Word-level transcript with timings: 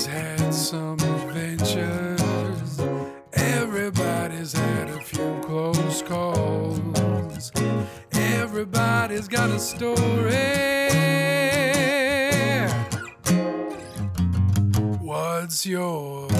Everybody's 0.00 0.06
had 0.06 0.54
some 0.54 0.98
adventures. 0.98 2.80
Everybody's 3.34 4.52
had 4.54 4.88
a 4.88 4.98
few 5.02 5.38
close 5.42 6.00
calls. 6.00 7.52
Everybody's 8.12 9.28
got 9.28 9.50
a 9.50 9.58
story. 9.58 9.98
What's 15.00 15.66
yours? 15.66 16.32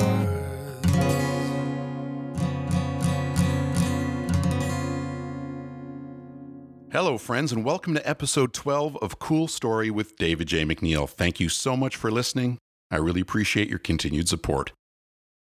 Hello, 6.90 7.18
friends, 7.18 7.52
and 7.52 7.62
welcome 7.64 7.92
to 7.94 8.08
episode 8.08 8.54
12 8.54 8.96
of 9.02 9.18
Cool 9.18 9.48
Story 9.48 9.90
with 9.90 10.16
David 10.16 10.48
J. 10.48 10.64
MacNeil. 10.64 11.06
Thank 11.06 11.40
you 11.40 11.50
so 11.50 11.76
much 11.76 11.94
for 11.96 12.10
listening. 12.10 12.58
I 12.90 12.96
really 12.96 13.20
appreciate 13.20 13.68
your 13.68 13.78
continued 13.78 14.28
support. 14.28 14.72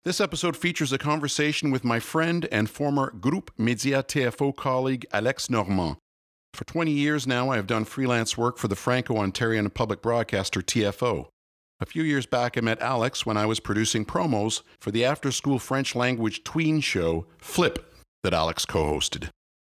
This 0.04 0.20
episode 0.20 0.56
features 0.56 0.92
a 0.92 0.98
conversation 0.98 1.70
with 1.70 1.84
my 1.84 2.00
friend 2.00 2.48
and 2.52 2.70
former 2.70 3.10
Groupe 3.10 3.50
Média 3.58 4.02
TFO 4.04 4.54
colleague 4.54 5.04
Alex 5.12 5.50
Normand. 5.50 5.96
For 6.54 6.64
20 6.64 6.92
years 6.92 7.26
now, 7.26 7.50
I 7.50 7.56
have 7.56 7.66
done 7.66 7.84
freelance 7.84 8.38
work 8.38 8.56
for 8.56 8.68
the 8.68 8.76
Franco 8.76 9.16
Ontarian 9.16 9.72
public 9.74 10.00
broadcaster 10.00 10.62
TFO. 10.62 11.26
A 11.80 11.86
few 11.86 12.02
years 12.02 12.24
back, 12.24 12.56
I 12.56 12.62
met 12.62 12.80
Alex 12.80 13.26
when 13.26 13.36
I 13.36 13.44
was 13.44 13.60
producing 13.60 14.06
promos 14.06 14.62
for 14.80 14.90
the 14.90 15.04
after 15.04 15.30
school 15.30 15.58
French 15.58 15.94
language 15.94 16.42
tween 16.44 16.80
show 16.80 17.26
Flip 17.38 17.94
that 18.22 18.32
Alex 18.32 18.64
co 18.64 18.84
hosted. 18.84 19.28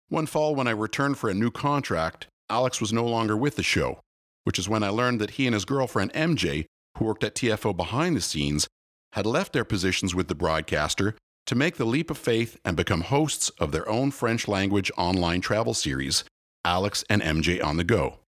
One 0.09 0.27
fall, 0.27 0.55
when 0.55 0.69
I 0.69 0.73
returned 0.73 1.19
for 1.19 1.29
a 1.29 1.35
new 1.35 1.51
contract, 1.51 2.29
Alex 2.48 2.80
was 2.80 2.93
no 2.93 3.05
longer 3.05 3.37
with 3.37 3.57
the 3.57 3.65
show, 3.65 3.98
which 4.45 4.59
is 4.59 4.69
when 4.69 4.85
I 4.85 4.91
learned 4.91 5.21
that 5.21 5.30
he 5.30 5.46
and 5.46 5.54
his 5.54 5.65
girlfriend 5.65 6.13
MJ, 6.13 6.66
who 6.97 7.05
worked 7.05 7.25
at 7.25 7.35
TFO 7.35 7.77
behind 7.77 8.16
the 8.16 8.21
scenes, 8.21 8.66
had 9.13 9.27
left 9.27 9.52
their 9.52 9.65
positions 9.65 10.15
with 10.15 10.29
the 10.29 10.35
broadcaster 10.35 11.15
to 11.47 11.55
make 11.55 11.77
the 11.77 11.85
leap 11.85 12.11
of 12.11 12.19
faith 12.19 12.59
and 12.65 12.77
become 12.77 13.03
hosts 13.03 13.51
of 13.61 13.73
their 13.73 13.88
own 13.88 14.11
French 14.11 14.49
language 14.49 14.91
online 14.97 15.41
travel 15.41 15.75
series, 15.75 16.25
Alex 16.65 17.05
and 17.09 17.23
MJ 17.23 17.63
on 17.65 17.77
the 17.77 17.85
Go. 17.85 18.19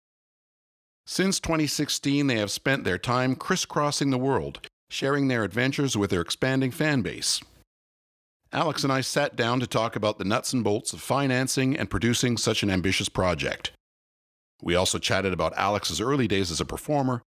Since 1.06 1.40
2016, 1.40 2.26
they 2.26 2.36
have 2.36 2.50
spent 2.50 2.84
their 2.84 2.98
time 2.98 3.34
crisscrossing 3.34 4.10
the 4.10 4.18
world, 4.18 4.60
sharing 4.90 5.28
their 5.28 5.42
adventures 5.42 5.96
with 5.96 6.10
their 6.10 6.20
expanding 6.20 6.70
fan 6.70 7.02
base. 7.02 7.40
Alex 8.52 8.82
and 8.82 8.92
I 8.92 9.00
sat 9.02 9.36
down 9.36 9.60
to 9.60 9.66
talk 9.66 9.96
about 9.96 10.18
the 10.18 10.24
nuts 10.24 10.52
and 10.52 10.64
bolts 10.64 10.92
of 10.92 11.00
financing 11.00 11.76
and 11.76 11.90
producing 11.90 12.36
such 12.36 12.62
an 12.62 12.70
ambitious 12.70 13.08
project. 13.08 13.72
We 14.62 14.74
also 14.74 14.98
chatted 14.98 15.32
about 15.32 15.56
Alex's 15.56 16.00
early 16.00 16.28
days 16.28 16.50
as 16.50 16.60
a 16.60 16.64
performer 16.64 17.22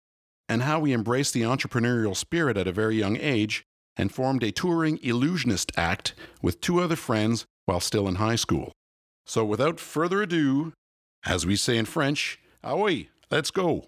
and 0.51 0.63
how 0.63 0.83
he 0.83 0.91
embraced 0.91 1.33
the 1.33 1.43
entrepreneurial 1.43 2.13
spirit 2.13 2.57
at 2.57 2.67
a 2.67 2.73
very 2.73 2.97
young 2.97 3.15
age 3.15 3.63
and 3.95 4.11
formed 4.11 4.43
a 4.43 4.51
touring 4.51 4.99
illusionist 5.01 5.71
act 5.77 6.13
with 6.41 6.59
two 6.59 6.81
other 6.81 6.97
friends 6.97 7.45
while 7.67 7.79
still 7.79 8.05
in 8.05 8.15
high 8.15 8.35
school. 8.35 8.73
So 9.25 9.45
without 9.45 9.79
further 9.79 10.21
ado, 10.21 10.73
as 11.25 11.45
we 11.45 11.55
say 11.55 11.77
in 11.77 11.85
French, 11.85 12.37
oui, 12.69 13.09
let's 13.29 13.49
go. 13.49 13.87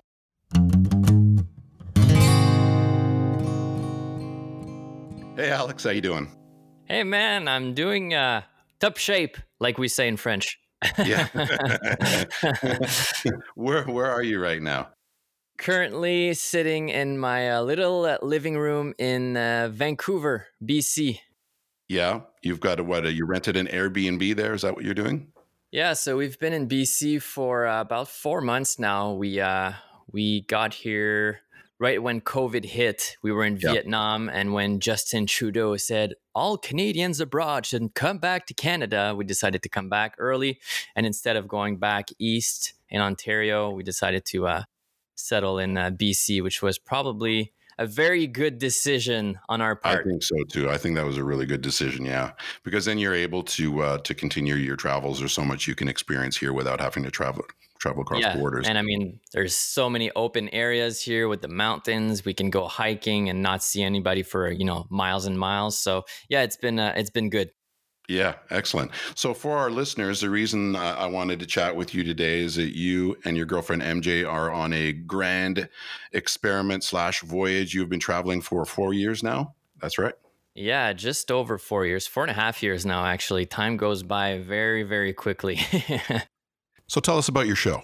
Hey 5.36 5.52
Alex, 5.52 5.84
how 5.84 5.90
you 5.90 6.00
doing? 6.00 6.32
Hey 6.86 7.04
man, 7.04 7.50
I'm 7.50 7.74
doing 7.74 8.14
uh, 8.14 8.44
top 8.80 8.96
shape, 8.96 9.36
like 9.60 9.78
we 9.78 9.90
say 9.90 10.08
in 10.08 10.16
French. 10.16 10.58
yeah. 11.04 11.28
where 13.56 13.84
where 13.84 14.10
are 14.10 14.24
you 14.24 14.40
right 14.40 14.62
now? 14.62 14.93
Currently 15.64 16.34
sitting 16.34 16.90
in 16.90 17.18
my 17.18 17.50
uh, 17.50 17.62
little 17.62 18.04
uh, 18.04 18.18
living 18.22 18.58
room 18.58 18.94
in 18.98 19.38
uh, 19.38 19.70
Vancouver, 19.72 20.48
BC. 20.62 21.20
Yeah, 21.88 22.24
you've 22.42 22.60
got 22.60 22.82
a 22.82 22.84
what? 22.84 23.06
you 23.06 23.26
rented 23.26 23.56
an 23.56 23.68
Airbnb 23.68 24.36
there? 24.36 24.54
Is 24.54 24.64
that 24.64 24.76
what 24.76 24.84
you're 24.84 24.94
doing? 24.94 25.32
Yeah, 25.72 25.94
so 25.94 26.18
we've 26.18 26.38
been 26.38 26.52
in 26.52 26.68
BC 26.68 27.22
for 27.22 27.66
uh, 27.66 27.80
about 27.80 28.10
four 28.10 28.42
months 28.42 28.78
now. 28.78 29.14
We 29.14 29.40
uh, 29.40 29.72
we 30.12 30.42
got 30.42 30.74
here 30.74 31.40
right 31.80 32.04
when 32.04 32.20
COVID 32.20 32.66
hit, 32.66 33.16
we 33.22 33.32
were 33.32 33.46
in 33.46 33.54
yep. 33.54 33.72
Vietnam. 33.72 34.28
And 34.28 34.54
when 34.54 34.82
Justin 34.82 35.28
Trudeau 35.28 35.78
said 35.78 36.16
all 36.36 36.58
Canadians 36.58 37.22
abroad 37.22 37.66
should 37.66 37.94
come 37.94 38.18
back 38.18 38.48
to 38.48 38.54
Canada, 38.54 39.14
we 39.16 39.24
decided 39.24 39.64
to 39.64 39.70
come 39.70 39.88
back 39.88 40.16
early. 40.18 40.60
And 40.94 41.06
instead 41.06 41.38
of 41.38 41.48
going 41.48 41.78
back 41.78 42.10
east 42.20 42.74
in 42.90 43.00
Ontario, 43.00 43.70
we 43.70 43.84
decided 43.84 44.26
to 44.26 44.48
uh, 44.48 44.64
settle 45.16 45.60
in 45.60 45.78
uh, 45.78 45.92
BC, 45.92 46.42
which 46.42 46.62
was 46.62 46.78
probably 46.78 47.54
a 47.78 47.88
very 47.88 48.28
good 48.28 48.60
decision 48.60 49.40
on 49.50 49.62
our 49.62 49.76
part. 49.76 50.02
I 50.02 50.04
think 50.04 50.24
so 50.24 50.36
too. 50.50 50.70
I 50.70 50.78
think 50.78 50.96
that 50.96 51.06
was 51.06 51.18
a 51.18 51.24
really 51.24 51.46
good 51.46 51.62
decision. 51.62 52.06
Yeah, 52.06 52.32
because 52.64 52.86
then 52.86 52.98
you're 52.98 53.16
able 53.16 53.44
to 53.44 53.82
uh, 53.82 53.98
to 54.00 54.14
continue 54.14 54.56
your 54.56 54.76
travels. 54.76 55.20
There's 55.20 55.34
so 55.34 55.44
much 55.44 55.68
you 55.68 55.76
can 55.76 55.88
experience 55.88 56.38
here 56.38 56.54
without 56.54 56.80
having 56.80 57.04
to 57.04 57.12
travel 57.12 57.46
travel 57.80 58.02
across 58.04 58.22
yeah, 58.22 58.36
borders. 58.36 58.68
And 58.68 58.78
I 58.78 58.82
mean, 58.82 59.20
there's 59.34 59.56
so 59.56 59.90
many 59.90 60.12
open 60.16 60.50
areas 60.50 61.02
here 61.02 61.28
with 61.28 61.42
the 61.42 61.48
mountains. 61.48 62.24
We 62.24 62.34
can 62.34 62.50
go 62.50 62.68
hiking 62.68 63.30
and 63.30 63.42
not 63.42 63.64
see 63.64 63.84
anybody 63.84 64.24
for 64.24 64.52
you 64.52 64.66
know 64.66 64.86
miles 64.90 65.26
and 65.26 65.38
miles. 65.38 65.78
So 65.78 66.04
yeah, 66.30 66.44
it's 66.44 66.58
been 66.58 66.80
uh, 66.80 66.94
it's 66.96 67.12
been 67.12 67.30
good. 67.30 67.52
Yeah, 68.10 68.36
excellent. 68.50 68.92
So, 69.16 69.34
for 69.34 69.58
our 69.58 69.70
listeners, 69.70 70.20
the 70.20 70.30
reason 70.30 70.76
I 70.76 71.06
wanted 71.06 71.40
to 71.40 71.46
chat 71.46 71.76
with 71.76 71.96
you 71.96 72.04
today 72.04 72.42
is 72.42 72.56
that 72.56 72.76
you 72.76 73.18
and 73.24 73.38
your 73.38 73.46
girlfriend 73.46 73.82
MJ 73.82 74.30
are 74.30 74.52
on 74.52 74.74
a 74.74 74.92
grand 74.92 75.70
experiment 76.12 76.84
slash 76.84 77.22
voyage. 77.22 77.74
You've 77.74 77.90
been 77.90 78.02
traveling 78.02 78.42
for 78.42 78.66
four 78.66 78.94
years 78.94 79.24
now. 79.24 79.56
That's 79.82 79.98
right. 79.98 80.16
Yeah, 80.54 80.94
just 80.94 81.32
over 81.32 81.58
four 81.58 81.86
years, 81.86 82.06
four 82.06 82.24
and 82.24 82.32
a 82.32 82.36
half 82.36 82.62
years 82.62 82.86
now, 82.86 83.06
actually. 83.06 83.46
Time 83.46 83.78
goes 83.78 84.04
by 84.04 84.38
very, 84.38 84.84
very 84.84 85.14
quickly. 85.14 85.60
So 86.88 87.02
tell 87.02 87.18
us 87.18 87.28
about 87.28 87.48
your 87.48 87.56
show. 87.56 87.82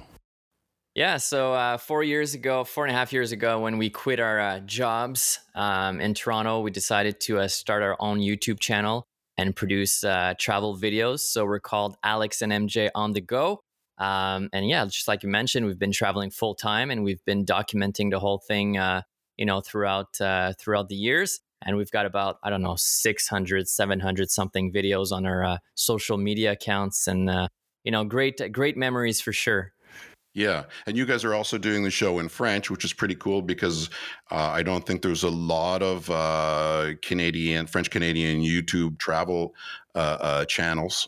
Yeah, 0.94 1.18
so 1.18 1.54
uh, 1.54 1.78
four 1.78 2.04
years 2.04 2.34
ago, 2.34 2.64
four 2.64 2.86
and 2.86 2.94
a 2.94 2.98
half 2.98 3.14
years 3.14 3.32
ago, 3.32 3.60
when 3.62 3.78
we 3.78 3.90
quit 3.90 4.20
our 4.20 4.40
uh, 4.40 4.60
jobs 4.60 5.40
um, 5.56 6.00
in 6.00 6.14
Toronto, 6.14 6.60
we 6.60 6.70
decided 6.70 7.20
to 7.22 7.40
uh, 7.40 7.48
start 7.48 7.82
our 7.82 7.96
own 8.00 8.20
YouTube 8.20 8.60
channel 8.60 9.08
and 9.40 9.56
produce 9.56 10.04
uh, 10.04 10.34
travel 10.38 10.76
videos. 10.76 11.22
So 11.22 11.46
we're 11.46 11.62
called 11.62 11.96
Alex 12.04 12.42
and 12.42 12.52
MJ 12.52 12.90
on 12.94 13.14
the 13.14 13.22
Go. 13.22 13.62
Um, 13.98 14.50
and 14.52 14.68
yeah, 14.68 14.84
just 14.86 15.08
like 15.08 15.24
you 15.24 15.30
mentioned, 15.30 15.66
we've 15.66 15.80
been 15.80 15.94
traveling 15.94 16.30
full 16.30 16.56
time 16.56 16.92
and 16.92 17.06
we've 17.06 17.24
been 17.24 17.46
documenting 17.46 18.12
the 18.12 18.20
whole 18.20 18.40
thing, 18.40 18.78
uh, 18.78 19.04
you 19.38 19.46
know, 19.46 19.62
throughout 19.62 20.20
uh, 20.20 20.54
throughout 20.60 20.90
the 20.90 20.96
years. 20.96 21.40
And 21.62 21.78
we've 21.78 21.92
got 21.92 22.06
about 22.06 22.38
I 22.44 22.50
don't 22.50 22.62
know 22.62 22.76
600, 22.76 23.68
700 23.68 24.30
something 24.30 24.74
videos 24.74 25.12
on 25.14 25.26
our 25.26 25.60
social 25.74 26.18
media 26.18 26.52
accounts 26.52 27.08
and 27.08 27.30
you 27.84 27.92
know, 27.92 28.04
great 28.04 28.42
great 28.52 28.76
memories 28.76 29.22
for 29.22 29.32
sure. 29.32 29.74
Yeah, 30.34 30.66
and 30.86 30.96
you 30.96 31.06
guys 31.06 31.26
are 31.26 31.34
also 31.34 31.58
doing 31.58 31.84
the 31.84 31.90
show 31.90 32.20
in 32.20 32.30
French, 32.30 32.70
which 32.70 32.86
is 32.86 32.94
pretty 32.94 33.16
cool 33.16 33.42
because 33.42 33.90
uh, 34.30 34.36
I 34.36 34.62
don't 34.62 34.86
think 34.86 35.02
there's 35.02 35.24
a 35.24 35.30
lot 35.30 35.82
of 35.82 36.10
uh, 36.10 36.94
Canadian, 37.02 37.66
French 37.66 37.90
Canadian 37.90 38.42
YouTube 38.42 39.00
travel 39.00 39.56
uh, 39.96 40.18
uh, 40.22 40.46
channels. 40.46 41.08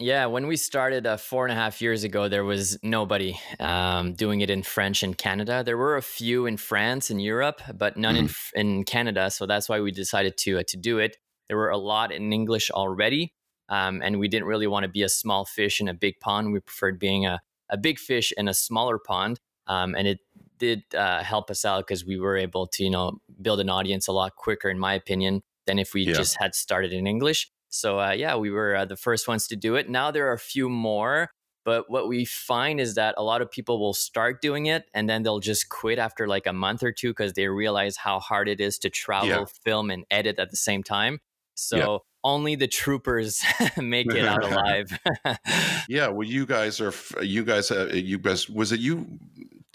Yeah, 0.00 0.26
when 0.26 0.46
we 0.46 0.56
started 0.56 1.06
uh, 1.06 1.16
four 1.16 1.44
and 1.44 1.52
a 1.52 1.56
half 1.56 1.82
years 1.82 2.04
ago, 2.04 2.28
there 2.28 2.44
was 2.44 2.78
nobody 2.84 3.38
um, 3.58 4.14
doing 4.14 4.40
it 4.40 4.48
in 4.48 4.62
French 4.62 5.02
in 5.02 5.12
Canada. 5.14 5.64
There 5.64 5.76
were 5.76 5.96
a 5.96 6.02
few 6.02 6.46
in 6.46 6.56
France 6.56 7.10
and 7.10 7.20
Europe, 7.20 7.60
but 7.74 7.96
none 7.96 8.14
mm. 8.14 8.52
in 8.54 8.68
in 8.68 8.84
Canada. 8.84 9.28
So 9.30 9.44
that's 9.44 9.68
why 9.68 9.80
we 9.80 9.90
decided 9.90 10.36
to 10.38 10.60
uh, 10.60 10.62
to 10.68 10.76
do 10.76 10.98
it. 10.98 11.16
There 11.48 11.56
were 11.56 11.70
a 11.70 11.78
lot 11.78 12.12
in 12.12 12.32
English 12.32 12.70
already, 12.70 13.34
um, 13.68 14.00
and 14.00 14.20
we 14.20 14.28
didn't 14.28 14.46
really 14.46 14.68
want 14.68 14.84
to 14.84 14.88
be 14.88 15.02
a 15.02 15.08
small 15.08 15.44
fish 15.44 15.80
in 15.80 15.88
a 15.88 15.94
big 15.94 16.20
pond. 16.20 16.52
We 16.52 16.60
preferred 16.60 17.00
being 17.00 17.26
a, 17.26 17.40
a 17.70 17.76
big 17.76 17.98
fish 17.98 18.32
in 18.36 18.48
a 18.48 18.54
smaller 18.54 18.98
pond. 18.98 19.40
Um, 19.66 19.94
and 19.94 20.08
it 20.08 20.20
did 20.58 20.82
uh, 20.94 21.22
help 21.22 21.50
us 21.50 21.64
out 21.64 21.86
because 21.86 22.04
we 22.04 22.18
were 22.18 22.36
able 22.36 22.66
to, 22.66 22.84
you 22.84 22.90
know, 22.90 23.20
build 23.40 23.60
an 23.60 23.68
audience 23.68 24.08
a 24.08 24.12
lot 24.12 24.34
quicker, 24.36 24.68
in 24.68 24.78
my 24.78 24.94
opinion, 24.94 25.42
than 25.66 25.78
if 25.78 25.94
we 25.94 26.02
yeah. 26.02 26.14
just 26.14 26.36
had 26.40 26.54
started 26.54 26.92
in 26.92 27.06
English. 27.06 27.50
So 27.68 28.00
uh, 28.00 28.12
yeah, 28.12 28.36
we 28.36 28.50
were 28.50 28.74
uh, 28.74 28.84
the 28.86 28.96
first 28.96 29.28
ones 29.28 29.46
to 29.48 29.56
do 29.56 29.74
it. 29.76 29.90
Now 29.90 30.10
there 30.10 30.28
are 30.28 30.32
a 30.32 30.38
few 30.38 30.70
more, 30.70 31.30
but 31.64 31.90
what 31.90 32.08
we 32.08 32.24
find 32.24 32.80
is 32.80 32.94
that 32.94 33.14
a 33.18 33.22
lot 33.22 33.42
of 33.42 33.50
people 33.50 33.78
will 33.78 33.92
start 33.92 34.40
doing 34.40 34.66
it 34.66 34.84
and 34.94 35.08
then 35.08 35.22
they'll 35.22 35.38
just 35.38 35.68
quit 35.68 35.98
after 35.98 36.26
like 36.26 36.46
a 36.46 36.52
month 36.52 36.82
or 36.82 36.92
two 36.92 37.10
because 37.10 37.34
they 37.34 37.46
realize 37.46 37.98
how 37.98 38.20
hard 38.20 38.48
it 38.48 38.58
is 38.58 38.78
to 38.78 38.90
travel, 38.90 39.28
yeah. 39.28 39.44
film, 39.64 39.90
and 39.90 40.06
edit 40.10 40.38
at 40.38 40.50
the 40.50 40.56
same 40.56 40.82
time. 40.82 41.20
So 41.54 41.76
yeah 41.76 41.98
only 42.24 42.54
the 42.54 42.68
troopers 42.68 43.42
make 43.76 44.12
it 44.12 44.24
out 44.24 44.44
alive. 44.50 44.98
yeah, 45.88 46.08
well, 46.08 46.26
you 46.26 46.46
guys 46.46 46.80
are 46.80 46.92
you 47.22 47.44
guys 47.44 47.70
uh, 47.70 47.90
you 47.92 48.18
guys 48.18 48.48
was 48.48 48.72
it 48.72 48.80
you 48.80 49.06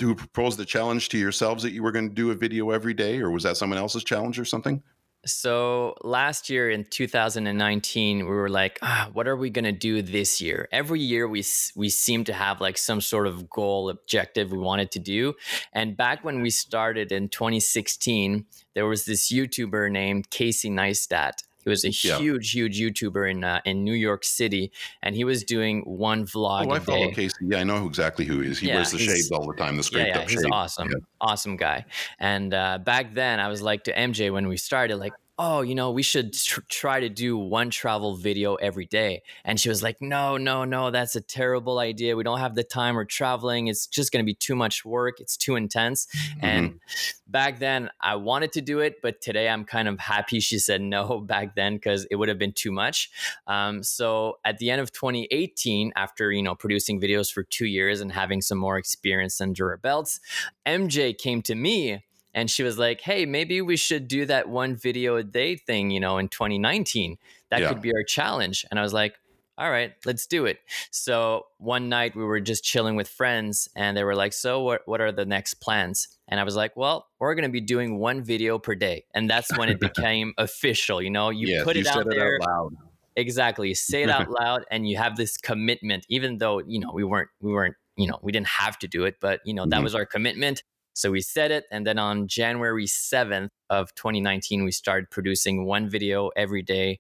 who 0.02 0.16
proposed 0.16 0.58
the 0.58 0.66
challenge 0.66 1.10
to 1.10 1.18
yourselves 1.18 1.64
that 1.64 1.72
you 1.72 1.82
were 1.82 1.92
going 1.92 2.10
to 2.10 2.16
do 2.16 2.32
a 2.32 2.36
video 2.36 2.72
every 2.72 2.94
day, 2.94 3.20
or 3.20 3.30
was 3.32 3.44
that 3.44 3.56
someone 3.56 3.80
else's 3.80 4.04
challenge 4.04 4.40
or 4.40 4.46
something? 4.46 4.82
So 5.26 5.96
last 6.04 6.50
year 6.50 6.70
in 6.70 6.84
2019, 6.84 8.20
we 8.20 8.26
were 8.26 8.50
like, 8.50 8.78
ah, 8.82 9.10
what 9.14 9.26
are 9.26 9.38
we 9.38 9.50
going 9.50 9.64
to 9.64 9.72
do 9.72 10.02
this 10.02 10.42
year? 10.42 10.68
Every 10.70 11.00
year 11.00 11.30
we 11.30 11.46
we 11.78 11.90
seem 11.90 12.26
to 12.26 12.34
have 12.34 12.60
like 12.60 12.78
some 12.78 13.00
sort 13.00 13.28
of 13.28 13.50
goal 13.50 13.90
objective 13.90 14.52
we 14.52 14.58
wanted 14.58 14.92
to 14.92 15.00
do. 15.00 15.36
And 15.72 15.96
back 15.96 16.26
when 16.26 16.42
we 16.42 16.50
started 16.50 17.14
in 17.14 17.30
2016, 17.30 18.46
there 18.76 18.86
was 18.86 19.06
this 19.06 19.32
YouTuber 19.32 19.90
named 19.90 20.30
Casey 20.30 20.70
Neistat. 20.70 21.44
He 21.64 21.70
was 21.70 21.86
a 21.86 21.90
Yeah. 22.04 22.18
huge, 22.18 22.52
huge 22.52 22.80
YouTuber 22.80 23.30
in 23.32 23.44
uh, 23.44 23.62
in 23.66 23.84
New 23.84 23.94
York 23.94 24.24
City, 24.24 24.72
and 25.02 25.16
he 25.16 25.24
was 25.24 25.44
doing 25.44 25.82
one 25.86 26.26
vlog 26.26 26.68
Oh, 26.68 26.72
I 26.72 26.80
follow 26.80 27.08
day. 27.08 27.16
Casey. 27.16 27.36
Yeah, 27.42 27.60
I 27.60 27.64
know 27.64 27.80
who 27.80 27.88
exactly 27.88 28.26
who 28.26 28.40
he 28.42 28.50
is. 28.50 28.60
He 28.60 28.68
Yeah, 28.68 28.76
wears 28.76 28.92
the 28.92 29.00
shades 29.00 29.32
all 29.32 29.48
the 29.48 29.54
time. 29.56 29.78
The 29.78 29.84
scraped 29.84 30.10
yeah, 30.10 30.18
yeah, 30.20 30.24
up 30.24 30.30
he's 30.30 30.44
shades. 30.44 30.52
awesome, 30.52 30.90
awesome 31.22 31.58
guy. 31.58 31.86
And 32.20 32.54
uh, 32.54 32.80
back 32.80 33.14
then, 33.14 33.40
I 33.40 33.48
was 33.48 33.62
like 33.62 33.84
to 33.86 33.98
MJ 33.98 34.32
when 34.32 34.48
we 34.48 34.58
started, 34.58 34.98
like, 34.98 35.14
oh, 35.40 35.62
you 35.62 35.74
know, 35.74 35.90
we 35.90 36.04
should 36.04 36.34
tr- 36.34 36.62
try 36.70 37.00
to 37.00 37.10
do 37.10 37.36
one 37.38 37.72
travel 37.72 38.16
video 38.16 38.54
every 38.56 38.86
day. 38.86 39.24
And 39.44 39.60
she 39.60 39.68
was 39.68 39.82
like, 39.82 39.98
no, 40.00 40.38
no, 40.38 40.64
no, 40.64 40.92
that's 40.92 41.16
a 41.16 41.22
terrible 41.22 41.80
idea. 41.80 42.16
We 42.16 42.24
don't 42.24 42.40
have 42.40 42.54
the 42.54 42.64
time. 42.64 42.94
We're 42.96 43.06
traveling. 43.06 43.68
It's 43.68 43.88
just 43.88 44.12
going 44.12 44.24
to 44.24 44.26
be 44.26 44.36
too 44.36 44.56
much 44.56 44.86
work. 44.86 45.20
It's 45.20 45.36
too 45.36 45.56
intense. 45.56 46.06
Mm-hmm. 46.06 46.46
And 46.46 46.80
back 47.28 47.58
then, 47.58 47.90
I 48.00 48.16
wanted 48.16 48.52
to 48.54 48.62
do 48.62 48.80
it, 48.80 49.02
but 49.02 49.22
today 49.22 49.50
I'm 49.50 49.66
kind 49.66 49.88
of 49.88 50.00
happy 50.00 50.40
she 50.40 50.60
said 50.60 50.82
no 50.94 51.20
back 51.20 51.56
then 51.56 51.76
because 51.76 52.06
it 52.12 52.16
would 52.16 52.30
have 52.30 52.40
been 52.40 52.54
too 52.54 52.72
much. 52.72 53.10
Um, 53.48 53.82
so 53.82 54.38
at 54.46 54.60
the 54.60 54.70
end 54.70 54.82
of 54.82 54.92
2018, 54.92 55.94
after 55.96 56.32
you 56.32 56.44
know 56.44 56.54
producing 56.54 57.02
videos 57.02 57.32
for 57.32 57.44
two 57.44 57.66
years 57.66 58.02
and 58.02 58.12
having 58.12 58.42
some 58.42 58.60
more 58.60 58.78
experience 58.78 59.42
under 59.42 59.70
her 59.70 59.78
belts, 59.78 60.20
MJ 60.66 61.18
came 61.18 61.42
to 61.44 61.56
me 61.56 62.04
and 62.34 62.50
she 62.50 62.64
was 62.64 62.78
like, 62.78 63.02
"Hey, 63.02 63.26
maybe 63.26 63.62
we 63.62 63.78
should 63.78 64.08
do 64.08 64.26
that 64.26 64.50
one 64.50 64.76
video 64.76 65.16
a 65.18 65.24
day 65.24 65.56
thing, 65.56 65.92
you 65.92 66.00
know, 66.00 66.18
in 66.18 66.30
2019. 66.30 67.18
That 67.50 67.60
Yeah. 67.60 67.68
could 67.68 67.82
be 67.82 67.92
our 67.94 68.04
challenge." 68.04 68.66
And 68.72 68.80
I 68.80 68.84
was 68.84 68.94
like. 68.94 69.16
All 69.56 69.70
right, 69.70 69.94
let's 70.04 70.26
do 70.26 70.48
it. 70.48 70.58
So 70.90 71.46
one 71.60 71.88
night 71.88 72.16
we 72.16 72.24
were 72.24 72.40
just 72.40 72.64
chilling 72.64 72.96
with 72.96 73.08
friends, 73.08 73.70
and 73.76 73.96
they 73.96 74.04
were 74.04 74.16
like, 74.16 74.34
"So 74.34 74.62
what? 74.64 74.82
What 74.88 75.00
are 75.00 75.12
the 75.12 75.26
next 75.28 75.56
plans?" 75.62 76.08
And 76.28 76.40
I 76.40 76.44
was 76.44 76.56
like, 76.56 76.76
"Well, 76.76 77.08
we're 77.20 77.36
gonna 77.36 77.50
be 77.50 77.62
doing 77.62 78.00
one 78.00 78.24
video 78.24 78.58
per 78.58 78.74
day," 78.74 79.06
and 79.14 79.30
that's 79.30 79.54
when 79.54 79.70
it 79.70 79.80
became 79.80 80.34
official. 80.40 81.04
You 81.04 81.12
know, 81.12 81.30
you 81.30 81.48
yes, 81.48 81.64
put 81.64 81.78
you 81.78 81.84
it 81.84 81.86
said 81.86 82.02
out 82.02 82.08
there. 82.10 82.40
it 82.40 82.42
out 82.42 82.50
loud. 82.50 82.72
Exactly. 83.16 83.70
You 83.70 83.76
say 83.76 84.02
it 84.04 84.10
out 84.10 84.28
loud 84.42 84.66
and 84.72 84.88
you 84.90 84.98
have 84.98 85.18
this 85.18 85.38
commitment, 85.38 86.06
even 86.10 86.40
though, 86.40 86.60
you 86.66 86.80
know, 86.80 86.92
we 86.94 87.04
weren't, 87.04 87.30
we 87.42 87.52
weren't, 87.54 87.76
you 87.96 88.08
know, 88.08 88.18
we 88.24 88.32
didn't 88.32 88.48
have 88.48 88.80
to 88.80 88.88
do 88.88 89.04
it, 89.06 89.18
but, 89.22 89.40
you 89.46 89.54
know, 89.54 89.68
that 89.68 89.84
Mhm. 89.84 89.84
was 89.84 89.94
our 89.94 90.06
commitment. 90.06 90.64
So 90.94 91.12
we 91.12 91.22
said 91.22 91.52
it. 91.52 91.66
And 91.72 91.86
then 91.88 91.98
on 92.00 92.28
January 92.28 92.86
7th 92.86 93.50
of 93.70 93.94
2019, 93.96 94.64
we 94.64 94.72
started 94.72 95.10
producing 95.10 95.66
one 95.66 95.90
video 95.90 96.30
every 96.36 96.62
day, 96.62 97.00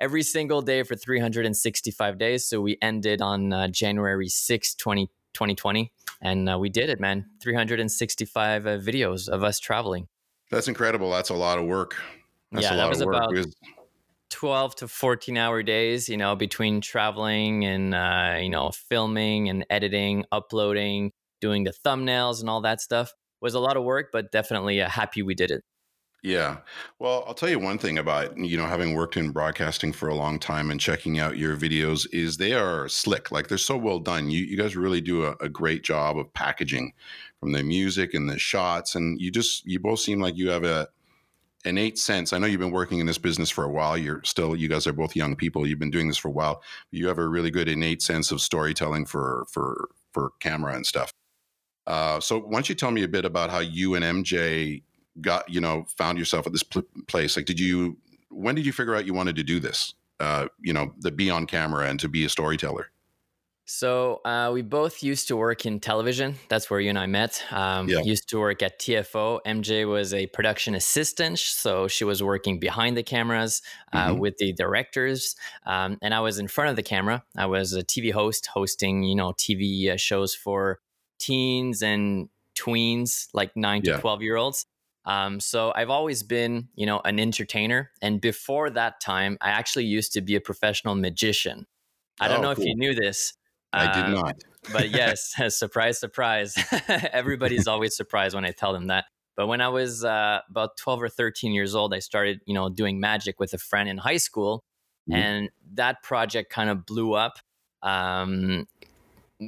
every 0.00 0.22
single 0.22 0.60
day 0.62 0.82
for 0.82 0.96
365 0.96 2.18
days. 2.18 2.44
So 2.44 2.60
we 2.60 2.78
ended 2.82 3.22
on 3.22 3.52
uh, 3.52 3.68
January 3.68 4.26
6th, 4.28 4.76
20, 4.76 5.06
2020. 5.34 5.92
And 6.20 6.48
uh, 6.48 6.58
we 6.58 6.68
did 6.68 6.90
it, 6.90 7.00
man. 7.00 7.26
365 7.40 8.66
uh, 8.66 8.70
videos 8.78 9.28
of 9.28 9.42
us 9.44 9.58
traveling. 9.58 10.08
That's 10.50 10.68
incredible. 10.68 11.10
That's 11.10 11.30
a 11.30 11.34
lot 11.34 11.58
of 11.58 11.64
work. 11.64 11.96
That's 12.50 12.64
Yeah, 12.64 12.74
a 12.74 12.76
that 12.76 12.88
was 12.88 13.00
of 13.00 13.06
work. 13.06 13.16
about- 13.16 13.30
because- 13.30 13.54
12 14.30 14.74
to 14.76 14.88
14 14.88 15.36
hour 15.36 15.62
days 15.62 16.08
you 16.08 16.16
know 16.16 16.34
between 16.34 16.80
traveling 16.80 17.66
and 17.66 17.94
uh, 17.94 18.38
you 18.40 18.48
know 18.48 18.70
filming 18.88 19.50
and 19.50 19.66
editing 19.68 20.24
uploading 20.32 21.12
doing 21.42 21.64
the 21.64 21.74
thumbnails 21.84 22.40
and 22.40 22.48
all 22.48 22.62
that 22.62 22.80
stuff 22.80 23.12
was 23.42 23.52
a 23.52 23.60
lot 23.60 23.76
of 23.76 23.84
work 23.84 24.08
but 24.12 24.32
definitely 24.32 24.80
uh, 24.80 24.88
happy 24.88 25.22
we 25.22 25.34
did 25.34 25.50
it 25.50 25.62
Yeah. 26.22 26.58
Well, 27.00 27.24
I'll 27.26 27.34
tell 27.34 27.48
you 27.48 27.58
one 27.58 27.78
thing 27.78 27.98
about, 27.98 28.38
you 28.38 28.56
know, 28.56 28.66
having 28.66 28.94
worked 28.94 29.16
in 29.16 29.32
broadcasting 29.32 29.92
for 29.92 30.08
a 30.08 30.14
long 30.14 30.38
time 30.38 30.70
and 30.70 30.80
checking 30.80 31.18
out 31.18 31.36
your 31.36 31.56
videos 31.56 32.06
is 32.12 32.36
they 32.36 32.52
are 32.52 32.88
slick. 32.88 33.32
Like 33.32 33.48
they're 33.48 33.58
so 33.58 33.76
well 33.76 33.98
done. 33.98 34.30
You 34.30 34.44
you 34.44 34.56
guys 34.56 34.76
really 34.76 35.00
do 35.00 35.24
a, 35.24 35.34
a 35.40 35.48
great 35.48 35.82
job 35.82 36.16
of 36.16 36.32
packaging 36.32 36.92
from 37.40 37.50
the 37.50 37.64
music 37.64 38.14
and 38.14 38.30
the 38.30 38.38
shots. 38.38 38.94
And 38.94 39.20
you 39.20 39.32
just 39.32 39.66
you 39.66 39.80
both 39.80 39.98
seem 39.98 40.20
like 40.20 40.36
you 40.36 40.50
have 40.50 40.62
a 40.62 40.88
innate 41.64 41.98
sense. 41.98 42.32
I 42.32 42.38
know 42.38 42.46
you've 42.46 42.60
been 42.60 42.70
working 42.70 43.00
in 43.00 43.06
this 43.06 43.18
business 43.18 43.50
for 43.50 43.64
a 43.64 43.70
while. 43.70 43.98
You're 43.98 44.22
still 44.24 44.54
you 44.54 44.68
guys 44.68 44.86
are 44.86 44.92
both 44.92 45.16
young 45.16 45.34
people. 45.34 45.66
You've 45.66 45.80
been 45.80 45.90
doing 45.90 46.06
this 46.06 46.18
for 46.18 46.28
a 46.28 46.32
while. 46.32 46.62
You 46.92 47.08
have 47.08 47.18
a 47.18 47.26
really 47.28 47.50
good 47.50 47.68
innate 47.68 48.02
sense 48.02 48.30
of 48.30 48.40
storytelling 48.40 49.06
for 49.06 49.46
for 49.50 49.88
for 50.12 50.30
camera 50.38 50.76
and 50.76 50.86
stuff. 50.86 51.12
Uh, 51.86 52.20
so 52.20 52.38
why 52.38 52.52
don't 52.52 52.68
you 52.68 52.74
tell 52.74 52.90
me 52.90 53.02
a 53.02 53.08
bit 53.08 53.24
about 53.24 53.50
how 53.50 53.58
you 53.58 53.94
and 53.94 54.04
MJ 54.04 54.82
got 55.20 55.48
you 55.48 55.60
know 55.60 55.84
found 55.96 56.18
yourself 56.18 56.46
at 56.46 56.52
this 56.52 56.62
pl- 56.62 56.84
place? 57.08 57.36
Like 57.36 57.46
did 57.46 57.58
you 57.60 57.98
when 58.30 58.54
did 58.54 58.64
you 58.66 58.72
figure 58.72 58.94
out 58.94 59.04
you 59.06 59.14
wanted 59.14 59.36
to 59.36 59.42
do 59.42 59.60
this? 59.60 59.94
Uh 60.20 60.46
you 60.60 60.72
know 60.72 60.94
to 61.02 61.10
be 61.10 61.28
on 61.30 61.46
camera 61.46 61.88
and 61.88 61.98
to 62.00 62.08
be 62.08 62.24
a 62.24 62.28
storyteller. 62.28 62.88
So 63.64 64.20
uh, 64.24 64.50
we 64.52 64.60
both 64.62 65.02
used 65.04 65.28
to 65.28 65.36
work 65.36 65.64
in 65.64 65.78
television. 65.78 66.34
That's 66.48 66.68
where 66.68 66.80
you 66.80 66.88
and 66.90 66.98
i 66.98 67.06
met. 67.06 67.42
Um, 67.52 67.88
Yeah. 67.88 68.00
used 68.02 68.28
to 68.30 68.38
work 68.40 68.60
at 68.62 68.78
tfo 68.80 69.40
mj 69.46 69.88
was 69.88 70.12
a 70.12 70.26
production 70.26 70.74
assistant 70.74 71.38
so 71.38 71.86
she 71.88 72.04
was 72.04 72.22
working 72.22 72.58
behind 72.58 72.96
the 72.96 73.02
cameras 73.04 73.62
uh, 73.92 74.08
Mhm. 74.08 74.18
with 74.18 74.36
the 74.38 74.52
directors. 74.52 75.36
Um, 75.64 75.96
and 76.02 76.12
i 76.12 76.20
was 76.20 76.38
in 76.38 76.48
front 76.48 76.70
of 76.70 76.76
the 76.76 76.82
camera. 76.82 77.24
I 77.36 77.46
was 77.46 77.72
a 77.72 77.82
tv 77.82 78.12
host 78.12 78.46
hosting 78.46 79.04
you 79.04 79.14
know 79.14 79.32
tv 79.32 79.88
uh, 79.90 79.96
shows 79.96 80.34
for 80.34 80.80
teens 81.22 81.82
and 81.82 82.28
tweens 82.54 83.28
like 83.32 83.56
9 83.56 83.82
Yeah. 83.84 83.96
to 83.96 84.00
12 84.00 84.22
year 84.22 84.36
olds 84.36 84.66
um, 85.04 85.40
so 85.40 85.72
i've 85.74 85.90
always 85.90 86.22
been 86.22 86.68
you 86.74 86.86
know 86.86 87.00
an 87.04 87.18
entertainer 87.18 87.90
and 88.02 88.20
before 88.20 88.70
that 88.70 89.00
time 89.00 89.38
i 89.40 89.50
actually 89.50 89.84
used 89.84 90.12
to 90.12 90.20
be 90.20 90.34
a 90.36 90.40
professional 90.40 90.94
magician 90.94 91.66
i 92.20 92.28
don't 92.28 92.38
Oh, 92.38 92.42
know 92.42 92.50
if 92.50 92.58
you 92.58 92.74
knew 92.76 92.94
this 92.94 93.34
i 93.72 93.86
did 93.94 94.04
uh, 94.04 94.08
not 94.22 94.36
but 94.72 94.90
yes, 95.00 95.34
surprise, 95.48 95.98
surprise. 95.98 96.54
Everybody's 96.88 97.66
always 97.66 97.96
surprised 97.96 98.32
when 98.34 98.44
I 98.44 98.52
tell 98.52 98.72
them 98.72 98.86
that. 98.86 99.06
But 99.36 99.48
when 99.48 99.60
I 99.60 99.68
was 99.70 100.04
uh, 100.04 100.38
about 100.48 100.76
12 100.76 101.02
or 101.02 101.08
13 101.08 101.52
years 101.52 101.74
old, 101.74 101.92
I 101.92 101.98
started, 101.98 102.38
you 102.46 102.54
know, 102.54 102.68
doing 102.68 103.00
magic 103.00 103.40
with 103.40 103.54
a 103.54 103.58
friend 103.58 103.88
in 103.88 103.98
high 103.98 104.18
school. 104.18 104.62
Mhm. 105.10 105.16
And 105.16 105.50
that 105.74 106.02
project 106.04 106.52
kind 106.52 106.70
of 106.70 106.86
blew 106.86 107.14
up. 107.14 107.38
Um, 107.82 108.68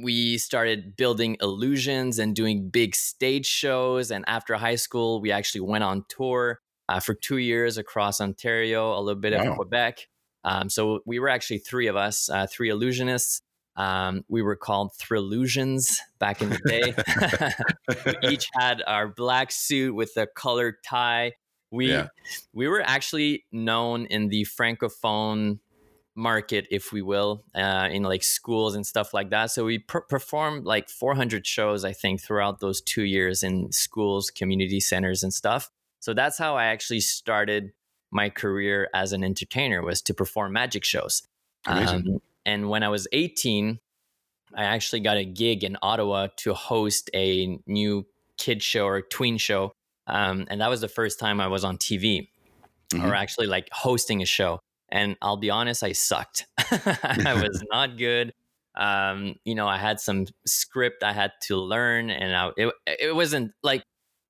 we 0.03 0.37
started 0.37 0.95
building 0.95 1.37
illusions 1.41 2.19
and 2.19 2.35
doing 2.35 2.69
big 2.69 2.95
stage 2.95 3.45
shows. 3.45 4.11
And 4.11 4.23
after 4.27 4.55
high 4.55 4.75
school, 4.75 5.21
we 5.21 5.31
actually 5.31 5.61
went 5.61 5.83
on 5.83 6.05
tour 6.09 6.59
uh, 6.89 6.99
for 6.99 7.13
two 7.13 7.37
years 7.37 7.77
across 7.77 8.19
Ontario, 8.21 8.97
a 8.97 9.01
little 9.01 9.19
bit 9.19 9.33
Wow. 9.33 9.51
of 9.51 9.55
Quebec. 9.55 10.07
Um, 10.43 10.69
so 10.69 10.99
we 11.05 11.19
were 11.19 11.29
actually 11.29 11.57
three 11.59 11.87
of 11.87 11.95
us, 11.95 12.29
uh, 12.29 12.45
three 12.47 12.69
illusionists. 12.69 13.41
Um, 13.75 14.23
we 14.29 14.41
were 14.41 14.55
called 14.55 14.91
Thrillusions 14.97 15.97
back 16.19 16.41
in 16.41 16.49
the 16.49 16.59
day. 16.65 16.93
we 18.21 18.29
each 18.29 18.47
had 18.53 18.81
our 18.87 19.07
black 19.07 19.51
suit 19.51 19.93
with 19.95 20.13
the 20.13 20.27
colored 20.35 20.75
tie. 20.85 21.33
We 21.71 21.89
Yeah. 21.89 22.07
we 22.53 22.67
were 22.67 22.81
actually 22.81 23.45
known 23.51 24.05
in 24.05 24.29
the 24.29 24.45
francophone 24.45 25.59
market, 26.15 26.65
if 26.71 26.91
we 26.93 27.01
will, 27.01 27.43
uh, 27.53 27.89
in 27.91 28.03
like 28.03 28.23
schools 28.23 28.75
and 28.75 28.85
stuff 28.87 29.13
like 29.13 29.29
that. 29.31 29.51
So 29.51 29.65
we 29.65 29.79
per- 29.79 30.01
performed 30.01 30.65
like 30.65 30.89
400 30.89 31.45
shows, 31.45 31.83
I 31.83 31.91
think, 31.91 32.21
throughout 32.21 32.59
those 32.59 32.81
two 32.81 33.03
years 33.03 33.43
in 33.43 33.71
schools, 33.71 34.29
community 34.29 34.79
centers, 34.79 35.23
and 35.23 35.33
stuff. 35.33 35.69
So 35.99 36.13
that's 36.13 36.37
how 36.37 36.55
I 36.55 36.65
actually 36.65 37.01
started 37.01 37.73
my 38.11 38.29
career 38.29 38.89
as 38.93 39.11
an 39.11 39.23
entertainer 39.23 39.81
was 39.81 40.01
to 40.03 40.13
perform 40.13 40.53
magic 40.53 40.85
shows. 40.85 41.23
Um, 41.65 42.19
and 42.45 42.69
when 42.69 42.83
I 42.83 42.89
was 42.89 43.07
18, 43.11 43.79
I 44.53 44.63
actually 44.63 45.01
got 45.01 45.17
a 45.17 45.25
gig 45.25 45.63
in 45.63 45.75
Ottawa 45.81 46.27
to 46.37 46.53
host 46.53 47.09
a 47.13 47.59
new 47.65 48.05
kid 48.37 48.61
show 48.63 48.85
or 48.85 49.01
tween 49.01 49.37
show. 49.37 49.73
Um, 50.07 50.45
and 50.49 50.61
that 50.61 50.69
was 50.69 50.79
the 50.81 50.87
first 50.87 51.19
time 51.19 51.41
I 51.41 51.47
was 51.47 51.63
on 51.65 51.77
TV 51.77 52.29
Mhm. 52.93 53.03
or 53.03 53.15
actually 53.15 53.47
like 53.47 53.67
hosting 53.71 54.21
a 54.21 54.25
show. 54.25 54.59
And 54.89 55.15
I'll 55.21 55.37
be 55.37 55.49
honest, 55.49 55.83
I 55.83 55.93
sucked. 55.93 56.45
I 56.57 57.39
was 57.41 57.63
not 57.71 57.97
good. 57.97 58.33
Um, 58.77 59.35
you 59.45 59.55
know, 59.55 59.67
I 59.67 59.77
had 59.77 59.99
some 59.99 60.25
script 60.45 61.03
I 61.03 61.13
had 61.13 61.31
to 61.43 61.57
learn, 61.57 62.09
and 62.09 62.35
I, 62.35 62.51
it 62.57 62.73
it 62.85 63.15
wasn't 63.15 63.51
like, 63.63 63.83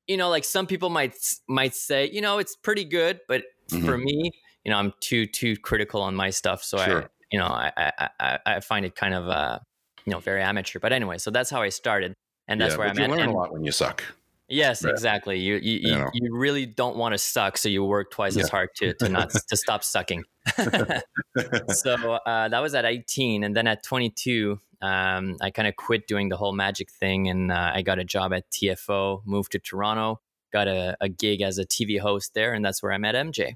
you 0.07 0.17
know, 0.17 0.29
like 0.29 0.43
some 0.43 0.67
people 0.67 0.89
might 0.89 1.15
might 1.49 1.73
say, 1.73 2.09
you 2.11 2.21
know, 2.21 2.37
it's 2.37 2.55
pretty 2.55 2.85
good, 2.85 3.19
but 3.27 3.43
for 3.85 3.97
me, 3.97 4.31
you 4.63 4.71
know, 4.71 4.77
I'm 4.77 4.93
too 4.99 5.25
too 5.25 5.57
critical 5.57 6.01
on 6.01 6.15
my 6.15 6.29
stuff, 6.29 6.63
so 6.63 6.77
I, 6.77 7.05
you 7.31 7.39
know, 7.39 7.47
I, 7.47 7.71
I 7.75 8.09
I 8.19 8.39
I 8.45 8.59
find 8.59 8.85
it 8.85 8.95
kind 8.95 9.15
of 9.15 9.27
uh, 9.27 9.59
you 10.05 10.11
know, 10.11 10.19
very 10.19 10.43
amateur. 10.43 10.77
But 10.79 10.93
anyway, 10.93 11.17
so 11.17 11.31
that's 11.31 11.49
how 11.49 11.63
I 11.63 11.69
started, 11.69 12.13
and 12.47 12.61
that's 12.61 12.73
yeah, 12.75 12.77
where 12.77 12.87
I'm 12.89 12.97
you 12.99 13.03
at. 13.05 13.09
learn 13.09 13.19
And- 13.21 13.31
a 13.31 13.35
lot 13.35 13.51
when 13.51 13.63
you 13.63 13.71
suck 13.71 14.03
Yes, 14.47 14.83
Right. 14.83 14.91
exactly. 14.91 15.39
You 15.39 15.55
you, 15.55 15.79
You 15.89 16.09
you, 16.13 16.35
really 16.37 16.65
don't 16.67 16.97
want 16.97 17.13
to 17.13 17.17
suck, 17.17 17.57
so 17.57 17.67
you 17.69 17.83
work 17.83 18.11
twice 18.11 18.37
as 18.37 18.49
hard 18.49 18.69
to 18.75 18.93
to 18.95 19.09
not 19.09 19.29
to 19.49 19.57
stop 19.57 19.83
sucking. 19.83 20.23
so 21.69 21.93
uh, 22.25 22.47
that 22.49 22.59
was 22.61 22.75
at 22.75 22.85
18, 22.85 23.43
and 23.43 23.55
then 23.55 23.67
at 23.67 23.83
22, 23.83 24.59
um, 24.81 25.37
I 25.41 25.49
kind 25.51 25.67
of 25.67 25.75
quit 25.75 26.07
doing 26.07 26.29
the 26.29 26.37
whole 26.37 26.53
magic 26.53 26.91
thing, 26.91 27.27
and 27.29 27.51
uh, 27.51 27.71
I 27.73 27.81
got 27.81 27.99
a 27.99 28.03
job 28.03 28.33
at 28.33 28.49
TFO. 28.51 29.21
Moved 29.25 29.51
to 29.53 29.59
Toronto, 29.59 30.21
got 30.53 30.67
a, 30.67 30.95
a 31.01 31.09
gig 31.09 31.41
as 31.41 31.57
a 31.57 31.65
TV 31.65 31.99
host 31.99 32.33
there, 32.33 32.53
and 32.53 32.63
that's 32.63 32.83
where 32.83 32.91
I 32.91 32.97
met 32.97 33.15
MJ. 33.15 33.55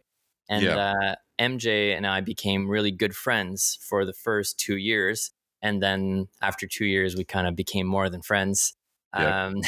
and 0.49 0.63
Yeah. 0.63 0.77
uh, 0.77 1.15
MJ 1.39 1.95
and 1.95 2.05
I 2.07 2.21
became 2.21 2.67
really 2.67 2.91
good 2.91 3.15
friends 3.15 3.77
for 3.81 4.05
the 4.05 4.13
first 4.13 4.59
two 4.59 4.75
years, 4.77 5.31
and 5.61 5.81
then 5.83 6.27
after 6.41 6.67
two 6.67 6.85
years, 6.85 7.15
we 7.15 7.23
kind 7.25 7.47
of 7.47 7.55
became 7.55 7.85
more 7.87 8.09
than 8.09 8.21
friends. 8.21 8.73
Yeah. 9.15 9.45
Um, 9.47 9.61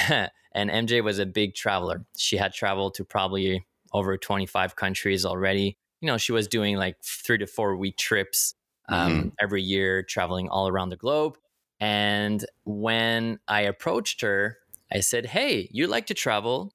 and 0.54 0.70
MJ 0.70 1.02
was 1.02 1.20
a 1.20 1.26
big 1.26 1.56
traveler. 1.56 2.06
She 2.18 2.38
had 2.38 2.54
traveled 2.54 2.96
to 2.96 3.06
probably 3.06 3.66
over 3.94 4.18
25 4.18 4.76
countries 4.76 5.26
already. 5.26 5.78
You 6.02 6.08
know, 6.08 6.18
she 6.18 6.32
was 6.32 6.48
doing 6.48 6.78
like 6.78 6.98
three 7.04 7.38
to 7.38 7.48
four 7.48 7.76
week 7.78 7.98
trips 7.98 8.56
um, 8.90 9.34
every 9.40 9.62
year, 9.62 10.04
traveling 10.04 10.50
all 10.50 10.68
around 10.68 10.90
the 10.90 10.98
globe. 10.98 11.38
And 11.80 12.46
when 12.64 13.40
I 13.48 13.62
approached 13.62 14.22
her, 14.22 14.58
I 14.92 15.00
said, 15.00 15.26
Hey, 15.28 15.68
you 15.72 15.88
like 15.88 16.08
to 16.08 16.14
travel. 16.14 16.74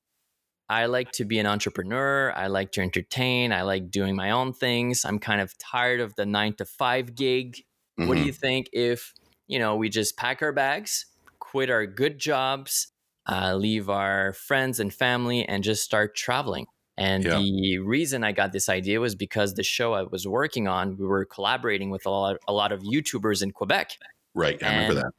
I 0.68 0.87
like 0.87 1.12
to 1.12 1.25
be 1.25 1.38
an 1.38 1.47
entrepreneur. 1.47 2.33
I 2.33 2.49
like 2.49 2.73
to 2.73 2.80
entertain. 2.80 3.52
I 3.52 3.62
like 3.62 3.90
doing 3.90 4.16
my 4.16 4.30
own 4.33 4.52
things. 4.52 5.04
I'm 5.04 5.18
kind 5.21 5.40
of 5.40 5.56
tired 5.59 6.00
of 6.00 6.14
the 6.16 6.26
nine 6.26 6.54
to 6.54 6.64
five 6.64 7.14
gig. 7.14 7.64
What 7.97 8.16
do 8.16 8.21
Mhm. 8.23 8.26
you 8.26 8.33
think 8.33 8.68
if, 8.73 9.14
you 9.47 9.59
know, 9.61 9.76
we 9.76 9.88
just 9.88 10.16
pack 10.16 10.42
our 10.42 10.52
bags, 10.52 11.06
quit 11.38 11.71
our 11.71 11.87
good 11.87 12.18
jobs, 12.18 12.88
uh, 13.28 13.54
leave 13.56 13.88
our 13.90 14.33
friends 14.35 14.80
and 14.80 14.92
family, 14.92 15.45
and 15.45 15.64
just 15.64 15.83
start 15.83 16.14
traveling? 16.16 16.66
And 16.97 17.25
Yeah. 17.25 17.38
the 17.38 17.78
reason 17.78 18.25
I 18.25 18.33
got 18.33 18.52
this 18.52 18.68
idea 18.68 19.00
was 19.00 19.14
because 19.14 19.54
the 19.54 19.62
show 19.62 19.92
I 19.92 20.02
was 20.04 20.26
working 20.26 20.66
on, 20.68 20.97
we 20.97 21.06
were 21.06 21.25
collaborating 21.26 21.90
with 21.90 22.06
a 22.06 22.11
lot, 22.11 22.37
a 22.49 22.52
lot 22.52 22.73
of 22.73 22.80
YouTubers 22.83 23.42
in 23.42 23.50
Quebec, 23.52 23.92
Right. 24.35 24.62
I 24.62 24.68
remember 24.68 24.95
that. 24.95 25.12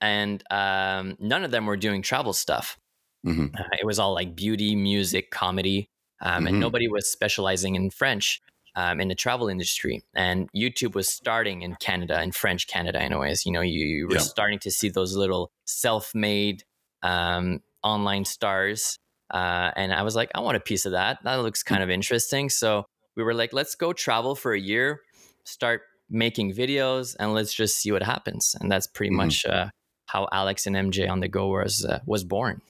and 0.00 0.42
um, 0.50 1.16
none 1.18 1.44
of 1.44 1.50
them 1.50 1.66
were 1.66 1.76
doing 1.76 2.02
travel 2.02 2.32
stuff. 2.32 2.78
hmm 3.24 3.46
Uh, 3.58 3.62
it 3.80 3.86
was 3.86 3.98
all 3.98 4.14
like 4.14 4.34
beauty, 4.36 4.76
music, 4.76 5.30
comedy, 5.30 5.88
um, 6.20 6.44
Mhm. 6.44 6.48
and 6.48 6.60
nobody 6.60 6.88
was 6.88 7.10
specializing 7.10 7.74
in 7.74 7.90
French 7.90 8.40
um, 8.76 9.00
in 9.00 9.08
the 9.08 9.14
travel 9.14 9.48
industry. 9.48 10.02
And 10.14 10.48
YouTube 10.54 10.94
was 10.94 11.08
starting 11.08 11.62
in 11.62 11.76
Canada, 11.76 12.20
in 12.22 12.32
French 12.32 12.66
Canada, 12.66 13.00
anyways. 13.00 13.46
You 13.46 13.52
know, 13.52 13.60
you, 13.60 13.86
you 13.86 14.08
were 14.08 14.14
Yeah. 14.16 14.20
starting 14.20 14.58
to 14.60 14.70
see 14.70 14.88
those 14.88 15.16
little 15.16 15.52
self-made 15.64 16.64
um, 17.04 17.60
online 17.84 18.24
stars, 18.24 18.96
uh, 19.32 19.70
and 19.76 19.92
I 19.92 20.02
was 20.02 20.16
like, 20.16 20.30
I 20.34 20.40
want 20.40 20.56
a 20.56 20.60
piece 20.60 20.86
of 20.86 20.92
that. 20.92 21.18
That 21.24 21.36
looks 21.36 21.62
kind 21.62 21.82
of 21.82 21.90
interesting. 21.90 22.50
So 22.50 22.84
we 23.16 23.22
were 23.22 23.34
like, 23.34 23.52
let's 23.52 23.74
go 23.76 23.92
travel 23.92 24.34
for 24.34 24.52
a 24.52 24.58
year, 24.60 25.00
start 25.44 25.82
making 26.10 26.52
videos, 26.54 27.14
and 27.20 27.32
let's 27.34 27.54
just 27.54 27.76
see 27.76 27.92
what 27.92 28.02
happens. 28.02 28.56
And 28.60 28.70
that's 28.72 28.86
pretty 28.88 29.12
Mhm. 29.12 29.16
much 29.16 29.46
uh, 29.46 29.68
how 30.06 30.28
Alex 30.32 30.66
and 30.66 30.76
MJ 30.76 31.08
on 31.08 31.20
the 31.20 31.28
go 31.28 31.48
was 31.48 31.84
uh, 31.84 32.00
was 32.06 32.24
born. 32.24 32.60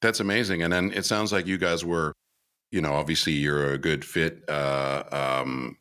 That's 0.00 0.20
amazing. 0.20 0.62
And 0.62 0.72
then 0.72 0.92
it 0.92 1.04
sounds 1.04 1.32
like 1.32 1.46
you 1.46 1.56
guys 1.58 1.84
were, 1.84 2.12
you 2.74 2.80
know, 2.80 2.94
obviously 2.94 3.32
you're 3.32 3.72
a 3.72 3.78
good 3.78 4.04
fit 4.04 4.42
uh, 4.48 5.04
um, 5.12 5.76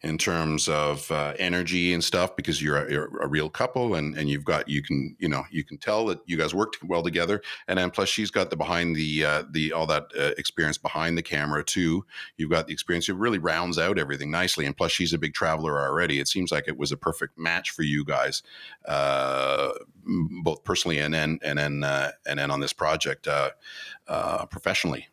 in 0.00 0.16
terms 0.16 0.66
of 0.66 1.10
uh, 1.10 1.34
energy 1.38 1.92
and 1.92 2.02
stuff 2.02 2.34
because 2.36 2.62
you're 2.62 2.86
a, 2.86 2.90
you're 2.90 3.18
a 3.18 3.28
real 3.28 3.50
couple 3.50 3.96
and, 3.96 4.16
and 4.16 4.30
you've 4.30 4.46
got 4.46 4.66
you 4.66 4.82
can 4.82 5.14
you 5.18 5.28
know 5.28 5.44
you 5.50 5.62
can 5.62 5.76
tell 5.76 6.06
that 6.06 6.20
you 6.24 6.38
guys 6.38 6.54
worked 6.54 6.82
well 6.82 7.02
together. 7.02 7.42
And 7.66 7.78
then 7.78 7.90
plus 7.90 8.08
she's 8.08 8.30
got 8.30 8.48
the 8.48 8.56
behind 8.56 8.96
the 8.96 9.26
uh, 9.26 9.42
the 9.50 9.74
all 9.74 9.84
that 9.88 10.04
uh, 10.18 10.30
experience 10.38 10.78
behind 10.78 11.18
the 11.18 11.22
camera 11.22 11.62
too. 11.62 12.06
You've 12.38 12.50
got 12.50 12.66
the 12.66 12.72
experience. 12.72 13.10
It 13.10 13.16
really 13.16 13.38
rounds 13.38 13.76
out 13.76 13.98
everything 13.98 14.30
nicely. 14.30 14.64
And 14.64 14.74
plus 14.74 14.90
she's 14.90 15.12
a 15.12 15.18
big 15.18 15.34
traveler 15.34 15.78
already. 15.78 16.18
It 16.18 16.28
seems 16.28 16.50
like 16.50 16.66
it 16.66 16.78
was 16.78 16.92
a 16.92 16.96
perfect 16.96 17.36
match 17.38 17.72
for 17.72 17.82
you 17.82 18.06
guys, 18.06 18.42
uh, 18.86 19.72
both 20.42 20.64
personally 20.64 20.98
and 20.98 21.12
then 21.12 21.40
and 21.42 21.58
then 21.58 21.84
uh, 21.84 22.12
and 22.26 22.38
then 22.38 22.50
on 22.50 22.60
this 22.60 22.72
project 22.72 23.28
professionally. 24.50 25.08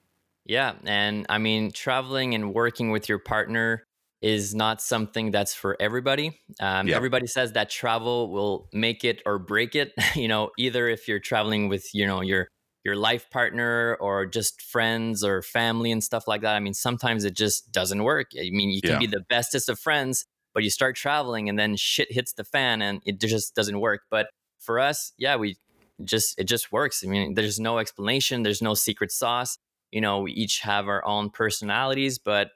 Yeah. 0.45 0.73
And 0.85 1.25
I 1.29 1.37
mean, 1.37 1.71
traveling 1.71 2.35
and 2.35 2.53
working 2.53 2.91
with 2.91 3.09
your 3.09 3.19
partner 3.19 3.83
is 4.21 4.55
not 4.55 4.81
something 4.81 5.31
that's 5.31 5.53
for 5.53 5.75
everybody. 5.79 6.39
Um, 6.59 6.87
Yeah. 6.87 6.95
Everybody 6.95 7.27
says 7.27 7.53
that 7.53 7.69
travel 7.69 8.31
will 8.31 8.69
make 8.73 9.03
it 9.03 9.21
or 9.25 9.39
break 9.39 9.75
it. 9.75 9.93
you 10.15 10.27
know, 10.27 10.51
either 10.57 10.87
if 10.87 11.07
you're 11.07 11.19
traveling 11.19 11.67
with, 11.69 11.85
you 11.93 12.05
know, 12.05 12.21
your 12.21 12.47
your 12.83 12.95
life 12.95 13.27
partner 13.31 13.97
or 13.99 14.27
just 14.27 14.61
friends 14.61 15.23
or 15.23 15.41
family 15.41 15.91
and 15.91 16.03
stuff 16.03 16.27
like 16.27 16.41
that. 16.41 16.55
I 16.55 16.59
mean, 16.59 16.75
sometimes 16.75 17.23
it 17.25 17.35
just 17.35 17.71
doesn't 17.71 18.03
work. 18.03 18.27
I 18.39 18.51
mean, 18.51 18.69
you 18.69 18.79
can 18.81 18.91
Yeah. 18.91 18.99
be 18.99 19.07
the 19.07 19.21
bestest 19.27 19.69
of 19.69 19.79
friends, 19.79 20.23
but 20.53 20.61
you 20.63 20.69
start 20.69 20.95
traveling 20.95 21.49
and 21.49 21.57
then 21.57 21.75
shit 21.77 22.11
hits 22.11 22.33
the 22.33 22.43
fan 22.43 22.83
and 22.83 23.01
it 23.03 23.19
just 23.19 23.55
doesn't 23.55 23.79
work. 23.79 24.01
But 24.11 24.27
for 24.59 24.79
us, 24.79 25.13
yeah, 25.17 25.35
we 25.35 25.57
just 26.03 26.37
it 26.39 26.43
just 26.43 26.71
works. 26.71 27.03
I 27.03 27.07
mean, 27.07 27.33
there's 27.33 27.59
no 27.59 27.79
explanation, 27.79 28.43
there's 28.43 28.61
no 28.61 28.75
secret 28.75 29.11
sauce 29.11 29.57
you 29.91 30.01
know 30.01 30.19
we 30.21 30.31
each 30.33 30.59
have 30.61 30.87
our 30.87 31.05
own 31.05 31.29
personalities 31.29 32.19
but 32.19 32.49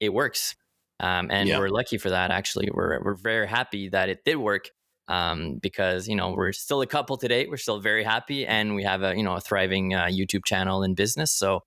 it 0.00 0.12
works. 0.12 0.56
Um, 1.00 1.30
and 1.30 1.48
Yeah. 1.48 1.58
we're 1.58 1.68
lucky 1.68 1.98
for 1.98 2.10
that 2.10 2.30
actually. 2.30 2.70
We're, 2.72 3.02
we're 3.02 3.14
very 3.14 3.46
happy 3.48 3.88
that 3.88 4.08
it 4.08 4.24
did 4.24 4.36
work 4.36 4.70
um, 5.08 5.58
because 5.60 6.06
you 6.06 6.14
know 6.14 6.32
we're 6.32 6.52
still 6.52 6.80
a 6.80 6.86
couple 6.86 7.16
today 7.16 7.46
we're 7.48 7.56
still 7.56 7.80
very 7.80 8.04
happy 8.04 8.46
and 8.46 8.76
we 8.76 8.84
have 8.84 9.02
a 9.02 9.16
you 9.16 9.22
know 9.24 9.34
a 9.34 9.40
thriving 9.40 9.94
uh, 9.94 10.04
youtube 10.06 10.44
channel 10.44 10.82
and 10.82 10.96
business. 10.96 11.32
So 11.32 11.60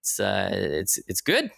it's 0.00 0.18
uh, 0.20 0.48
it's 0.52 0.98
it's 1.06 1.20
good. 1.20 1.50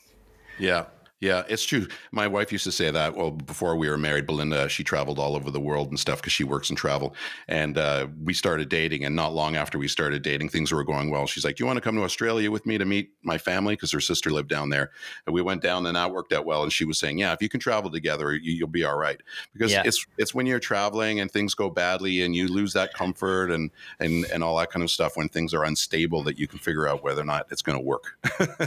Yeah. 0.58 0.86
Yeah, 1.20 1.42
it's 1.50 1.64
true. 1.64 1.86
My 2.12 2.26
wife 2.26 2.50
used 2.50 2.64
to 2.64 2.72
say 2.72 2.90
that. 2.90 3.14
Well, 3.14 3.30
before 3.30 3.76
we 3.76 3.90
were 3.90 3.98
married, 3.98 4.26
Belinda, 4.26 4.70
she 4.70 4.82
traveled 4.82 5.18
all 5.18 5.36
over 5.36 5.50
the 5.50 5.60
world 5.60 5.88
and 5.90 6.00
stuff 6.00 6.22
because 6.22 6.32
she 6.32 6.44
works 6.44 6.70
in 6.70 6.76
travel. 6.76 7.14
And 7.46 7.76
uh, 7.76 8.06
we 8.24 8.32
started 8.32 8.70
dating. 8.70 9.04
And 9.04 9.14
not 9.14 9.34
long 9.34 9.54
after 9.54 9.78
we 9.78 9.86
started 9.86 10.22
dating, 10.22 10.48
things 10.48 10.72
were 10.72 10.82
going 10.82 11.10
well. 11.10 11.26
She's 11.26 11.44
like, 11.44 11.56
"Do 11.56 11.62
you 11.62 11.66
want 11.66 11.76
to 11.76 11.82
come 11.82 11.94
to 11.96 12.04
Australia 12.04 12.50
with 12.50 12.64
me 12.64 12.78
to 12.78 12.86
meet 12.86 13.10
my 13.22 13.36
family?" 13.36 13.74
Because 13.74 13.92
her 13.92 14.00
sister 14.00 14.30
lived 14.30 14.48
down 14.48 14.70
there. 14.70 14.92
And 15.26 15.34
we 15.34 15.42
went 15.42 15.60
down, 15.60 15.84
and 15.84 15.94
that 15.94 16.10
worked 16.10 16.32
out 16.32 16.46
well. 16.46 16.62
And 16.62 16.72
she 16.72 16.86
was 16.86 16.98
saying, 16.98 17.18
"Yeah, 17.18 17.34
if 17.34 17.42
you 17.42 17.50
can 17.50 17.60
travel 17.60 17.90
together, 17.90 18.34
you, 18.34 18.52
you'll 18.52 18.68
be 18.68 18.84
all 18.84 18.96
right." 18.96 19.20
Because 19.52 19.72
Yeah. 19.72 19.82
it's 19.84 20.06
it's 20.16 20.34
when 20.34 20.46
you're 20.46 20.58
traveling 20.58 21.20
and 21.20 21.30
things 21.30 21.54
go 21.54 21.68
badly 21.68 22.22
and 22.22 22.34
you 22.34 22.48
lose 22.48 22.72
that 22.72 22.94
comfort 22.94 23.50
and 23.50 23.70
and 23.98 24.24
and 24.32 24.42
all 24.42 24.56
that 24.56 24.70
kind 24.70 24.82
of 24.82 24.90
stuff 24.90 25.18
when 25.18 25.28
things 25.28 25.52
are 25.52 25.64
unstable 25.64 26.22
that 26.22 26.38
you 26.38 26.48
can 26.48 26.58
figure 26.58 26.88
out 26.88 27.04
whether 27.04 27.20
or 27.20 27.26
not 27.26 27.46
it's 27.50 27.60
going 27.60 27.76
to 27.76 27.84
work. 27.84 28.16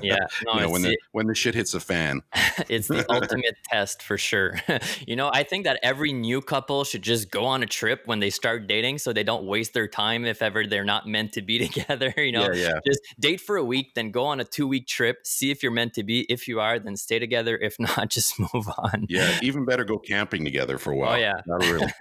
yeah 0.03 0.17
no 0.45 0.53
you 0.53 0.59
know, 0.61 0.69
when 0.69 0.83
the 0.83 0.89
the, 0.89 0.97
when 1.13 1.25
the 1.25 1.33
shit 1.33 1.55
hits 1.55 1.71
the 1.71 1.79
fan. 1.79 2.21
it's 2.69 2.87
the 2.87 3.05
ultimate 3.09 3.55
test 3.65 4.01
for 4.01 4.17
sure 4.17 4.59
you 5.07 5.15
know 5.15 5.29
i 5.33 5.43
think 5.43 5.63
that 5.63 5.79
every 5.83 6.13
new 6.13 6.41
couple 6.41 6.83
should 6.83 7.01
just 7.01 7.31
go 7.31 7.45
on 7.45 7.63
a 7.63 7.65
trip 7.65 8.01
when 8.05 8.19
they 8.19 8.29
start 8.29 8.67
dating 8.67 8.97
so 8.97 9.13
they 9.13 9.23
don't 9.23 9.45
waste 9.45 9.73
their 9.73 9.87
time 9.87 10.25
if 10.25 10.41
ever 10.41 10.65
they're 10.65 10.83
not 10.83 11.07
meant 11.07 11.33
to 11.33 11.41
be 11.41 11.59
together 11.67 12.13
you 12.17 12.31
know 12.31 12.51
yeah, 12.51 12.67
yeah. 12.67 12.79
just 12.85 13.01
date 13.19 13.41
for 13.41 13.57
a 13.57 13.63
week 13.63 13.93
then 13.95 14.11
go 14.11 14.25
on 14.25 14.39
a 14.39 14.43
two 14.43 14.67
week 14.67 14.87
trip 14.87 15.25
see 15.25 15.51
if 15.51 15.63
you're 15.63 15.71
meant 15.71 15.93
to 15.93 16.03
be 16.03 16.25
if 16.29 16.47
you 16.47 16.59
are 16.59 16.79
then 16.79 16.95
stay 16.95 17.19
together 17.19 17.57
if 17.57 17.79
not 17.79 18.09
just 18.09 18.39
move 18.39 18.67
on 18.77 19.05
Yeah, 19.09 19.39
even 19.41 19.65
better 19.65 19.83
go 19.83 19.97
camping 19.97 20.43
together 20.43 20.77
for 20.77 20.91
a 20.91 20.95
oh, 20.95 20.99
while. 20.99 21.13
Oh, 21.13 21.17
yeah. 21.17 21.41
Really 21.47 21.91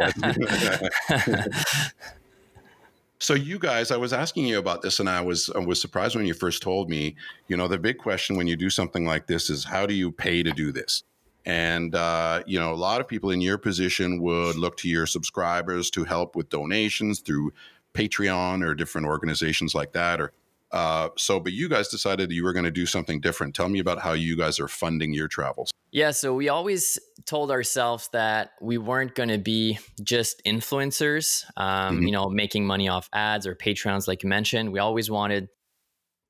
so 3.23 3.35
you 3.35 3.57
guys, 3.57 3.93
I 3.93 3.97
was 3.99 4.13
asking 4.13 4.47
you 4.47 4.59
about 4.59 4.83
this, 4.83 4.99
and 4.99 5.09
I 5.09 5.21
was 5.21 5.49
I 5.55 5.61
was 5.61 5.81
surprised 5.81 6.17
when 6.17 6.27
you 6.27 6.35
first 6.35 6.61
told 6.61 6.91
me. 6.91 7.15
You 7.47 7.57
know, 7.57 7.69
the 7.69 7.79
big 7.79 7.99
question 7.99 8.37
when 8.37 8.49
you 8.49 8.57
do 8.57 8.69
something 8.69 9.07
like 9.07 9.29
this 9.29 9.49
is 9.49 9.63
how 9.65 9.87
do 9.87 9.95
you 9.95 10.11
pay 10.11 10.43
to 10.43 10.51
do 10.51 10.73
this? 10.73 11.05
And 11.47 11.95
uh, 11.95 12.43
you 12.49 12.59
know, 12.59 12.73
a 12.73 12.75
lot 12.75 13.01
of 13.01 13.07
people 13.07 13.31
in 13.31 13.41
your 13.41 13.59
position 13.59 14.21
would 14.23 14.57
look 14.57 14.77
to 14.79 14.89
your 14.89 15.07
subscribers 15.07 15.89
to 15.91 16.03
help 16.03 16.35
with 16.35 16.49
donations 16.49 17.21
through 17.21 17.53
Patreon 17.95 18.65
or 18.65 18.75
different 18.75 19.07
organizations 19.07 19.73
like 19.73 19.93
that, 19.93 20.21
or 20.21 20.33
uh, 20.73 21.09
so. 21.17 21.39
But 21.41 21.53
you 21.53 21.69
guys 21.69 21.89
decided 21.89 22.31
you 22.33 22.45
were 22.45 22.53
going 22.53 22.65
to 22.65 22.71
do 22.71 22.87
something 22.87 23.21
different. 23.21 23.55
Tell 23.55 23.69
me 23.69 23.79
about 23.79 24.01
how 24.01 24.13
you 24.13 24.37
guys 24.37 24.59
are 24.61 24.69
funding 24.69 25.13
your 25.13 25.29
travels. 25.29 25.71
Yeah, 25.91 26.11
so 26.13 26.35
we 26.35 26.49
always 26.49 26.99
told 27.27 27.51
ourselves 27.51 28.09
that 28.13 28.53
we 28.63 28.79
weren't 28.79 29.15
going 29.15 29.29
to 29.29 29.39
be 29.39 29.79
just 30.03 30.43
influencers, 30.47 31.45
um, 31.57 31.99
Mhm. 32.01 32.07
you 32.07 32.11
know, 32.13 32.31
making 32.31 32.67
money 32.67 32.89
off 32.89 33.09
ads 33.13 33.47
or 33.47 33.55
Patreons, 33.55 34.09
like 34.09 34.23
you 34.23 34.29
mentioned. 34.29 34.73
We 34.73 34.79
always 34.79 35.11
wanted, 35.11 35.49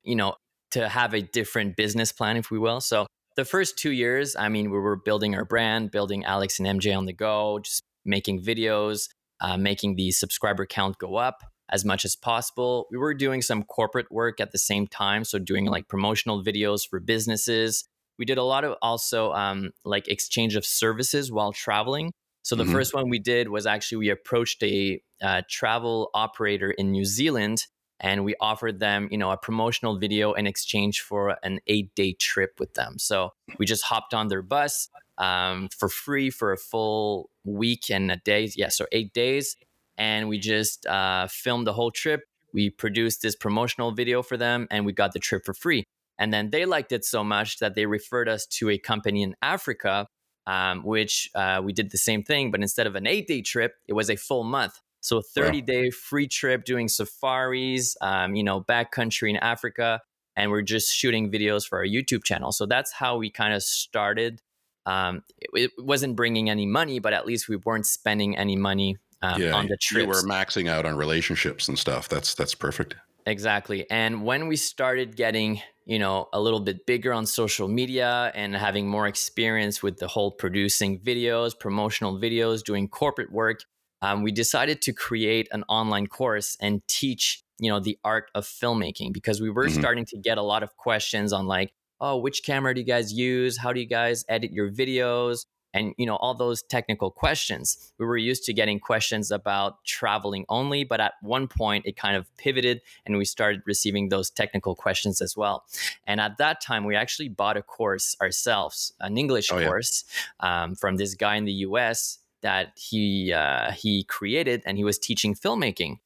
you 0.03 0.15
know, 0.15 0.35
to 0.71 0.89
have 0.89 1.13
a 1.13 1.21
different 1.21 1.77
business 1.77 2.11
plan, 2.11 2.35
if 2.35 2.51
we 2.51 2.59
will. 2.59 2.81
So 2.81 3.07
the 3.35 3.45
first 3.45 3.77
two 3.77 3.91
years, 3.91 4.35
I 4.35 4.49
mean, 4.49 4.69
we 4.69 4.79
were 4.79 4.97
building 4.97 5.33
our 5.33 5.45
brand, 5.45 5.91
building 5.91 6.25
Alex 6.25 6.59
and 6.59 6.67
MJ 6.67 6.93
on 6.93 7.05
the 7.05 7.13
go, 7.13 7.59
just 7.59 7.81
making 8.03 8.43
videos, 8.43 9.07
uh, 9.39 9.55
making 9.55 9.95
the 9.95 10.11
subscriber 10.11 10.65
count 10.65 10.97
go 10.97 11.15
up 11.15 11.41
as 11.69 11.85
much 11.85 12.05
as 12.05 12.15
possible. 12.15 12.87
We 12.91 12.97
were 12.97 13.13
doing 13.13 13.41
some 13.41 13.63
corporate 13.63 14.11
work 14.11 14.39
at 14.39 14.51
the 14.51 14.57
same 14.57 14.87
time, 14.87 15.23
so 15.23 15.39
doing 15.39 15.65
like 15.65 15.87
promotional 15.87 16.43
videos 16.43 16.87
for 16.87 16.99
businesses 16.99 17.85
we 18.19 18.25
did 18.25 18.37
a 18.37 18.43
lot 18.43 18.63
of 18.63 18.77
also 18.81 19.31
um, 19.33 19.71
like 19.85 20.07
exchange 20.07 20.55
of 20.55 20.65
services 20.65 21.31
while 21.31 21.51
traveling. 21.51 22.11
So 22.43 22.55
the 22.55 22.65
Mhm. 22.65 22.71
first 22.71 22.93
one 22.93 23.09
we 23.09 23.19
did 23.19 23.49
was 23.49 23.65
actually 23.65 23.97
we 23.97 24.09
approached 24.09 24.61
a 24.63 25.01
uh, 25.21 25.41
travel 25.49 26.09
operator 26.13 26.71
in 26.71 26.91
New 26.91 27.05
Zealand 27.05 27.65
and 27.99 28.25
we 28.25 28.35
offered 28.41 28.79
them, 28.79 29.07
you 29.11 29.17
know, 29.17 29.31
a 29.31 29.37
promotional 29.37 29.97
video 29.97 30.33
in 30.33 30.45
exchange 30.45 31.01
for 31.01 31.37
an 31.43 31.59
eight 31.67 31.95
day 31.95 32.13
trip 32.13 32.59
with 32.59 32.73
them. 32.73 32.99
So 32.99 33.31
we 33.57 33.65
just 33.65 33.83
hopped 33.83 34.13
on 34.13 34.27
their 34.27 34.41
bus 34.41 34.89
um, 35.17 35.69
for 35.69 35.87
free 35.89 36.29
for 36.29 36.51
a 36.51 36.57
full 36.57 37.29
week 37.45 37.89
and 37.89 38.11
a 38.11 38.17
day. 38.17 38.51
Yeah, 38.55 38.69
so 38.69 38.85
eight 38.91 39.13
days, 39.13 39.55
and 39.97 40.29
we 40.29 40.39
just 40.39 40.85
uh, 40.85 41.27
filmed 41.27 41.67
the 41.67 41.73
whole 41.73 41.91
trip. 41.91 42.21
We 42.53 42.69
produced 42.69 43.21
this 43.21 43.35
promotional 43.35 43.91
video 43.91 44.21
for 44.21 44.37
them, 44.37 44.67
and 44.69 44.85
we 44.85 44.93
got 44.93 45.13
the 45.13 45.19
trip 45.19 45.43
for 45.45 45.53
free. 45.53 45.83
And 46.19 46.33
then 46.33 46.51
they 46.51 46.65
liked 46.65 46.91
it 46.91 47.03
so 47.03 47.23
much 47.23 47.59
that 47.59 47.75
they 47.75 47.85
referred 47.85 48.29
us 48.29 48.45
to 48.47 48.69
a 48.69 48.77
company 48.77 49.23
in 49.23 49.35
Africa, 49.41 50.07
um, 50.45 50.83
which 50.83 51.29
uh, 51.35 51.61
we 51.63 51.73
did 51.73 51.91
the 51.91 51.97
same 51.97 52.23
thing, 52.23 52.51
but 52.51 52.61
instead 52.61 52.87
of 52.87 52.95
an 52.95 53.07
eight 53.07 53.27
day 53.27 53.41
trip, 53.41 53.73
it 53.87 53.93
was 53.93 54.09
a 54.09 54.15
full 54.15 54.43
month. 54.43 54.79
So 55.01 55.21
30 55.21 55.61
day 55.61 55.89
free 55.89 56.27
trip 56.27 56.63
doing 56.63 56.87
safaris, 56.87 57.97
um, 58.01 58.35
you 58.35 58.43
know, 58.43 58.61
backcountry 58.61 59.29
in 59.29 59.37
Africa. 59.37 60.01
And 60.35 60.49
we're 60.49 60.61
just 60.61 60.95
shooting 60.95 61.31
videos 61.31 61.67
for 61.67 61.77
our 61.79 61.85
YouTube 61.85 62.23
channel. 62.23 62.51
So 62.51 62.65
that's 62.65 62.91
how 62.91 63.17
we 63.17 63.29
kind 63.29 63.53
of 63.53 63.61
started. 63.61 64.41
Um, 64.85 65.23
it, 65.37 65.49
it, 65.53 65.71
wasn't 65.77 66.15
bringing 66.15 66.49
any 66.49 66.65
money, 66.65 66.99
but 66.99 67.13
at 67.13 67.25
least 67.25 67.47
we 67.47 67.57
weren't 67.57 67.85
spending 67.85 68.35
any 68.35 68.55
money 68.55 68.97
um, 69.23 69.41
yeah, 69.41 69.53
on 69.53 69.67
the. 69.67 69.77
You 69.91 70.05
were 70.05 70.21
maxing 70.23 70.69
out 70.69 70.85
on 70.85 70.95
relationships 70.95 71.67
and 71.67 71.79
stuff. 71.79 72.09
That's 72.09 72.35
that's 72.35 72.53
perfect. 72.53 72.95
Exactly. 73.25 73.89
And 73.89 74.23
when 74.23 74.47
we 74.47 74.57
started 74.57 75.15
getting, 75.15 75.61
you 75.85 75.97
know, 75.97 76.27
a 76.33 76.41
little 76.41 76.59
bit 76.59 76.85
bigger 76.85 77.13
on 77.13 77.25
social 77.25 77.69
media 77.69 78.31
and 78.35 78.53
having 78.53 78.87
more 78.87 79.07
experience 79.07 79.81
with 79.81 79.97
the 79.97 80.07
whole 80.07 80.29
producing 80.31 80.99
videos, 80.99 81.57
promotional 81.57 82.19
videos, 82.19 82.63
doing 82.63 82.89
corporate 82.89 83.31
work, 83.31 83.61
um, 84.01 84.23
we 84.23 84.33
decided 84.33 84.81
to 84.81 84.93
create 84.93 85.47
an 85.51 85.63
online 85.69 86.07
course 86.07 86.57
and 86.59 86.85
teach, 86.87 87.41
you 87.59 87.71
know, 87.71 87.79
the 87.79 87.97
art 88.03 88.29
of 88.35 88.45
filmmaking 88.45 89.13
because 89.13 89.39
we 89.39 89.49
were 89.49 89.67
mm-hmm. 89.67 89.79
starting 89.79 90.05
to 90.07 90.17
get 90.17 90.37
a 90.37 90.43
lot 90.43 90.61
of 90.61 90.75
questions 90.75 91.31
on 91.31 91.47
like, 91.47 91.71
oh, 92.01 92.17
which 92.17 92.43
camera 92.43 92.73
do 92.73 92.81
you 92.81 92.85
guys 92.85 93.13
use? 93.13 93.57
How 93.57 93.71
do 93.71 93.79
you 93.79 93.87
guys 93.87 94.25
edit 94.27 94.51
your 94.51 94.69
videos? 94.69 95.45
And 95.73 95.93
you 95.97 96.05
know 96.05 96.15
all 96.17 96.33
those 96.33 96.61
technical 96.63 97.11
questions. 97.11 97.93
We 97.97 98.05
were 98.05 98.17
used 98.17 98.43
to 98.45 98.53
getting 98.53 98.79
questions 98.79 99.31
about 99.31 99.83
traveling 99.85 100.45
only 100.49 100.83
but 100.83 100.99
at 100.99 101.13
one 101.21 101.47
point 101.47 101.85
it 101.85 101.95
kind 101.97 102.15
of 102.15 102.25
pivoted 102.37 102.81
and 103.05 103.17
we 103.17 103.25
started 103.25 103.61
receiving 103.65 104.09
those 104.09 104.29
technical 104.29 104.75
questions 104.75 105.21
as 105.21 105.35
well. 105.35 105.65
And 106.07 106.19
at 106.21 106.37
that 106.37 106.61
time 106.61 106.85
we 106.85 106.95
actually 106.95 107.29
bought 107.29 107.57
a 107.57 107.61
course 107.61 108.15
ourselves 108.21 108.93
an 108.99 109.17
english 109.17 109.51
oh, 109.51 109.63
course 109.63 110.05
yeah. 110.41 110.63
um, 110.63 110.75
from 110.75 110.97
this 110.97 111.15
guy 111.15 111.35
in 111.35 111.45
the 111.45 111.53
us 111.53 112.19
that 112.41 112.73
he 112.75 113.33
uh, 113.33 113.71
he 113.71 114.03
created 114.03 114.61
and 114.65 114.77
he 114.77 114.83
was 114.83 114.99
teaching 114.99 115.33
filmmaking. 115.33 115.99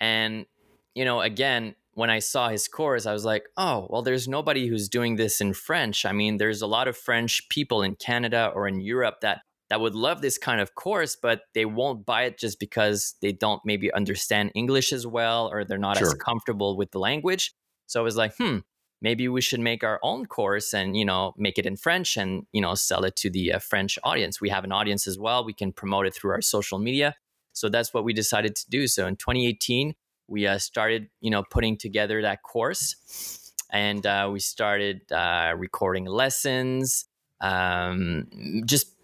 And 0.00 0.46
you 0.94 1.04
know 1.04 1.20
again 1.20 1.74
when 1.98 2.10
I 2.10 2.20
saw 2.20 2.48
his 2.48 2.68
course, 2.68 3.06
I 3.06 3.12
was 3.12 3.24
like, 3.24 3.46
oh, 3.56 3.88
well, 3.90 4.02
there's 4.02 4.28
nobody 4.28 4.68
who's 4.68 4.88
doing 4.88 5.16
this 5.16 5.40
in 5.40 5.52
French. 5.52 6.06
I 6.06 6.12
mean, 6.12 6.36
there's 6.36 6.62
a 6.62 6.66
lot 6.68 6.86
of 6.86 6.96
French 6.96 7.48
people 7.48 7.82
in 7.82 7.96
Canada 7.96 8.52
or 8.54 8.68
in 8.68 8.80
Europe 8.80 9.16
that 9.22 9.40
that 9.68 9.80
would 9.80 9.96
love 9.96 10.20
this 10.20 10.38
kind 10.38 10.60
of 10.60 10.76
course, 10.76 11.16
but 11.20 11.40
they 11.54 11.64
won't 11.64 12.06
buy 12.06 12.22
it 12.22 12.38
just 12.38 12.60
because 12.60 13.16
they 13.20 13.32
don't 13.32 13.60
maybe 13.64 13.92
understand 13.92 14.52
English 14.54 14.92
as 14.92 15.08
well 15.08 15.48
or 15.52 15.64
they're 15.64 15.76
not 15.76 15.98
sure. 15.98 16.06
as 16.06 16.14
comfortable 16.14 16.76
with 16.76 16.92
the 16.92 17.00
language. 17.00 17.52
So 17.86 17.98
I 17.98 18.04
was 18.04 18.16
like, 18.16 18.36
hmm, 18.38 18.58
maybe 19.02 19.26
we 19.26 19.40
should 19.40 19.58
make 19.58 19.82
our 19.82 19.98
own 20.04 20.26
course 20.26 20.72
and 20.72 20.96
you 20.96 21.04
know 21.04 21.32
make 21.36 21.58
it 21.58 21.66
in 21.66 21.76
French 21.76 22.16
and 22.16 22.44
you 22.52 22.60
know 22.60 22.76
sell 22.76 23.04
it 23.04 23.16
to 23.16 23.28
the 23.28 23.54
uh, 23.54 23.58
French 23.58 23.98
audience. 24.04 24.40
We 24.40 24.50
have 24.50 24.62
an 24.62 24.70
audience 24.70 25.08
as 25.08 25.18
well. 25.18 25.44
We 25.44 25.52
can 25.52 25.72
promote 25.72 26.06
it 26.06 26.14
through 26.14 26.30
our 26.30 26.42
social 26.42 26.78
media. 26.78 27.16
So 27.54 27.68
that's 27.68 27.92
what 27.92 28.04
we 28.04 28.12
decided 28.12 28.54
to 28.54 28.70
do. 28.70 28.86
So 28.86 29.08
in 29.08 29.16
2018, 29.16 29.94
we 30.28 30.46
uh, 30.46 30.58
started, 30.58 31.08
you 31.20 31.30
know, 31.30 31.42
putting 31.50 31.76
together 31.76 32.22
that 32.22 32.42
course, 32.42 33.52
and 33.70 34.04
uh, 34.06 34.28
we 34.32 34.40
started 34.40 35.10
uh, 35.10 35.54
recording 35.56 36.04
lessons, 36.04 37.06
um, 37.40 38.62
just 38.66 38.94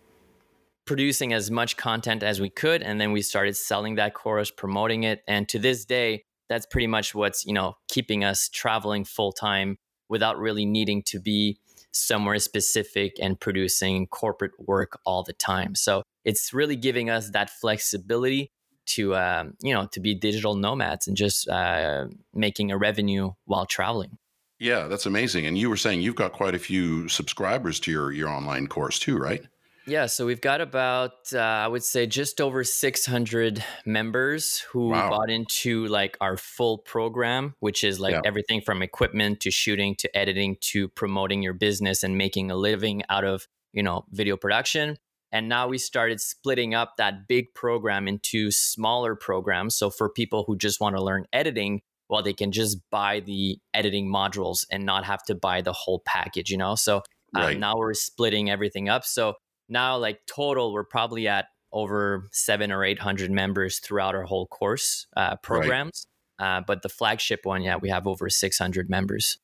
producing 0.86 1.32
as 1.32 1.50
much 1.50 1.76
content 1.76 2.22
as 2.22 2.40
we 2.40 2.50
could, 2.50 2.82
and 2.82 3.00
then 3.00 3.12
we 3.12 3.22
started 3.22 3.56
selling 3.56 3.94
that 3.96 4.14
course, 4.14 4.50
promoting 4.50 5.04
it, 5.04 5.22
and 5.26 5.48
to 5.48 5.58
this 5.58 5.84
day, 5.84 6.24
that's 6.48 6.66
pretty 6.66 6.86
much 6.86 7.14
what's 7.14 7.44
you 7.46 7.54
know 7.54 7.74
keeping 7.88 8.22
us 8.22 8.48
traveling 8.48 9.04
full 9.04 9.32
time 9.32 9.78
without 10.08 10.38
really 10.38 10.66
needing 10.66 11.02
to 11.02 11.18
be 11.18 11.58
somewhere 11.92 12.38
specific 12.38 13.16
and 13.20 13.40
producing 13.40 14.06
corporate 14.08 14.52
work 14.58 14.98
all 15.06 15.22
the 15.22 15.32
time. 15.32 15.74
So 15.74 16.02
it's 16.24 16.52
really 16.52 16.76
giving 16.76 17.08
us 17.08 17.30
that 17.30 17.50
flexibility 17.50 18.50
to 18.86 19.16
um, 19.16 19.54
you 19.60 19.72
know 19.72 19.86
to 19.92 20.00
be 20.00 20.14
digital 20.14 20.54
nomads 20.54 21.06
and 21.08 21.16
just 21.16 21.48
uh, 21.48 22.06
making 22.34 22.70
a 22.70 22.78
revenue 22.78 23.32
while 23.44 23.66
traveling. 23.66 24.18
Yeah, 24.58 24.86
that's 24.86 25.06
amazing. 25.06 25.46
And 25.46 25.58
you 25.58 25.68
were 25.68 25.76
saying 25.76 26.00
you've 26.00 26.14
got 26.14 26.32
quite 26.32 26.54
a 26.54 26.58
few 26.58 27.08
subscribers 27.08 27.80
to 27.80 27.90
your 27.90 28.12
your 28.12 28.28
online 28.28 28.66
course 28.66 28.98
too, 28.98 29.18
right? 29.18 29.42
Yeah, 29.86 30.06
so 30.06 30.24
we've 30.24 30.40
got 30.40 30.62
about 30.62 31.12
uh, 31.34 31.38
I 31.38 31.68
would 31.68 31.84
say 31.84 32.06
just 32.06 32.40
over 32.40 32.64
600 32.64 33.62
members 33.84 34.60
who 34.60 34.88
wow. 34.88 35.10
bought 35.10 35.28
into 35.28 35.86
like 35.86 36.16
our 36.20 36.36
full 36.36 36.78
program, 36.78 37.54
which 37.60 37.84
is 37.84 38.00
like 38.00 38.12
yeah. 38.12 38.22
everything 38.24 38.62
from 38.62 38.82
equipment 38.82 39.40
to 39.40 39.50
shooting 39.50 39.94
to 39.96 40.16
editing 40.16 40.56
to 40.60 40.88
promoting 40.88 41.42
your 41.42 41.52
business 41.52 42.02
and 42.02 42.16
making 42.16 42.50
a 42.50 42.56
living 42.56 43.02
out 43.10 43.24
of, 43.24 43.46
you 43.72 43.82
know, 43.82 44.04
video 44.10 44.36
production. 44.36 44.96
And 45.34 45.48
now 45.48 45.66
we 45.66 45.78
started 45.78 46.20
splitting 46.20 46.74
up 46.74 46.96
that 46.96 47.26
big 47.26 47.54
program 47.54 48.06
into 48.06 48.52
smaller 48.52 49.16
programs. 49.16 49.74
So 49.74 49.90
for 49.90 50.08
people 50.08 50.44
who 50.46 50.56
just 50.56 50.80
want 50.80 50.94
to 50.94 51.02
learn 51.02 51.26
editing, 51.32 51.82
well, 52.08 52.22
they 52.22 52.32
can 52.32 52.52
just 52.52 52.78
buy 52.88 53.18
the 53.18 53.58
editing 53.74 54.06
modules 54.06 54.64
and 54.70 54.86
not 54.86 55.04
have 55.04 55.24
to 55.24 55.34
buy 55.34 55.60
the 55.60 55.72
whole 55.72 56.02
package, 56.06 56.50
you 56.50 56.56
know? 56.56 56.76
So 56.76 56.98
uh, 57.36 57.40
right. 57.40 57.58
now 57.58 57.76
we're 57.76 57.94
splitting 57.94 58.48
everything 58.48 58.88
up. 58.88 59.04
So 59.04 59.34
now, 59.68 59.96
like 59.96 60.20
total, 60.26 60.72
we're 60.72 60.84
probably 60.84 61.26
at 61.26 61.46
over 61.72 62.28
seven 62.30 62.70
or 62.70 62.84
800 62.84 63.32
members 63.32 63.80
throughout 63.80 64.14
our 64.14 64.22
whole 64.22 64.46
course 64.46 65.08
uh, 65.16 65.34
programs. 65.42 66.06
Right. 66.40 66.58
Uh, 66.58 66.60
but 66.64 66.82
the 66.82 66.88
flagship 66.88 67.40
one, 67.42 67.62
yeah, 67.62 67.76
we 67.76 67.88
have 67.88 68.06
over 68.06 68.30
600 68.30 68.88
members. 68.88 69.38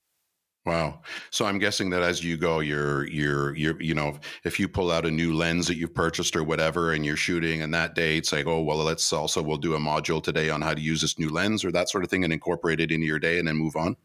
Wow. 0.67 1.01
So 1.31 1.47
I'm 1.47 1.59
guessing 1.59 1.89
that 1.91 2.03
as 2.03 2.23
you 2.23 2.37
go, 2.37 2.61
you're 2.61 3.07
you're 3.09 3.57
you're 3.57 3.81
you 3.81 3.95
know, 3.95 4.19
if 4.45 4.61
you 4.61 4.69
pull 4.69 4.91
out 4.91 5.07
a 5.07 5.11
new 5.11 5.35
lens 5.35 5.67
that 5.69 5.77
you've 5.77 5.95
purchased 5.95 6.37
or 6.37 6.45
whatever 6.45 6.93
and 6.93 7.05
you're 7.05 7.17
shooting 7.17 7.63
and 7.63 7.73
that 7.73 7.95
day 7.95 8.19
it's 8.19 8.33
like, 8.33 8.47
oh 8.47 8.61
well 8.61 8.77
let's 8.77 9.11
also 9.13 9.43
we'll 9.43 9.57
do 9.57 9.75
a 9.75 9.79
module 9.79 10.23
today 10.23 10.51
on 10.51 10.61
how 10.61 10.75
to 10.75 10.81
use 10.81 11.01
this 11.01 11.19
new 11.19 11.31
lens 11.31 11.65
or 11.65 11.73
that 11.73 11.89
sort 11.89 12.05
of 12.05 12.11
thing 12.11 12.25
and 12.25 12.33
incorporate 12.33 12.79
it 12.79 12.93
into 12.93 13.07
your 13.07 13.19
day 13.19 13.39
and 13.39 13.49
then 13.49 13.57
move 13.57 13.75
on. 13.75 13.97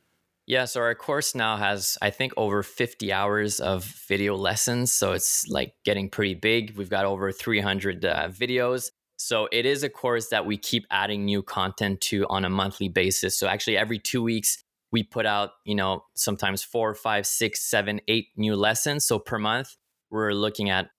Yeah, 0.48 0.66
so 0.66 0.80
our 0.82 0.94
course 0.94 1.34
now 1.34 1.58
has 1.58 1.98
I 2.02 2.12
think 2.12 2.32
over 2.38 2.64
50 2.64 3.12
hours 3.12 3.60
of 3.60 3.84
video 3.84 4.36
lessons, 4.36 4.94
so 4.94 5.12
it's 5.12 5.48
like 5.50 5.74
getting 5.84 6.10
pretty 6.10 6.36
big. 6.36 6.78
We've 6.78 6.90
got 6.90 7.06
over 7.06 7.32
300 7.32 8.06
uh, 8.06 8.30
videos. 8.30 8.92
So 9.18 9.48
it 9.52 9.66
is 9.66 9.84
a 9.84 9.90
course 9.90 10.28
that 10.30 10.46
we 10.46 10.58
keep 10.58 10.86
adding 10.92 11.26
new 11.26 11.42
content 11.42 12.02
to 12.02 12.28
on 12.28 12.46
a 12.46 12.50
monthly 12.50 12.90
basis. 12.90 13.36
So 13.36 13.48
actually 13.48 13.78
every 13.78 13.98
2 13.98 14.22
weeks 14.22 14.64
we 14.92 15.04
put 15.04 15.26
out, 15.26 15.52
you 15.66 15.76
know, 15.76 16.04
sometimes 16.16 16.64
four, 16.64 16.94
five, 16.94 17.26
six, 17.26 17.70
seven, 17.70 18.02
eight 18.08 18.28
new 18.38 18.56
lessons. 18.56 19.06
So 19.06 19.20
per 19.20 19.38
month, 19.38 19.76
we're 20.10 20.32
looking 20.32 20.70
at 20.70 20.90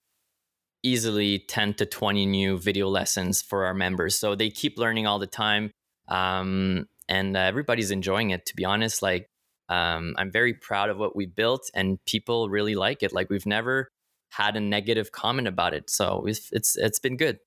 easily 0.83 1.40
10 1.40 1.75
to 1.75 1.87
20 1.87 2.27
new 2.27 2.59
video 2.59 2.88
lessons 2.88 3.42
for 3.42 3.64
our 3.64 3.75
members. 3.75 4.18
So 4.18 4.35
they 4.35 4.51
keep 4.51 4.79
learning 4.79 5.07
all 5.07 5.18
the 5.18 5.27
time. 5.27 5.70
Um, 6.09 6.87
and 7.09 7.37
uh, 7.37 7.40
everybody's 7.40 7.90
enjoying 7.90 8.31
it, 8.31 8.46
to 8.46 8.57
be 8.57 8.64
honest. 8.64 9.03
Like, 9.03 9.29
um, 9.68 10.14
I'm 10.16 10.31
very 10.31 10.55
proud 10.55 10.90
of 10.90 10.99
what 10.99 11.16
we 11.16 11.27
built, 11.27 11.70
and 11.75 11.99
people 12.07 12.49
really 12.49 12.75
like 12.75 13.03
it. 13.03 13.12
Like, 13.12 13.31
we've 13.31 13.46
never 13.46 13.88
had 14.31 14.57
a 14.57 14.61
negative 14.61 15.12
comment 15.12 15.49
about 15.49 15.75
it. 15.75 15.90
So 15.90 16.25
it's, 16.27 16.49
it's, 16.53 16.77
it's 16.77 16.99
been 16.99 17.16
good. 17.16 17.38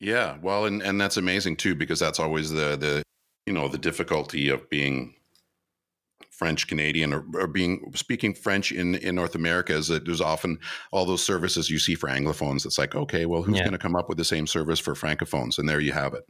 Yeah. 0.00 0.36
Well, 0.42 0.66
and, 0.66 0.82
and 0.82 1.00
that's 1.00 1.16
amazing 1.16 1.56
too, 1.56 1.74
because 1.74 2.00
that's 2.00 2.18
always 2.18 2.50
the, 2.50 2.76
the, 2.76 3.02
you 3.46 3.52
know, 3.52 3.68
the 3.68 3.78
difficulty 3.78 4.48
of 4.48 4.68
being 4.68 5.14
French 6.36 6.66
Canadian 6.66 7.12
or, 7.12 7.24
or, 7.34 7.46
being 7.46 7.92
speaking 7.94 8.34
French 8.34 8.72
in, 8.72 8.96
in 8.96 9.14
North 9.14 9.34
America 9.34 9.72
is 9.72 9.86
that 9.88 10.04
there's 10.04 10.20
often 10.20 10.58
all 10.90 11.04
those 11.04 11.22
services 11.22 11.70
you 11.70 11.78
see 11.78 11.94
for 11.94 12.08
Anglophones. 12.08 12.66
It's 12.66 12.78
like, 12.78 12.94
okay, 12.94 13.24
well, 13.24 13.42
who's 13.42 13.56
yeah. 13.56 13.62
going 13.62 13.72
to 13.72 13.78
come 13.78 13.94
up 13.94 14.08
with 14.08 14.18
the 14.18 14.24
same 14.24 14.46
service 14.46 14.80
for 14.80 14.94
Francophones? 14.94 15.58
And 15.58 15.68
there 15.68 15.80
you 15.80 15.92
have 15.92 16.12
it. 16.12 16.24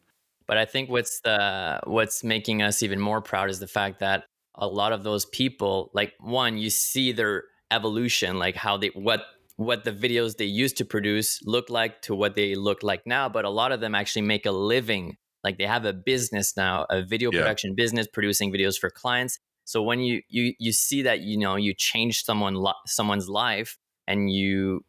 But 0.47 0.59
I 0.59 0.67
think 0.67 0.91
what's 0.91 1.21
the 1.21 1.81
what's 1.85 2.23
making 2.23 2.61
us 2.61 2.83
even 2.83 3.01
more 3.01 3.23
proud 3.23 3.49
is 3.49 3.61
the 3.61 3.67
fact 3.67 4.01
that 4.01 4.25
a 4.55 4.67
lot 4.67 4.93
of 4.93 5.03
those 5.03 5.25
people, 5.25 5.91
like 5.95 6.13
one, 6.21 6.59
you 6.59 6.69
see 6.69 7.13
their 7.13 7.45
evolution, 7.71 8.39
like 8.39 8.55
how 8.55 8.77
they 8.77 8.89
what 8.89 9.25
what 9.57 9.85
the 9.85 9.93
videos 9.93 10.37
they 10.37 10.45
used 10.45 10.77
to 10.77 10.85
produce 10.85 11.41
look 11.45 11.71
like 11.71 12.03
to 12.03 12.15
what 12.15 12.35
they 12.35 12.55
look 12.55 12.83
like 12.83 13.07
now. 13.07 13.31
But 13.31 13.47
a 13.47 13.51
lot 13.51 13.73
of 13.73 13.81
them 13.81 13.95
actually 13.95 14.23
make 14.23 14.45
a 14.45 14.53
living. 14.53 15.17
Like 15.43 15.57
they 15.57 15.67
have 15.67 15.87
a 15.87 15.95
business 15.95 16.57
now, 16.59 16.85
a 16.91 17.03
video 17.03 17.31
yeah. 17.33 17.41
production 17.41 17.75
business, 17.75 18.07
producing 18.07 18.53
videos 18.53 18.79
for 18.79 18.91
clients 18.91 19.39
so 19.65 19.83
when 19.83 20.01
you 20.01 20.23
you 20.29 20.55
you 20.59 20.73
see 20.73 21.03
that 21.03 21.21
you 21.21 21.37
know 21.37 21.57
you 21.57 21.75
change 21.75 22.25
someone 22.25 22.65
someone's 22.87 23.29
life 23.29 23.79
and 24.07 24.31
you 24.33 24.85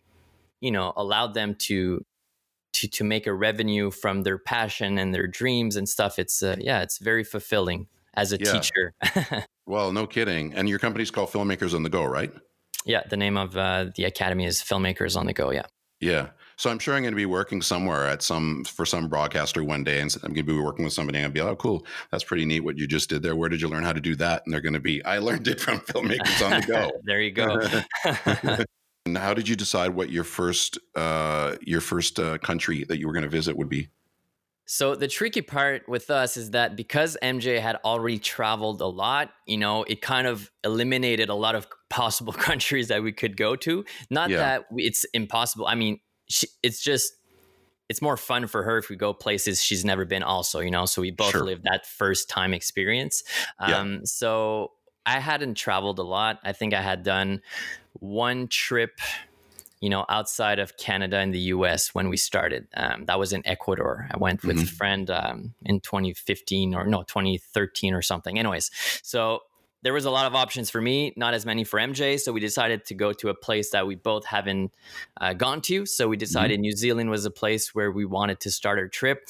you 0.61 0.71
know 0.71 0.93
allowed 0.95 1.33
them 1.33 1.55
to 1.55 2.03
to 2.75 2.87
to 2.89 3.03
make 3.03 3.25
a 3.25 3.33
revenue 3.33 3.89
from 3.89 4.23
their 4.23 4.37
passion 4.37 4.97
and 4.97 5.13
their 5.13 5.27
dreams 5.27 5.75
and 5.75 5.87
stuff, 5.87 6.19
it's 6.19 6.43
uh, 6.43 6.55
yeah, 6.59 6.81
it's 6.81 6.97
very 6.97 7.23
fulfilling 7.23 7.87
as 8.15 8.33
a 8.33 8.37
yeah. 8.37 8.51
teacher. 8.51 8.93
well, 9.65 9.91
no 9.91 10.05
kidding. 10.05 10.53
And 10.53 10.67
your 10.69 10.79
company's 10.79 11.09
called 11.09 11.29
Filmmakers 11.29 11.73
on 11.73 11.83
the 11.83 11.89
Go, 11.89 12.03
right? 12.03 12.31
Yeah, 12.85 13.01
the 13.09 13.17
name 13.17 13.37
of 13.37 13.57
uh, 13.57 13.87
the 13.95 14.03
academy 14.03 14.45
is 14.45 14.61
Filmmakers 14.61 15.17
on 15.17 15.25
the 15.25 15.33
Go. 15.33 15.51
Yeah. 15.51 15.65
Yeah. 15.99 16.29
So 16.57 16.69
I'm 16.69 16.79
sure 16.79 16.95
I'm 16.95 17.01
going 17.01 17.11
to 17.11 17.17
be 17.17 17.25
working 17.25 17.61
somewhere 17.61 18.07
at 18.07 18.21
some 18.21 18.63
for 18.65 18.85
some 18.85 19.09
broadcaster 19.09 19.63
one 19.63 19.83
day, 19.83 19.99
and 19.99 20.13
I'm 20.23 20.33
going 20.33 20.45
to 20.45 20.53
be 20.53 20.59
working 20.59 20.85
with 20.85 20.93
somebody 20.93 21.17
and 21.17 21.25
I'll 21.25 21.31
be 21.31 21.41
like, 21.41 21.51
"Oh, 21.51 21.55
cool, 21.55 21.85
that's 22.11 22.23
pretty 22.23 22.45
neat 22.45 22.61
what 22.61 22.77
you 22.77 22.87
just 22.87 23.09
did 23.09 23.23
there. 23.23 23.35
Where 23.35 23.49
did 23.49 23.61
you 23.61 23.67
learn 23.67 23.83
how 23.83 23.93
to 23.93 24.01
do 24.01 24.15
that?" 24.15 24.43
And 24.45 24.53
they're 24.53 24.61
going 24.61 24.73
to 24.73 24.79
be, 24.79 25.03
"I 25.03 25.19
learned 25.19 25.47
it 25.47 25.59
from 25.59 25.79
filmmakers 25.81 26.45
on 26.45 26.61
the 26.61 26.67
go." 26.67 26.91
there 27.03 27.21
you 27.21 27.31
go. 27.31 28.63
and 29.05 29.17
how 29.17 29.33
did 29.33 29.47
you 29.47 29.55
decide 29.55 29.89
what 29.89 30.09
your 30.09 30.23
first 30.23 30.77
uh, 30.95 31.55
your 31.61 31.81
first 31.81 32.19
uh, 32.19 32.37
country 32.39 32.83
that 32.85 32.99
you 32.99 33.07
were 33.07 33.13
going 33.13 33.23
to 33.23 33.29
visit 33.29 33.57
would 33.57 33.69
be? 33.69 33.89
So 34.67 34.95
the 34.95 35.07
tricky 35.07 35.41
part 35.43 35.87
with 35.87 36.09
us 36.09 36.37
is 36.37 36.51
that 36.51 36.75
because 36.75 37.15
MJ 37.21 37.61
had 37.61 37.77
already 37.85 38.17
traveled 38.17 38.81
a 38.81 38.87
lot, 38.87 39.29
you 39.45 39.57
know, 39.57 39.83
it 39.83 40.01
kind 40.01 40.25
of 40.25 40.49
eliminated 40.63 41.29
a 41.29 41.35
lot 41.35 41.53
of 41.53 41.67
possible 41.91 42.33
countries 42.33 42.87
that 42.87 43.03
we 43.03 43.11
could 43.11 43.37
go 43.37 43.55
to. 43.57 43.85
Not 44.09 44.31
Yeah. 44.31 44.37
that 44.37 44.65
it's 44.75 45.05
impossible. 45.13 45.67
I 45.67 45.75
mean, 45.75 45.99
she, 46.27 46.47
it's 46.63 46.81
just 46.81 47.13
it's 47.87 48.01
more 48.01 48.17
fun 48.17 48.47
for 48.47 48.63
her 48.63 48.77
if 48.77 48.89
we 48.89 48.95
go 48.95 49.13
places 49.13 49.61
she's 49.63 49.85
never 49.85 50.05
been 50.05 50.23
also, 50.23 50.59
you 50.59 50.71
know. 50.71 50.85
So 50.85 51.01
we 51.01 51.11
both 51.11 51.31
Sure. 51.31 51.43
live 51.43 51.63
that 51.63 51.85
first 51.85 52.29
time 52.29 52.53
experience. 52.53 53.23
Yeah. 53.59 53.79
Um 53.79 54.05
so 54.05 54.71
I 55.05 55.19
hadn't 55.19 55.55
traveled 55.55 55.99
a 55.99 56.03
lot. 56.03 56.39
I 56.43 56.51
think 56.53 56.73
I 56.73 56.81
had 56.81 57.03
done 57.03 57.41
one 57.99 58.47
trip 58.47 58.99
you 59.81 59.89
know, 59.89 60.05
outside 60.09 60.57
of 60.57 60.77
Canada 60.77 61.17
and 61.17 61.31
the 61.31 61.39
US 61.39 61.93
when 61.93 62.09
we 62.09 62.17
started. 62.17 62.67
Um, 62.75 63.05
that 63.05 63.19
was 63.19 63.33
in 63.33 63.45
Ecuador. 63.45 64.07
I 64.11 64.17
went 64.17 64.43
with 64.43 64.57
a 64.57 64.65
friend 64.65 65.09
um, 65.11 65.53
in 65.63 65.79
2015 65.79 66.73
or 66.73 66.85
no, 66.87 67.03
2013 67.03 67.93
or 67.93 68.01
something. 68.01 68.39
Anyways, 68.39 68.71
so 69.03 69.41
there 69.85 69.93
was 69.93 70.05
a 70.05 70.09
lot 70.09 70.25
of 70.25 70.33
options 70.33 70.71
for 70.71 70.81
me, 70.81 71.13
not 71.15 71.35
as 71.35 71.45
many 71.45 71.63
for 71.63 71.79
MJ. 71.79 72.19
So 72.19 72.33
we 72.33 72.39
decided 72.39 72.85
to 72.85 72.95
go 72.95 73.13
to 73.13 73.29
a 73.29 73.35
place 73.35 73.69
that 73.69 73.85
we 73.85 73.93
both 73.93 74.25
haven't 74.25 74.73
uh, 75.21 75.33
gone 75.33 75.61
to. 75.61 75.85
So 75.85 76.07
we 76.07 76.17
decided 76.17 76.59
New 76.59 76.71
Zealand 76.71 77.11
was 77.11 77.23
a 77.23 77.29
place 77.29 77.75
where 77.75 77.91
we 77.91 78.03
wanted 78.03 78.39
to 78.39 78.51
start 78.51 78.79
our 78.79 78.87
trip. 78.87 79.27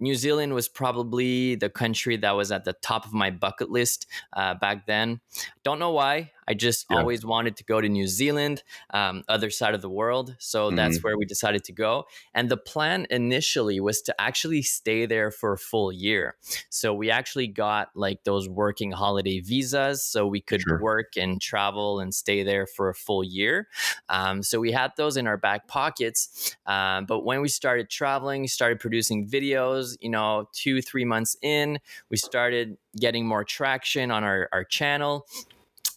New 0.00 0.14
Zealand 0.14 0.52
was 0.52 0.68
probably 0.68 1.54
the 1.54 1.70
country 1.70 2.18
that 2.18 2.32
was 2.32 2.52
at 2.52 2.64
the 2.64 2.74
top 2.74 3.06
of 3.06 3.14
my 3.14 3.30
bucket 3.30 3.70
list 3.70 4.06
uh, 4.34 4.52
back 4.52 4.86
then. 4.86 5.22
Don't 5.62 5.78
know 5.78 5.92
why. 5.92 6.32
I 6.48 6.54
just 6.54 6.86
Yeah. 6.90 6.98
always 6.98 7.24
wanted 7.24 7.56
to 7.56 7.64
go 7.64 7.80
to 7.80 7.88
New 7.88 8.06
Zealand, 8.06 8.62
um, 8.90 9.24
other 9.28 9.50
side 9.50 9.74
of 9.74 9.82
the 9.82 9.90
world. 9.90 10.36
So 10.38 10.70
that's 10.70 11.02
where 11.02 11.16
we 11.16 11.24
decided 11.24 11.64
to 11.64 11.72
go. 11.72 12.04
And 12.34 12.48
the 12.50 12.56
plan 12.56 13.06
initially 13.10 13.80
was 13.80 14.02
to 14.02 14.20
actually 14.20 14.62
stay 14.62 15.06
there 15.06 15.30
for 15.30 15.52
a 15.52 15.58
full 15.58 15.92
year. 15.92 16.36
So 16.68 16.94
we 16.94 17.10
actually 17.10 17.46
got 17.48 17.90
like 17.94 18.24
those 18.24 18.48
working 18.48 18.92
holiday 18.92 19.40
visas 19.40 20.02
so 20.04 20.26
we 20.26 20.40
could 20.40 20.62
Sure. 20.62 20.78
work 20.78 21.16
and 21.16 21.40
travel 21.40 22.00
and 22.00 22.14
stay 22.14 22.42
there 22.42 22.66
for 22.66 22.88
a 22.88 22.94
full 22.94 23.24
year. 23.24 23.68
Um, 24.08 24.42
so 24.42 24.60
we 24.60 24.72
had 24.72 24.92
those 24.96 25.16
in 25.16 25.26
our 25.26 25.36
back 25.36 25.68
pockets. 25.68 26.56
Um, 26.66 27.06
but 27.06 27.20
when 27.24 27.40
we 27.40 27.48
started 27.48 27.90
traveling, 27.90 28.46
started 28.48 28.80
producing 28.80 29.28
videos, 29.28 29.96
you 30.00 30.10
know, 30.10 30.48
two, 30.52 30.80
three 30.82 31.04
months 31.04 31.36
in, 31.42 31.78
we 32.10 32.16
started 32.16 32.76
getting 32.98 33.26
more 33.26 33.44
traction 33.44 34.10
on 34.10 34.24
our, 34.24 34.48
our 34.52 34.64
channel. 34.64 35.26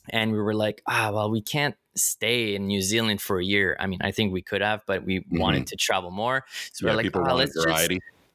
And 0.10 0.32
we 0.32 0.40
were 0.40 0.56
like, 0.56 0.82
ah, 0.88 1.12
well, 1.14 1.30
we 1.30 1.42
can't 1.42 1.76
stay 1.96 2.56
in 2.56 2.68
New 2.68 2.82
Zealand 2.82 3.22
for 3.22 3.40
a 3.40 3.44
year. 3.44 3.76
I 3.80 3.88
mean, 3.88 4.00
I 4.02 4.12
think 4.12 4.32
we 4.32 4.42
could 4.42 4.62
have, 4.62 4.84
but 4.86 5.04
we 5.04 5.26
wanted 5.32 5.68
to 5.68 5.76
travel 5.76 6.12
more. 6.12 6.46
So 6.74 6.86
yeah, 6.86 6.94
we're 6.94 7.04
like, 7.04 7.16
ah, 7.16 7.34
let's 7.34 7.54
just 7.54 7.92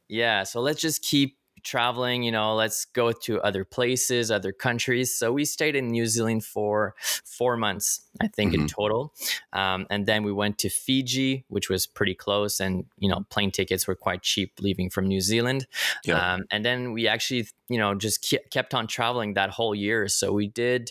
yeah, 0.08 0.42
so 0.42 0.60
let's 0.60 0.80
just 0.80 1.02
keep 1.02 1.38
traveling, 1.62 2.22
you 2.22 2.32
know, 2.32 2.54
let's 2.54 2.84
go 2.86 3.12
to 3.12 3.40
other 3.40 3.64
places, 3.64 4.30
other 4.30 4.52
countries. 4.52 5.14
So 5.14 5.32
we 5.32 5.44
stayed 5.44 5.76
in 5.76 5.88
New 5.88 6.06
Zealand 6.06 6.44
for 6.44 6.94
four 7.24 7.56
months, 7.56 8.02
I 8.20 8.28
think, 8.28 8.52
in 8.52 8.66
total. 8.66 9.14
Um, 9.52 9.86
and 9.90 10.06
then 10.06 10.22
we 10.22 10.32
went 10.32 10.58
to 10.58 10.68
Fiji, 10.68 11.44
which 11.48 11.70
was 11.70 11.86
pretty 11.86 12.14
close. 12.14 12.60
And, 12.60 12.84
you 12.98 13.08
know, 13.08 13.24
plane 13.30 13.50
tickets 13.50 13.86
were 13.86 13.94
quite 13.94 14.22
cheap 14.22 14.52
leaving 14.60 14.90
from 14.90 15.06
New 15.06 15.20
Zealand. 15.20 15.66
Yeah. 16.04 16.34
Um, 16.34 16.44
and 16.50 16.64
then 16.64 16.92
we 16.92 17.08
actually, 17.08 17.46
you 17.68 17.78
know, 17.78 17.94
just 17.94 18.26
ke- 18.28 18.50
kept 18.50 18.74
on 18.74 18.86
traveling 18.86 19.34
that 19.34 19.50
whole 19.50 19.74
year. 19.74 20.08
So 20.08 20.32
we 20.32 20.48
did 20.48 20.90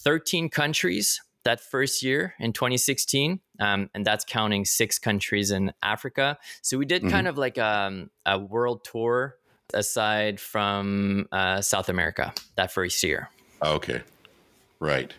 13 0.00 0.48
countries 0.48 1.20
that 1.44 1.60
first 1.60 2.02
year 2.02 2.34
in 2.38 2.52
2016 2.52 3.40
um, 3.60 3.88
and 3.94 4.04
that's 4.04 4.24
counting 4.24 4.64
six 4.64 4.98
countries 4.98 5.50
in 5.50 5.72
africa 5.82 6.36
so 6.62 6.76
we 6.76 6.84
did 6.84 7.02
Mhm. 7.02 7.10
kind 7.10 7.26
of 7.28 7.38
like 7.38 7.58
um, 7.58 8.10
a 8.26 8.38
world 8.38 8.84
tour 8.84 9.36
aside 9.74 10.40
from 10.40 11.26
uh, 11.32 11.60
south 11.60 11.88
america 11.88 12.32
that 12.56 12.72
first 12.72 13.02
year 13.02 13.28
Okay. 13.62 14.02
Right. 14.78 15.12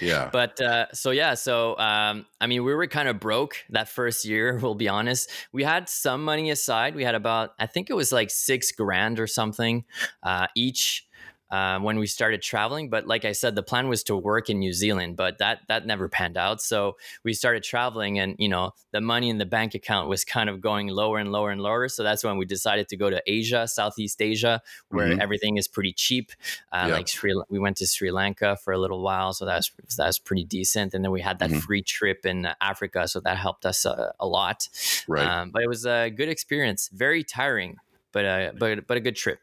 Yeah. 0.00 0.30
but 0.32 0.60
uh, 0.60 0.86
so 0.92 1.10
yeah 1.10 1.34
so 1.34 1.76
um, 1.78 2.26
i 2.40 2.46
mean 2.46 2.62
we 2.64 2.72
were 2.74 2.86
kind 2.86 3.08
of 3.08 3.18
broke 3.18 3.56
that 3.70 3.88
first 3.88 4.24
year 4.24 4.56
we'll 4.62 4.74
be 4.76 4.88
honest 4.88 5.28
we 5.52 5.64
had 5.64 5.88
some 5.88 6.22
money 6.24 6.50
aside 6.50 6.94
we 6.94 7.02
had 7.04 7.14
about 7.16 7.54
i 7.58 7.66
think 7.66 7.90
it 7.90 7.94
was 7.94 8.12
like 8.12 8.30
six 8.30 8.70
grand 8.72 9.18
or 9.18 9.26
something 9.26 9.84
uh, 10.22 10.46
each 10.54 11.06
uh, 11.52 11.78
when 11.78 11.98
we 11.98 12.06
started 12.06 12.42
traveling 12.42 12.90
but 12.90 13.06
like 13.06 13.24
i 13.24 13.32
said 13.32 13.54
the 13.54 13.62
plan 13.62 13.86
was 13.88 14.02
to 14.02 14.16
work 14.16 14.50
in 14.50 14.58
new 14.58 14.72
zealand 14.72 15.16
but 15.16 15.38
that 15.38 15.60
that 15.68 15.86
never 15.86 16.08
panned 16.08 16.36
out 16.36 16.60
so 16.60 16.96
we 17.24 17.32
started 17.32 17.62
traveling 17.62 18.18
and 18.18 18.34
you 18.38 18.48
know 18.48 18.72
the 18.90 19.00
money 19.00 19.28
in 19.28 19.38
the 19.38 19.46
bank 19.46 19.74
account 19.74 20.08
was 20.08 20.24
kind 20.24 20.48
of 20.50 20.60
going 20.60 20.88
lower 20.88 21.18
and 21.18 21.30
lower 21.30 21.50
and 21.50 21.60
lower 21.60 21.88
so 21.88 22.02
that's 22.02 22.24
when 22.24 22.36
we 22.38 22.44
decided 22.44 22.88
to 22.88 22.96
go 22.96 23.10
to 23.10 23.22
asia 23.26 23.68
southeast 23.68 24.20
asia 24.20 24.60
where 24.90 25.12
Mhm. 25.12 25.20
everything 25.20 25.56
is 25.58 25.68
pretty 25.68 25.92
cheap 25.92 26.32
uh, 26.72 26.86
Yeah. 26.88 26.94
like 26.94 27.08
Sri, 27.08 27.34
we 27.50 27.58
went 27.58 27.76
to 27.78 27.86
Sri 27.86 28.10
Lanka 28.10 28.56
for 28.56 28.72
a 28.72 28.78
little 28.78 29.02
while, 29.02 29.32
so 29.32 29.44
that 29.44 29.56
was 29.56 29.96
that 29.96 30.06
was 30.06 30.18
pretty 30.18 30.44
decent. 30.44 30.94
And 30.94 31.04
then 31.04 31.12
we 31.12 31.20
had 31.20 31.38
that 31.40 31.50
Mhm. 31.50 31.62
free 31.62 31.82
trip 31.82 32.24
in 32.24 32.48
Africa, 32.60 33.06
so 33.08 33.20
that 33.20 33.36
helped 33.36 33.66
us 33.66 33.84
uh, 33.86 34.12
a 34.18 34.26
lot. 34.26 34.68
right. 35.08 35.26
Um, 35.26 35.50
but 35.50 35.62
it 35.62 35.68
was 35.68 35.84
a 35.86 36.10
good 36.10 36.28
experience, 36.28 36.88
very 36.92 37.22
tiring, 37.24 37.76
but 38.12 38.24
uh, 38.24 38.52
but 38.58 38.86
but 38.86 38.96
a 38.96 39.00
good 39.00 39.16
trip. 39.16 39.40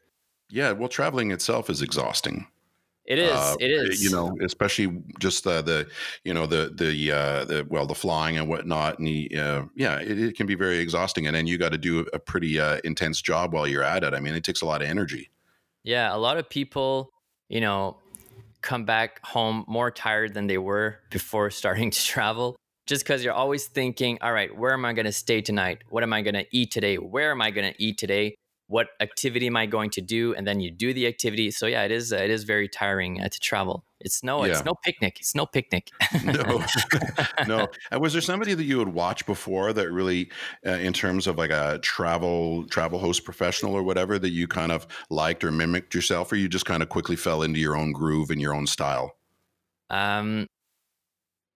Yeah. 0.49 0.71
Well, 0.71 0.89
traveling 0.89 1.31
itself 1.31 1.69
is 1.69 1.81
exhausting. 1.81 2.47
It 3.09 3.17
is. 3.17 3.31
Uh, 3.31 3.55
it 3.59 3.71
is. 3.71 4.03
You 4.03 4.11
know, 4.11 4.37
especially 4.43 5.01
just 5.17 5.45
uh, 5.47 5.63
the, 5.63 5.87
you 6.23 6.31
know, 6.31 6.45
the 6.45 6.71
the 6.75 7.11
uh, 7.11 7.45
the 7.45 7.65
well, 7.67 7.87
the 7.87 7.95
flying 7.95 8.37
and 8.37 8.47
whatnot, 8.47 8.99
and 8.99 9.07
the 9.07 9.35
uh, 9.35 9.63
yeah, 9.75 9.99
it, 9.99 10.19
it 10.19 10.37
can 10.37 10.45
be 10.45 10.53
very 10.53 10.77
exhausting, 10.77 11.25
and 11.25 11.35
then 11.35 11.47
you 11.47 11.57
got 11.57 11.71
to 11.71 11.79
do 11.79 12.05
a 12.13 12.19
pretty 12.19 12.59
uh, 12.59 12.79
intense 12.83 13.19
job 13.19 13.51
while 13.51 13.67
you're 13.67 13.83
at 13.83 14.03
it. 14.03 14.13
I 14.13 14.19
mean, 14.19 14.35
it 14.35 14.43
takes 14.43 14.61
a 14.61 14.65
lot 14.67 14.83
of 14.83 14.87
energy. 14.87 15.31
Yeah, 15.83 16.15
a 16.15 16.17
lot 16.17 16.37
of 16.37 16.47
people, 16.49 17.09
you 17.47 17.61
know, 17.61 17.97
come 18.61 18.85
back 18.85 19.25
home 19.25 19.65
more 19.67 19.89
tired 19.89 20.35
than 20.35 20.45
they 20.45 20.59
were 20.59 20.99
before 21.09 21.49
starting 21.49 21.89
to 21.89 21.99
travel. 22.05 22.55
Just 22.85 23.03
because 23.03 23.23
you're 23.23 23.33
always 23.33 23.65
thinking, 23.65 24.19
all 24.21 24.33
right, 24.33 24.55
where 24.55 24.73
am 24.73 24.85
I 24.85 24.93
going 24.93 25.05
to 25.05 25.11
stay 25.11 25.41
tonight? 25.41 25.79
What 25.89 26.03
am 26.03 26.13
I 26.13 26.21
going 26.21 26.33
to 26.33 26.45
eat 26.51 26.71
today? 26.71 26.97
Where 26.97 27.31
am 27.31 27.41
I 27.41 27.51
going 27.51 27.71
to 27.71 27.83
eat 27.83 27.97
today? 27.97 28.35
What 28.69 28.89
activity 28.99 29.47
am 29.47 29.57
I 29.57 29.65
going 29.65 29.89
to 29.91 30.01
do? 30.01 30.35
And 30.35 30.45
then 30.45 30.59
you 30.59 30.69
do 30.69 30.93
the 30.93 31.07
activity. 31.07 31.49
So 31.49 31.65
yeah, 31.65 31.85
it 31.85 31.91
is. 31.91 32.13
Uh, 32.13 32.17
it 32.17 32.29
is 32.29 32.43
very 32.43 32.67
tiring 32.67 33.19
uh, 33.19 33.27
to 33.27 33.39
travel. 33.39 33.83
It's 33.99 34.23
no. 34.23 34.45
Yeah. 34.45 34.51
It's 34.51 34.63
no 34.63 34.75
picnic. 34.85 35.17
It's 35.19 35.33
no 35.33 35.47
picnic. 35.47 35.89
no, 36.23 36.63
no. 37.47 37.67
And 37.89 37.99
was 37.99 38.13
there 38.13 38.21
somebody 38.21 38.53
that 38.53 38.63
you 38.63 38.77
would 38.77 38.93
watch 38.93 39.25
before 39.25 39.73
that 39.73 39.91
really, 39.91 40.29
uh, 40.63 40.73
in 40.73 40.93
terms 40.93 41.25
of 41.25 41.39
like 41.39 41.49
a 41.49 41.79
travel 41.81 42.63
travel 42.65 42.99
host 42.99 43.25
professional 43.25 43.73
or 43.73 43.81
whatever, 43.81 44.19
that 44.19 44.29
you 44.29 44.47
kind 44.47 44.71
of 44.71 44.85
liked 45.09 45.43
or 45.43 45.51
mimicked 45.51 45.95
yourself, 45.95 46.31
or 46.31 46.35
you 46.35 46.47
just 46.47 46.65
kind 46.65 46.83
of 46.83 46.89
quickly 46.89 47.15
fell 47.15 47.41
into 47.41 47.59
your 47.59 47.75
own 47.75 47.91
groove 47.91 48.29
and 48.29 48.39
your 48.39 48.53
own 48.53 48.67
style? 48.67 49.15
Um, 49.89 50.45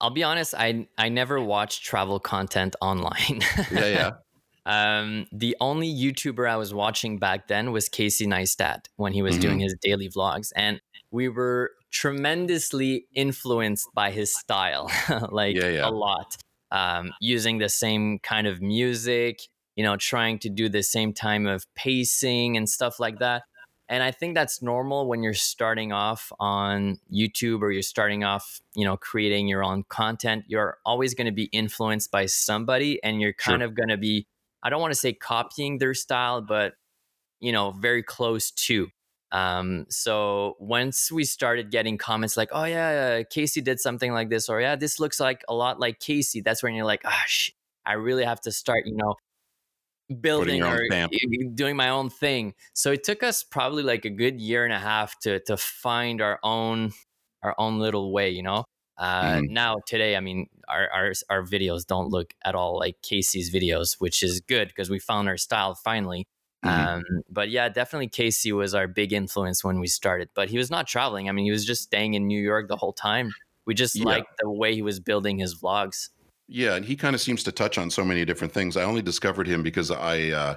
I'll 0.02 0.10
be 0.10 0.23
honest. 0.23 0.56
I 0.58 0.88
I 0.97 1.10
never 1.10 1.39
watched 1.39 1.86
travel 1.86 2.19
content 2.19 2.76
online. 2.82 3.41
Yeah, 3.71 3.86
yeah. 3.86 4.12
Um, 4.65 5.28
the 5.32 5.56
only 5.60 5.93
YouTuber 5.93 6.49
I 6.49 6.56
was 6.56 6.73
watching 6.73 7.19
back 7.19 7.47
then 7.47 7.71
was 7.71 7.89
Casey 7.89 8.26
Neistat 8.28 8.86
when 8.95 9.13
he 9.13 9.21
was 9.21 9.36
Mm-hmm. 9.36 9.41
doing 9.41 9.60
his 9.60 9.76
daily 9.82 10.10
vlogs, 10.10 10.52
and 10.56 10.82
we 11.12 11.28
were 11.30 11.71
tremendously 11.91 13.06
influenced 13.13 13.88
by 13.93 14.12
his 14.12 14.34
style, 14.34 14.89
like 15.32 15.56
Yeah, 15.56 15.67
yeah. 15.69 15.88
a 15.88 15.91
lot. 15.91 16.38
Um, 16.71 17.12
using 17.19 17.60
the 17.60 17.69
same 17.69 18.19
kind 18.19 18.47
of 18.47 18.62
music, 18.62 19.41
you 19.76 19.84
know, 19.84 19.95
trying 19.97 20.39
to 20.39 20.49
do 20.49 20.69
the 20.69 20.82
same 20.84 21.13
time 21.13 21.45
of 21.45 21.65
pacing 21.76 22.58
and 22.58 22.67
stuff 22.67 22.99
like 22.99 23.19
that. 23.19 23.43
And 23.89 24.02
I 24.02 24.12
think 24.12 24.34
that's 24.34 24.62
normal 24.62 25.08
when 25.08 25.21
you're 25.21 25.34
starting 25.36 25.91
off 25.91 26.32
on 26.39 26.99
YouTube 27.13 27.62
or 27.62 27.71
you're 27.71 27.84
starting 27.84 28.23
off, 28.23 28.60
you 28.73 28.86
know, 28.86 28.97
creating 28.97 29.47
your 29.47 29.63
own 29.63 29.84
content. 29.89 30.45
You're 30.47 30.78
always 30.86 31.13
going 31.13 31.26
to 31.28 31.34
be 31.34 31.43
influenced 31.52 32.10
by 32.10 32.26
somebody 32.26 33.04
and 33.04 33.21
you're 33.21 33.34
kind 33.34 33.60
Sure. 33.60 33.67
of 33.67 33.76
going 33.76 33.89
to 33.89 33.97
be, 33.97 34.26
I 34.63 34.69
don't 34.69 34.82
want 34.82 34.93
to 34.93 34.99
say 34.99 35.13
copying 35.13 35.78
their 35.78 35.93
style, 35.93 36.41
but, 36.41 36.73
you 37.39 37.52
know, 37.52 37.71
very 37.71 38.02
close 38.02 38.52
to. 38.52 38.88
Um, 39.32 39.86
so 39.89 40.56
once 40.60 41.12
we 41.12 41.26
started 41.26 41.71
getting 41.71 41.97
comments 41.97 42.38
like, 42.38 42.49
oh, 42.52 42.63
yeah, 42.63 43.19
uh, 43.21 43.23
Casey 43.30 43.62
did 43.62 43.80
something 43.80 44.13
like 44.13 44.30
this, 44.30 44.47
or 44.47 44.62
yeah, 44.62 44.76
this 44.76 44.99
looks 44.99 45.19
like 45.19 45.43
a 45.49 45.54
lot 45.54 45.80
like 45.80 45.99
Casey, 45.99 46.41
that's 46.41 46.63
when 46.63 46.76
you're 46.76 46.86
like, 46.86 47.02
ah, 47.04 47.23
sh- 47.28 47.52
I 47.86 47.93
really 47.93 48.23
have 48.23 48.39
to 48.41 48.52
start, 48.52 48.86
you 48.86 48.95
know, 48.95 49.15
building 50.21 50.63
or 50.63 50.80
doing 51.56 51.76
my 51.76 51.89
own 51.89 52.10
thing. 52.10 52.54
So 52.73 52.91
it 52.91 53.04
took 53.04 53.23
us 53.23 53.43
probably 53.43 53.84
like 53.84 54.06
a 54.06 54.10
good 54.10 54.39
year 54.39 54.65
and 54.65 54.73
a 54.73 54.80
half 54.80 55.19
to 55.21 55.39
to 55.41 55.58
find 55.58 56.21
our 56.21 56.39
own 56.43 56.91
our 57.41 57.56
own 57.58 57.80
little 57.80 58.13
way, 58.13 58.30
you 58.30 58.43
know. 58.43 58.65
Uh, 58.97 59.41
Mhm. 59.41 59.49
Now 59.49 59.77
today, 59.88 60.15
I 60.15 60.19
mean, 60.19 60.47
our, 60.67 60.89
our 60.91 61.13
our 61.29 61.43
videos 61.43 61.86
don't 61.86 62.10
look 62.10 62.34
at 62.45 62.56
all 62.56 62.77
like 62.77 63.01
Casey's 63.01 63.51
videos, 63.53 63.95
which 63.99 64.21
is 64.23 64.39
good 64.41 64.67
because 64.69 64.89
we 64.89 64.99
found 64.99 65.27
our 65.27 65.38
style 65.38 65.75
finally. 65.75 66.27
Mhm. 66.63 66.88
Um, 66.88 67.03
but 67.29 67.49
yeah, 67.49 67.69
definitely 67.69 68.08
Casey 68.10 68.51
was 68.53 68.73
our 68.75 68.88
big 68.88 69.12
influence 69.13 69.63
when 69.63 69.79
we 69.79 69.88
started. 69.88 70.29
But 70.36 70.49
he 70.49 70.58
was 70.58 70.69
not 70.71 70.88
traveling. 70.88 71.27
I 71.29 71.32
mean, 71.34 71.45
he 71.45 71.51
was 71.51 71.65
just 71.65 71.84
staying 71.84 72.13
in 72.13 72.27
New 72.27 72.41
York 72.41 72.67
the 72.69 72.77
whole 72.77 72.93
time. 72.93 73.36
We 73.65 73.73
just 73.73 73.99
Yeah. 73.99 74.06
liked 74.06 74.29
the 74.39 74.49
way 74.51 74.73
he 74.75 74.82
was 74.84 74.99
building 74.99 75.39
his 75.39 75.56
vlogs. 75.60 76.10
Yeah, 76.47 76.75
and 76.75 76.86
he 76.86 76.95
kind 76.95 77.15
of 77.15 77.21
seems 77.21 77.43
to 77.43 77.51
touch 77.51 77.77
on 77.77 77.89
so 77.89 78.03
many 78.03 78.25
different 78.25 78.53
things. 78.53 78.75
I 78.77 78.84
only 78.84 79.01
discovered 79.01 79.47
him 79.47 79.63
because 79.63 79.91
I 79.91 80.29
uh, 80.29 80.56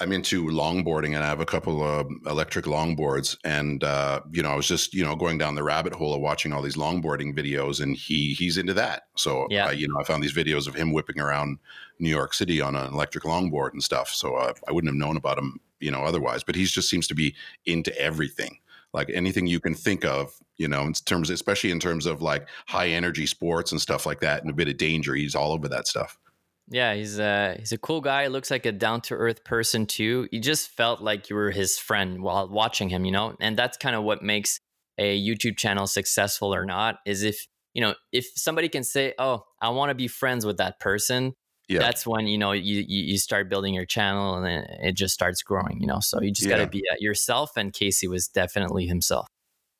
I'm 0.00 0.12
into 0.12 0.46
longboarding 0.46 1.14
and 1.14 1.18
I 1.18 1.26
have 1.26 1.40
a 1.40 1.46
couple 1.46 1.82
of 1.82 2.08
electric 2.26 2.64
longboards, 2.64 3.36
and 3.44 3.84
uh, 3.84 4.20
you 4.32 4.42
know 4.42 4.50
I 4.50 4.56
was 4.56 4.66
just 4.66 4.94
you 4.94 5.04
know 5.04 5.14
going 5.14 5.38
down 5.38 5.54
the 5.54 5.62
rabbit 5.62 5.92
hole 5.92 6.14
of 6.14 6.20
watching 6.20 6.52
all 6.52 6.62
these 6.62 6.76
longboarding 6.76 7.36
videos, 7.36 7.80
and 7.80 7.94
he 7.96 8.32
he's 8.32 8.56
into 8.56 8.74
that. 8.74 9.04
So 9.16 9.46
Yeah. 9.50 9.66
uh, 9.66 9.70
you 9.70 9.86
know 9.88 9.94
I 10.00 10.04
found 10.04 10.22
these 10.22 10.34
videos 10.34 10.66
of 10.66 10.74
him 10.74 10.92
whipping 10.92 11.20
around 11.20 11.58
New 11.98 12.10
York 12.10 12.32
City 12.34 12.60
on 12.60 12.74
an 12.74 12.92
electric 12.92 13.24
longboard 13.24 13.72
and 13.72 13.82
stuff. 13.84 14.08
So 14.08 14.36
uh, 14.36 14.54
I 14.66 14.72
wouldn't 14.72 14.92
have 14.92 14.98
known 14.98 15.16
about 15.16 15.38
him 15.38 15.60
you 15.80 15.90
know 15.90 16.02
otherwise, 16.04 16.42
but 16.42 16.54
he 16.54 16.64
just 16.64 16.88
seems 16.88 17.06
to 17.08 17.14
be 17.14 17.34
into 17.66 17.96
everything. 18.00 18.58
Like 18.92 19.10
anything 19.10 19.46
you 19.46 19.60
can 19.60 19.74
think 19.74 20.04
of, 20.04 20.32
you 20.56 20.66
know, 20.66 20.82
in 20.82 20.94
terms, 20.94 21.30
especially 21.30 21.70
in 21.70 21.78
terms 21.78 22.06
of 22.06 22.22
like 22.22 22.48
high 22.66 22.88
energy 22.88 23.24
sports 23.26 23.70
and 23.70 23.80
stuff 23.80 24.04
like 24.04 24.20
that, 24.20 24.42
and 24.42 24.50
a 24.50 24.54
bit 24.54 24.66
of 24.66 24.78
danger. 24.78 25.14
He's 25.14 25.34
all 25.36 25.52
over 25.52 25.68
that 25.68 25.86
stuff. 25.86 26.18
Yeah, 26.70 26.94
he's 26.94 27.18
a 27.18 27.56
he's 27.58 27.72
a 27.72 27.78
cool 27.78 28.00
guy. 28.00 28.28
Looks 28.28 28.50
like 28.50 28.64
a 28.64 28.72
down 28.72 29.00
to 29.02 29.14
earth 29.14 29.44
person 29.44 29.86
too. 29.86 30.28
You 30.30 30.40
just 30.40 30.70
felt 30.70 31.00
like 31.00 31.28
you 31.28 31.34
were 31.34 31.50
his 31.50 31.78
friend 31.78 32.22
while 32.22 32.48
watching 32.48 32.88
him, 32.88 33.04
you 33.04 33.10
know. 33.10 33.34
And 33.40 33.56
that's 33.56 33.76
kind 33.76 33.96
of 33.96 34.04
what 34.04 34.22
makes 34.22 34.60
a 34.96 35.20
YouTube 35.20 35.56
channel 35.56 35.88
successful 35.88 36.54
or 36.54 36.64
not. 36.64 36.98
Is 37.04 37.24
if 37.24 37.44
you 37.74 37.82
know 37.82 37.94
if 38.12 38.26
somebody 38.36 38.68
can 38.68 38.84
say, 38.84 39.14
"Oh, 39.18 39.42
I 39.60 39.70
want 39.70 39.90
to 39.90 39.96
be 39.96 40.06
friends 40.06 40.46
with 40.46 40.58
that 40.58 40.78
person," 40.78 41.32
Yeah. 41.68 41.80
that's 41.80 42.06
when 42.06 42.28
you 42.28 42.38
know 42.38 42.52
you, 42.52 42.84
you 42.86 43.18
start 43.18 43.50
building 43.50 43.74
your 43.74 43.86
channel 43.86 44.36
and 44.36 44.46
then 44.46 44.64
it 44.80 44.92
just 44.92 45.12
starts 45.12 45.42
growing. 45.42 45.80
You 45.80 45.88
know, 45.88 45.98
so 46.00 46.22
you 46.22 46.30
just 46.30 46.48
got 46.48 46.58
to 46.58 46.68
be 46.68 46.84
uh, 46.92 46.96
yourself. 47.00 47.56
And 47.56 47.72
Casey 47.72 48.06
was 48.06 48.28
definitely 48.28 48.86
himself. 48.86 49.26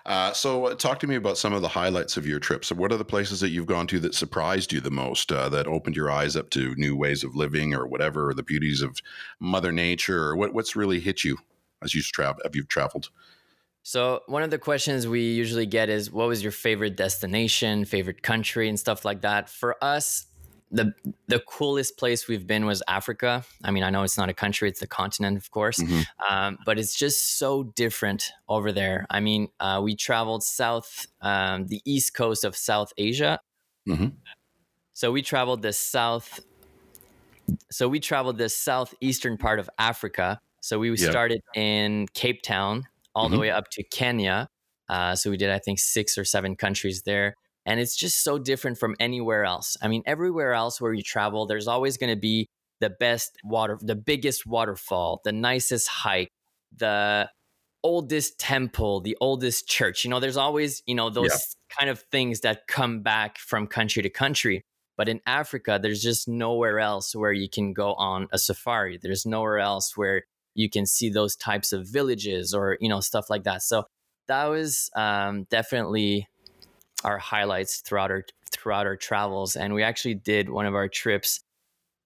Uh, 0.07 0.33
so, 0.33 0.67
uh, 0.67 0.75
talk 0.75 0.99
to 0.99 1.07
me 1.07 1.15
about 1.15 1.37
some 1.37 1.53
of 1.53 1.61
the 1.61 1.69
highlights 1.69 2.17
of 2.17 2.27
your 2.27 2.41
trip. 2.41 2.65
So, 2.65 2.75
What 2.75 2.91
are 2.91 2.97
the 2.97 3.05
places 3.05 3.41
that 3.41 3.51
you've 3.51 3.67
gone 3.67 3.87
to 3.89 4.01
that 4.01 4.15
surprised 4.15 4.73
you 4.73 4.81
the 4.81 4.91
most, 4.91 5.31
uh, 5.31 5.49
that 5.51 5.67
opened 5.67 5.95
your 5.95 6.11
eyes 6.11 6.37
up 6.37 6.51
to 6.51 6.75
new 6.77 6.97
ways 6.97 7.23
of 7.23 7.37
living, 7.37 7.75
or 7.75 7.87
whatever, 7.87 8.31
or 8.31 8.35
the 8.35 8.43
beauties 8.43 8.81
of 8.81 8.99
Mother 9.41 9.73
Nature, 9.73 10.23
or 10.25 10.37
what, 10.37 10.55
what's 10.55 10.75
really 10.75 11.01
hit 11.01 11.23
you 11.23 11.37
as 11.83 11.95
you've 11.95 12.07
traveled? 12.07 12.41
Have 12.45 12.57
you 12.57 12.65
traveled? 12.65 13.11
So 13.83 14.23
one 14.27 14.43
of 14.43 14.51
the 14.51 14.59
questions 14.59 15.07
we 15.07 15.21
usually 15.23 15.67
get 15.67 15.89
is, 15.89 16.11
"What 16.11 16.29
was 16.29 16.43
your 16.43 16.53
favorite 16.53 16.97
destination, 16.97 17.85
favorite 17.85 18.23
country, 18.23 18.69
and 18.69 18.79
stuff 18.79 19.05
like 19.05 19.23
that?" 19.23 19.49
For 19.49 19.77
us, 19.83 20.27
the 20.71 20.95
the 21.27 21.41
coolest 21.41 21.99
place 21.99 22.29
we've 22.29 22.47
been 22.47 22.65
was 22.67 22.83
Africa. 22.89 23.45
I 23.65 23.71
mean, 23.71 23.83
I 23.83 23.91
know 23.91 24.03
it's 24.05 24.17
not 24.19 24.29
a 24.29 24.35
country; 24.35 24.69
it's 24.69 24.81
the 24.81 24.87
continent, 24.87 25.37
of 25.37 25.51
course, 25.51 25.79
Mhm. 25.81 26.05
um, 26.29 26.59
but 26.65 26.79
it's 26.79 26.95
just 26.95 27.39
so 27.39 27.65
different 27.65 28.33
over 28.49 28.73
there. 28.73 29.07
I 29.11 29.21
mean, 29.21 29.49
uh, 29.61 29.81
we 29.83 29.97
traveled 29.97 30.43
south, 30.45 31.07
um, 31.21 31.67
the 31.67 31.83
east 31.85 32.15
coast 32.15 32.45
of 32.45 32.57
South 32.57 32.93
Asia. 32.97 33.41
Mhm. 33.89 34.17
So 34.93 35.11
we 35.13 35.23
traveled 35.23 35.63
the 35.63 35.73
south. 35.73 36.41
So 37.71 37.89
we 37.89 38.01
traveled 38.01 38.39
the 38.39 38.49
southeastern 38.49 39.37
part 39.39 39.59
of 39.59 39.69
Africa. 39.79 40.41
So 40.61 40.79
we 40.79 40.97
Yeah. 40.97 41.11
started 41.11 41.41
in 41.55 42.07
Cape 42.15 42.43
Town, 42.43 42.87
all 43.15 43.29
the 43.29 43.37
Mhm. 43.37 43.41
way 43.41 43.51
up 43.51 43.71
to 43.71 43.83
Kenya. 43.83 44.49
Uh, 44.89 45.15
so 45.17 45.31
we 45.31 45.37
did, 45.37 45.51
I 45.51 45.59
think, 45.59 45.79
six 45.79 46.19
or 46.19 46.25
seven 46.25 46.57
countries 46.57 47.03
there. 47.03 47.37
And 47.71 47.79
it's 47.79 47.95
just 47.95 48.25
so 48.25 48.37
different 48.37 48.79
from 48.79 48.97
anywhere 48.99 49.45
else. 49.45 49.77
I 49.81 49.87
mean, 49.87 50.03
everywhere 50.05 50.55
else 50.55 50.81
where 50.81 50.93
you 50.93 51.05
travel, 51.05 51.47
there's 51.47 51.69
always 51.69 51.97
going 51.97 52.13
to 52.13 52.21
be 52.21 52.49
the 52.81 52.91
best 52.91 53.39
water, 53.45 53.79
the 53.81 53.95
biggest 53.95 54.45
waterfall, 54.45 55.21
the 55.23 55.31
nicest 55.31 55.87
hike, 55.87 56.33
the 56.77 57.31
oldest 57.85 58.41
temple, 58.41 59.01
the 59.01 59.17
oldest 59.21 59.69
church. 59.69 60.03
You 60.03 60.11
know, 60.11 60.19
there's 60.19 60.37
always, 60.37 60.83
you 60.85 60.97
know, 60.97 61.11
those 61.11 61.55
kind 61.79 61.89
of 61.89 62.01
things 62.11 62.41
that 62.41 62.67
come 62.67 63.03
back 63.03 63.39
from 63.39 63.69
country 63.69 64.03
to 64.03 64.11
country. 64.11 64.65
But 64.97 65.09
in 65.09 65.21
Africa, 65.25 65.79
there's 65.81 66.03
just 66.03 66.27
nowhere 66.27 66.81
else 66.81 67.15
where 67.15 67.33
you 67.33 67.49
can 67.49 67.73
go 67.73 67.95
on 67.95 68.27
a 68.33 68.39
safari. 68.39 68.99
There's 69.01 69.25
nowhere 69.25 69.61
else 69.61 69.97
where 69.97 70.25
you 70.57 70.69
can 70.69 70.87
see 70.87 71.09
those 71.09 71.37
types 71.37 71.73
of 71.73 71.87
villages 71.87 72.53
or 72.53 72.77
you 72.81 72.89
know 72.89 72.99
stuff 72.99 73.31
like 73.31 73.45
that. 73.45 73.63
So 73.63 73.85
that 74.27 74.47
was 74.47 74.91
um, 74.97 75.45
definitely 75.51 76.27
our 77.05 77.19
highlights 77.19 77.81
throughout 77.81 78.11
our 78.11 78.25
throughout 78.53 78.87
our 78.87 78.97
travels. 78.97 79.57
And 79.57 79.75
we 79.75 79.83
actually 79.83 80.15
did 80.15 80.49
one 80.51 80.67
of 80.67 80.75
our 80.75 80.89
trips 80.89 81.41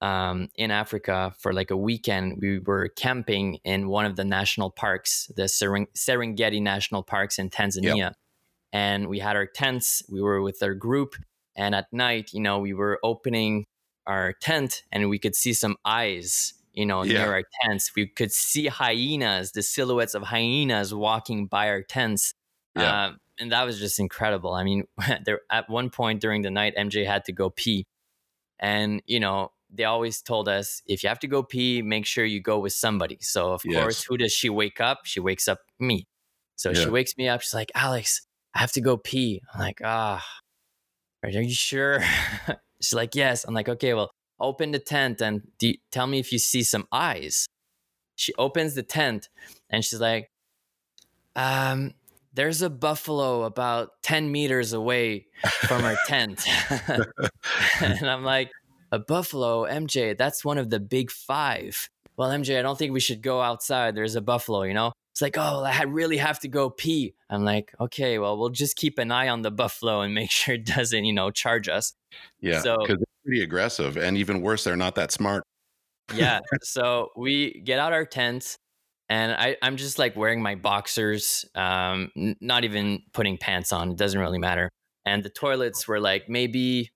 um, 0.00 0.48
in 0.56 0.70
Africa 0.70 1.34
for 1.38 1.52
like 1.52 1.70
a 1.70 1.76
weekend. 1.76 2.38
We 2.40 2.58
were 2.58 2.88
camping 2.88 3.58
in 3.64 3.88
one 3.88 4.04
of 4.04 4.16
the 4.16 4.24
national 4.24 4.70
parks, 4.70 5.30
the 5.36 5.44
Seren- 5.44 5.86
Serengeti 5.96 6.60
National 6.60 7.02
Parks 7.02 7.38
in 7.38 7.48
Tanzania. 7.50 8.12
And 8.72 9.08
we 9.08 9.20
had 9.20 9.36
our 9.36 9.46
tents. 9.46 10.02
We 10.10 10.20
were 10.20 10.42
with 10.42 10.62
our 10.62 10.74
group, 10.74 11.14
and 11.56 11.74
at 11.74 11.86
night, 11.92 12.30
you 12.32 12.40
know, 12.40 12.58
we 12.58 12.74
were 12.74 12.98
opening 13.04 13.64
our 14.06 14.32
tent, 14.32 14.82
and 14.90 15.08
we 15.08 15.18
could 15.18 15.36
see 15.36 15.52
some 15.54 15.76
eyes 15.84 16.54
you 16.74 16.84
know, 16.84 17.02
Yeah. 17.04 17.18
near 17.24 17.32
our 17.32 17.42
tents. 17.62 17.92
We 17.94 18.06
could 18.06 18.32
see 18.32 18.66
hyenas, 18.66 19.52
the 19.52 19.62
silhouettes 19.62 20.14
of 20.14 20.24
hyenas 20.24 20.92
walking 20.92 21.46
by 21.46 21.68
our 21.68 21.82
tents. 21.82 22.34
Yeah. 22.76 23.06
Um, 23.06 23.20
and 23.38 23.52
that 23.52 23.64
was 23.64 23.78
just 23.78 23.98
incredible. 23.98 24.52
I 24.54 24.64
mean, 24.64 24.84
there 25.24 25.40
at 25.50 25.68
one 25.68 25.90
point 25.90 26.20
during 26.20 26.42
the 26.42 26.50
night, 26.50 26.74
MJ 26.76 27.06
had 27.06 27.24
to 27.26 27.32
go 27.32 27.50
pee. 27.50 27.86
And, 28.60 29.02
you 29.06 29.20
know, 29.20 29.50
they 29.70 29.84
always 29.84 30.22
told 30.22 30.48
us 30.48 30.80
if 30.86 31.02
you 31.02 31.08
have 31.08 31.18
to 31.20 31.26
go 31.26 31.42
pee, 31.42 31.82
make 31.82 32.06
sure 32.06 32.24
you 32.24 32.40
go 32.40 32.58
with 32.58 32.72
somebody. 32.72 33.18
So, 33.20 33.52
of 33.52 33.62
Yes. 33.64 33.82
course, 33.82 34.04
who 34.04 34.16
does 34.16 34.32
she 34.32 34.48
wake 34.48 34.80
up? 34.80 35.00
She 35.04 35.20
wakes 35.20 35.48
up 35.48 35.58
me. 35.80 36.06
So 36.56 36.70
Yeah. 36.70 36.84
she 36.84 36.90
wakes 36.90 37.16
me 37.16 37.28
up. 37.28 37.40
She's 37.40 37.54
like, 37.54 37.72
Alex, 37.74 38.26
I 38.54 38.60
have 38.60 38.72
to 38.72 38.80
go 38.80 38.96
pee. 38.96 39.42
I'm 39.52 39.60
like, 39.60 39.80
ah, 39.82 40.24
are 41.24 41.30
you 41.30 41.50
sure? 41.50 42.00
She's 42.80 42.94
like, 42.94 43.14
yes. 43.14 43.44
I'm 43.44 43.54
like, 43.54 43.68
okay, 43.68 43.94
well, 43.94 44.10
open 44.38 44.70
the 44.70 44.78
tent 44.78 45.20
and 45.20 45.42
tell 45.90 46.06
me 46.06 46.18
if 46.18 46.32
you 46.32 46.38
see 46.38 46.62
some 46.62 46.86
eyes. 46.92 47.46
She 48.16 48.32
opens 48.34 48.74
the 48.74 48.82
tent 48.82 49.28
and 49.70 49.84
she's 49.84 50.00
like, 50.00 50.28
um, 51.34 51.94
there's 52.34 52.62
a 52.62 52.70
buffalo 52.70 53.44
about 53.44 53.90
10 54.02 54.30
meters 54.30 54.72
away 54.72 55.26
from 55.66 55.84
our 55.84 55.96
tent. 56.06 56.46
and 57.80 58.08
I'm 58.10 58.24
like, 58.24 58.50
a 58.92 58.98
buffalo, 58.98 59.64
MJ, 59.64 60.16
that's 60.16 60.44
one 60.44 60.58
of 60.58 60.70
the 60.70 60.78
big 60.80 61.10
five. 61.10 61.88
Well, 62.16 62.30
MJ, 62.30 62.58
I 62.58 62.62
don't 62.62 62.78
think 62.78 62.92
we 62.92 63.00
should 63.00 63.22
go 63.22 63.40
outside. 63.40 63.94
There's 63.94 64.14
a 64.14 64.20
buffalo, 64.20 64.62
you 64.62 64.74
know? 64.74 64.92
It's 65.12 65.22
like, 65.22 65.36
oh, 65.38 65.62
I 65.64 65.82
really 65.84 66.16
have 66.16 66.40
to 66.40 66.48
go 66.48 66.70
pee. 66.70 67.14
I'm 67.30 67.44
like, 67.44 67.72
okay, 67.80 68.18
well, 68.18 68.36
we'll 68.36 68.50
just 68.50 68.76
keep 68.76 68.98
an 68.98 69.12
eye 69.12 69.28
on 69.28 69.42
the 69.42 69.50
buffalo 69.50 70.00
and 70.00 70.14
make 70.14 70.30
sure 70.32 70.54
it 70.54 70.66
doesn't, 70.66 71.04
you 71.04 71.12
know, 71.12 71.30
charge 71.30 71.68
us. 71.68 71.92
Yeah. 72.40 72.60
So- 72.60 72.76
Because 72.80 72.98
they're 72.98 73.22
pretty 73.24 73.42
aggressive. 73.42 73.96
And 73.96 74.16
even 74.16 74.40
worse, 74.42 74.64
they're 74.64 74.76
not 74.76 74.96
that 74.96 75.12
smart. 75.12 75.44
yeah. 76.14 76.40
So 76.62 77.10
we 77.16 77.60
get 77.64 77.78
out 77.78 77.92
our 77.92 78.04
tents 78.04 78.58
and 79.08 79.32
I, 79.32 79.56
I'm 79.62 79.76
just 79.76 79.98
like 79.98 80.16
wearing 80.16 80.42
my 80.42 80.54
boxers, 80.54 81.44
um, 81.54 82.10
n- 82.16 82.36
not 82.40 82.64
even 82.64 83.02
putting 83.12 83.36
pants 83.36 83.72
on. 83.72 83.90
It 83.90 83.96
doesn't 83.96 84.18
really 84.18 84.38
matter. 84.38 84.70
And 85.04 85.22
the 85.22 85.28
toilets 85.30 85.86
were 85.86 86.00
like 86.00 86.28
maybe, 86.28 86.90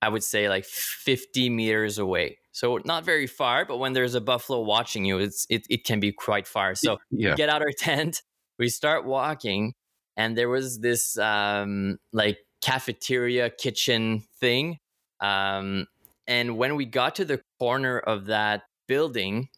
I 0.00 0.08
would 0.08 0.24
say 0.24 0.48
like 0.48 0.64
50 0.64 1.50
meters 1.50 1.98
away. 1.98 2.38
So 2.50 2.80
not 2.84 3.04
very 3.04 3.26
far, 3.26 3.64
but 3.64 3.78
when 3.78 3.92
there's 3.92 4.14
a 4.14 4.20
buffalo 4.20 4.60
watching 4.60 5.04
you, 5.04 5.18
it's 5.18 5.46
it, 5.48 5.66
it 5.70 5.84
can 5.84 6.00
be 6.00 6.12
quite 6.12 6.46
far. 6.46 6.74
So 6.74 6.98
Yeah. 7.10 7.30
we 7.30 7.36
get 7.36 7.48
out 7.48 7.62
our 7.62 7.72
tent, 7.78 8.22
we 8.58 8.68
start 8.68 9.04
walking, 9.06 9.74
and 10.16 10.36
there 10.36 10.48
was 10.48 10.80
this 10.80 11.16
um, 11.18 11.98
like 12.12 12.38
cafeteria 12.60 13.50
kitchen 13.50 14.24
thing. 14.40 14.78
Um, 15.20 15.86
and 16.26 16.58
when 16.58 16.76
we 16.76 16.84
got 16.84 17.14
to 17.16 17.24
the 17.24 17.40
corner 17.58 17.98
of 17.98 18.26
that 18.26 18.62
building, 18.88 19.48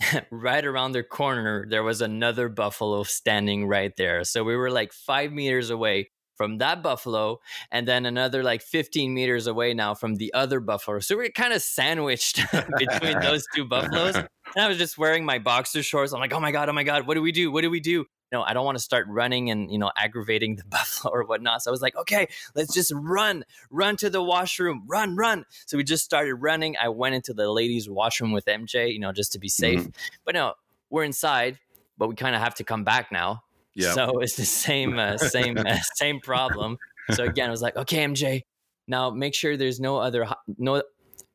right 0.30 0.64
around 0.64 0.92
the 0.92 1.02
corner, 1.02 1.66
there 1.68 1.82
was 1.82 2.00
another 2.00 2.48
buffalo 2.48 3.02
standing 3.02 3.66
right 3.66 3.96
there. 3.96 4.24
So 4.24 4.44
we 4.44 4.56
were 4.56 4.70
like 4.70 4.92
five 4.92 5.32
meters 5.32 5.70
away 5.70 6.10
from 6.36 6.58
that 6.58 6.82
buffalo, 6.82 7.40
and 7.70 7.88
then 7.88 8.04
another 8.04 8.42
like 8.42 8.62
15 8.62 9.12
meters 9.14 9.46
away 9.46 9.72
now 9.72 9.94
from 9.94 10.16
the 10.16 10.32
other 10.34 10.60
buffalo. 10.60 11.00
So 11.00 11.16
we're 11.16 11.30
kind 11.30 11.52
of 11.52 11.62
sandwiched 11.62 12.40
between 12.78 13.20
those 13.20 13.44
two 13.54 13.64
buffaloes. 13.64 14.16
And 14.16 14.28
I 14.58 14.68
was 14.68 14.78
just 14.78 14.98
wearing 14.98 15.24
my 15.24 15.38
boxer 15.38 15.82
shorts. 15.82 16.12
I'm 16.12 16.20
like, 16.20 16.34
oh 16.34 16.40
my 16.40 16.52
God, 16.52 16.68
oh 16.68 16.72
my 16.72 16.84
God, 16.84 17.06
what 17.06 17.14
do 17.14 17.22
we 17.22 17.32
do? 17.32 17.50
What 17.50 17.62
do 17.62 17.70
we 17.70 17.80
do? 17.80 18.04
No, 18.32 18.42
I 18.42 18.54
don't 18.54 18.64
want 18.64 18.76
to 18.76 18.82
start 18.82 19.06
running 19.08 19.50
and, 19.50 19.70
you 19.70 19.78
know, 19.78 19.90
aggravating 19.96 20.56
the 20.56 20.64
buffalo 20.68 21.14
or 21.14 21.24
whatnot. 21.24 21.62
So 21.62 21.70
I 21.70 21.72
was 21.72 21.82
like, 21.82 21.96
okay, 21.96 22.28
let's 22.54 22.74
just 22.74 22.92
run, 22.94 23.44
run 23.70 23.96
to 23.98 24.10
the 24.10 24.22
washroom, 24.22 24.84
run, 24.86 25.16
run. 25.16 25.44
So 25.66 25.76
we 25.76 25.84
just 25.84 26.04
started 26.04 26.34
running. 26.34 26.76
I 26.76 26.88
went 26.88 27.14
into 27.14 27.32
the 27.34 27.50
ladies' 27.50 27.88
washroom 27.88 28.32
with 28.32 28.46
MJ, 28.46 28.92
you 28.92 28.98
know, 28.98 29.12
just 29.12 29.32
to 29.32 29.38
be 29.38 29.48
safe. 29.48 29.86
But 30.24 30.34
no, 30.34 30.54
we're 30.90 31.04
inside, 31.04 31.58
but 31.96 32.08
we 32.08 32.14
kind 32.14 32.34
of 32.34 32.42
have 32.42 32.54
to 32.56 32.64
come 32.64 32.84
back 32.84 33.12
now. 33.12 33.42
Yeah. 33.74 33.92
So 33.92 34.18
it's 34.20 34.36
the 34.36 34.44
same, 34.44 34.98
uh, 34.98 35.16
same, 35.18 35.58
uh, 35.58 35.76
same 35.94 36.20
problem. 36.20 36.78
so 37.12 37.24
again, 37.24 37.48
I 37.48 37.50
was 37.50 37.62
like, 37.62 37.76
okay, 37.76 38.04
MJ, 38.04 38.42
now 38.88 39.10
make 39.10 39.34
sure 39.34 39.56
there's 39.56 39.80
no 39.80 39.98
other 39.98 40.26
no. 40.58 40.82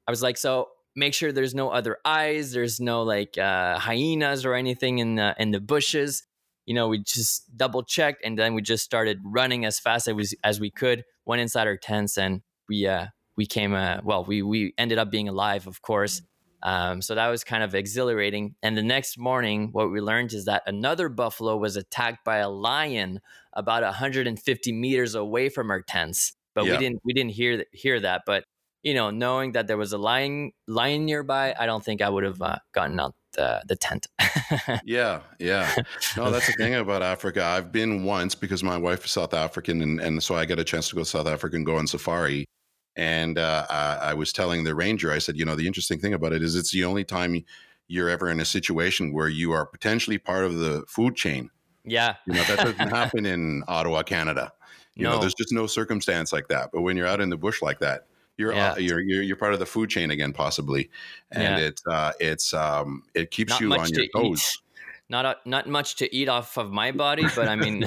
I 0.08 0.12
was 0.12 0.22
like, 0.22 0.38
so 0.38 0.70
make 0.96 1.14
sure 1.14 1.32
there's 1.32 1.56
no 1.56 1.70
other 1.70 1.98
eyes. 2.06 2.52
There's 2.52 2.80
no 2.80 3.04
like 3.04 3.38
uh, 3.38 3.78
hyenas 3.78 4.46
or 4.46 4.54
anything 4.54 5.00
in 5.00 5.16
the 5.16 5.36
in 5.38 5.52
the 5.52 5.60
bushes. 5.60 6.24
You 6.66 6.76
know, 6.76 6.88
we 6.88 7.00
just 7.00 7.56
double 7.58 7.84
checked 7.84 8.24
and 8.24 8.38
then 8.38 8.54
we 8.54 8.62
just 8.62 8.84
started 8.84 9.20
running 9.24 9.66
as 9.66 9.80
fast 9.80 10.08
as 10.08 10.14
we, 10.14 10.26
as 10.44 10.60
we 10.60 10.72
could. 10.72 11.04
Went 11.26 11.42
inside 11.42 11.68
our 11.68 11.78
tents 11.78 12.18
and 12.18 12.42
we 12.68 12.88
uh, 12.88 13.08
we 13.36 13.46
came 13.46 13.74
uh, 13.74 13.98
well. 14.04 14.24
We 14.24 14.42
we 14.42 14.74
ended 14.78 14.98
up 14.98 15.12
being 15.12 15.28
alive, 15.28 15.68
of 15.68 15.82
course. 15.82 16.22
Um, 16.64 17.02
so 17.02 17.16
that 17.16 17.28
was 17.28 17.44
kind 17.44 17.64
of 17.64 17.74
exhilarating. 17.74 18.56
And 18.62 18.78
the 18.78 18.84
next 18.84 19.18
morning, 19.18 19.70
what 19.72 19.92
we 19.92 20.00
learned 20.00 20.34
is 20.34 20.46
that 20.46 20.64
another 20.68 21.10
buffalo 21.10 21.58
was 21.58 21.76
attacked 21.76 22.24
by 22.24 22.38
a 22.38 22.50
lion 22.50 23.20
about 23.54 23.82
150 23.84 24.72
meters 24.72 25.16
away 25.16 25.50
from 25.50 25.72
our 25.72 25.82
tents. 25.82 26.34
But 26.54 26.66
yeah. 26.66 26.74
we 26.74 26.78
didn't 26.78 27.02
we 27.04 27.14
didn't 27.14 27.32
hear 27.32 27.66
hear 27.72 28.00
that. 28.00 28.22
But 28.26 28.46
you 28.84 28.94
know, 28.94 29.12
knowing 29.12 29.52
that 29.54 29.68
there 29.68 29.78
was 29.78 29.94
a 29.94 29.98
lion 29.98 30.52
lion 30.68 31.06
nearby, 31.06 31.56
I 31.60 31.66
don't 31.66 31.84
think 31.84 32.02
I 32.02 32.10
would 32.10 32.24
have 32.24 32.42
uh, 32.42 32.58
gotten 32.74 33.00
out 33.00 33.16
the 33.34 33.62
the 33.68 33.76
tent. 33.76 34.08
yeah, 34.86 35.22
yeah. 35.40 35.74
No, 36.18 36.32
that's 36.32 36.48
the 36.48 36.54
thing 36.54 36.76
about 36.76 37.04
Africa. 37.04 37.44
I've 37.44 37.72
been 37.72 38.04
once 38.04 38.36
because 38.36 38.64
my 38.64 38.78
wife 38.78 39.06
is 39.06 39.12
South 39.12 39.34
African, 39.34 39.82
and, 39.82 40.00
and 40.00 40.24
so 40.24 40.36
I 40.36 40.46
get 40.46 40.60
a 40.60 40.64
chance 40.64 40.90
to 40.90 40.96
go 40.96 41.02
to 41.02 41.06
South 41.06 41.28
Africa 41.28 41.56
and 41.56 41.66
go 41.66 41.78
on 41.78 41.88
safari. 41.88 42.46
And 42.98 43.38
uh, 43.38 43.66
I, 43.70 44.10
I, 44.10 44.14
was 44.16 44.34
telling 44.34 44.66
the 44.66 44.76
ranger, 44.76 45.14
I 45.14 45.20
said, 45.20 45.38
you 45.38 45.46
know, 45.46 45.56
the 45.56 45.66
interesting 45.66 45.98
thing 45.98 46.14
about 46.14 46.34
it 46.34 46.44
is 46.44 46.58
it's 46.58 46.74
the 46.74 46.84
only 46.84 47.06
time 47.06 47.46
you're 47.88 48.10
ever 48.10 48.30
in 48.30 48.42
a 48.42 48.46
situation 48.46 49.14
where 49.14 49.30
you 49.30 49.54
are 49.54 49.66
potentially 49.66 50.18
part 50.18 50.44
of 50.44 50.58
the 50.58 50.84
food 50.90 51.16
chain. 51.16 51.50
Yeah, 51.86 52.16
you 52.28 52.34
know 52.34 52.44
that 52.44 52.60
doesn't 52.60 52.90
happen 52.90 53.26
in 53.26 53.64
Ottawa, 53.68 54.04
Canada. 54.04 54.52
You 54.96 55.06
no. 55.06 55.14
know, 55.14 55.20
there's 55.20 55.34
just 55.34 55.54
no 55.54 55.68
circumstance 55.68 56.34
like 56.34 56.50
that. 56.50 56.72
But 56.74 56.82
when 56.82 56.98
you're 56.98 57.08
out 57.08 57.22
in 57.22 57.30
the 57.30 57.38
bush 57.38 57.62
like 57.62 57.80
that, 57.80 58.08
you're 58.42 58.54
yeah. 58.54 58.72
uh, 58.72 58.78
you're, 58.78 59.00
you're 59.00 59.22
you're 59.22 59.36
part 59.36 59.54
of 59.54 59.60
the 59.60 59.66
food 59.66 59.90
chain 59.90 60.12
again, 60.12 60.34
possibly, 60.34 60.90
and 61.32 61.44
yeah. 61.44 61.68
it's 61.68 61.84
uh, 61.86 62.12
it's 62.20 62.54
um, 62.54 63.04
it 63.14 63.30
keeps 63.30 63.52
Not 63.52 63.62
you 63.62 63.74
on 63.74 63.88
your 63.90 64.08
toes. 64.16 64.40
Eat 64.40 64.71
not 65.12 65.26
a, 65.26 65.36
not 65.46 65.68
much 65.68 65.98
to 65.98 66.16
eat 66.16 66.30
off 66.30 66.58
of 66.58 66.72
my 66.72 66.92
body, 66.92 67.26
but 67.36 67.50
I 67.50 67.58
mean, 67.58 67.82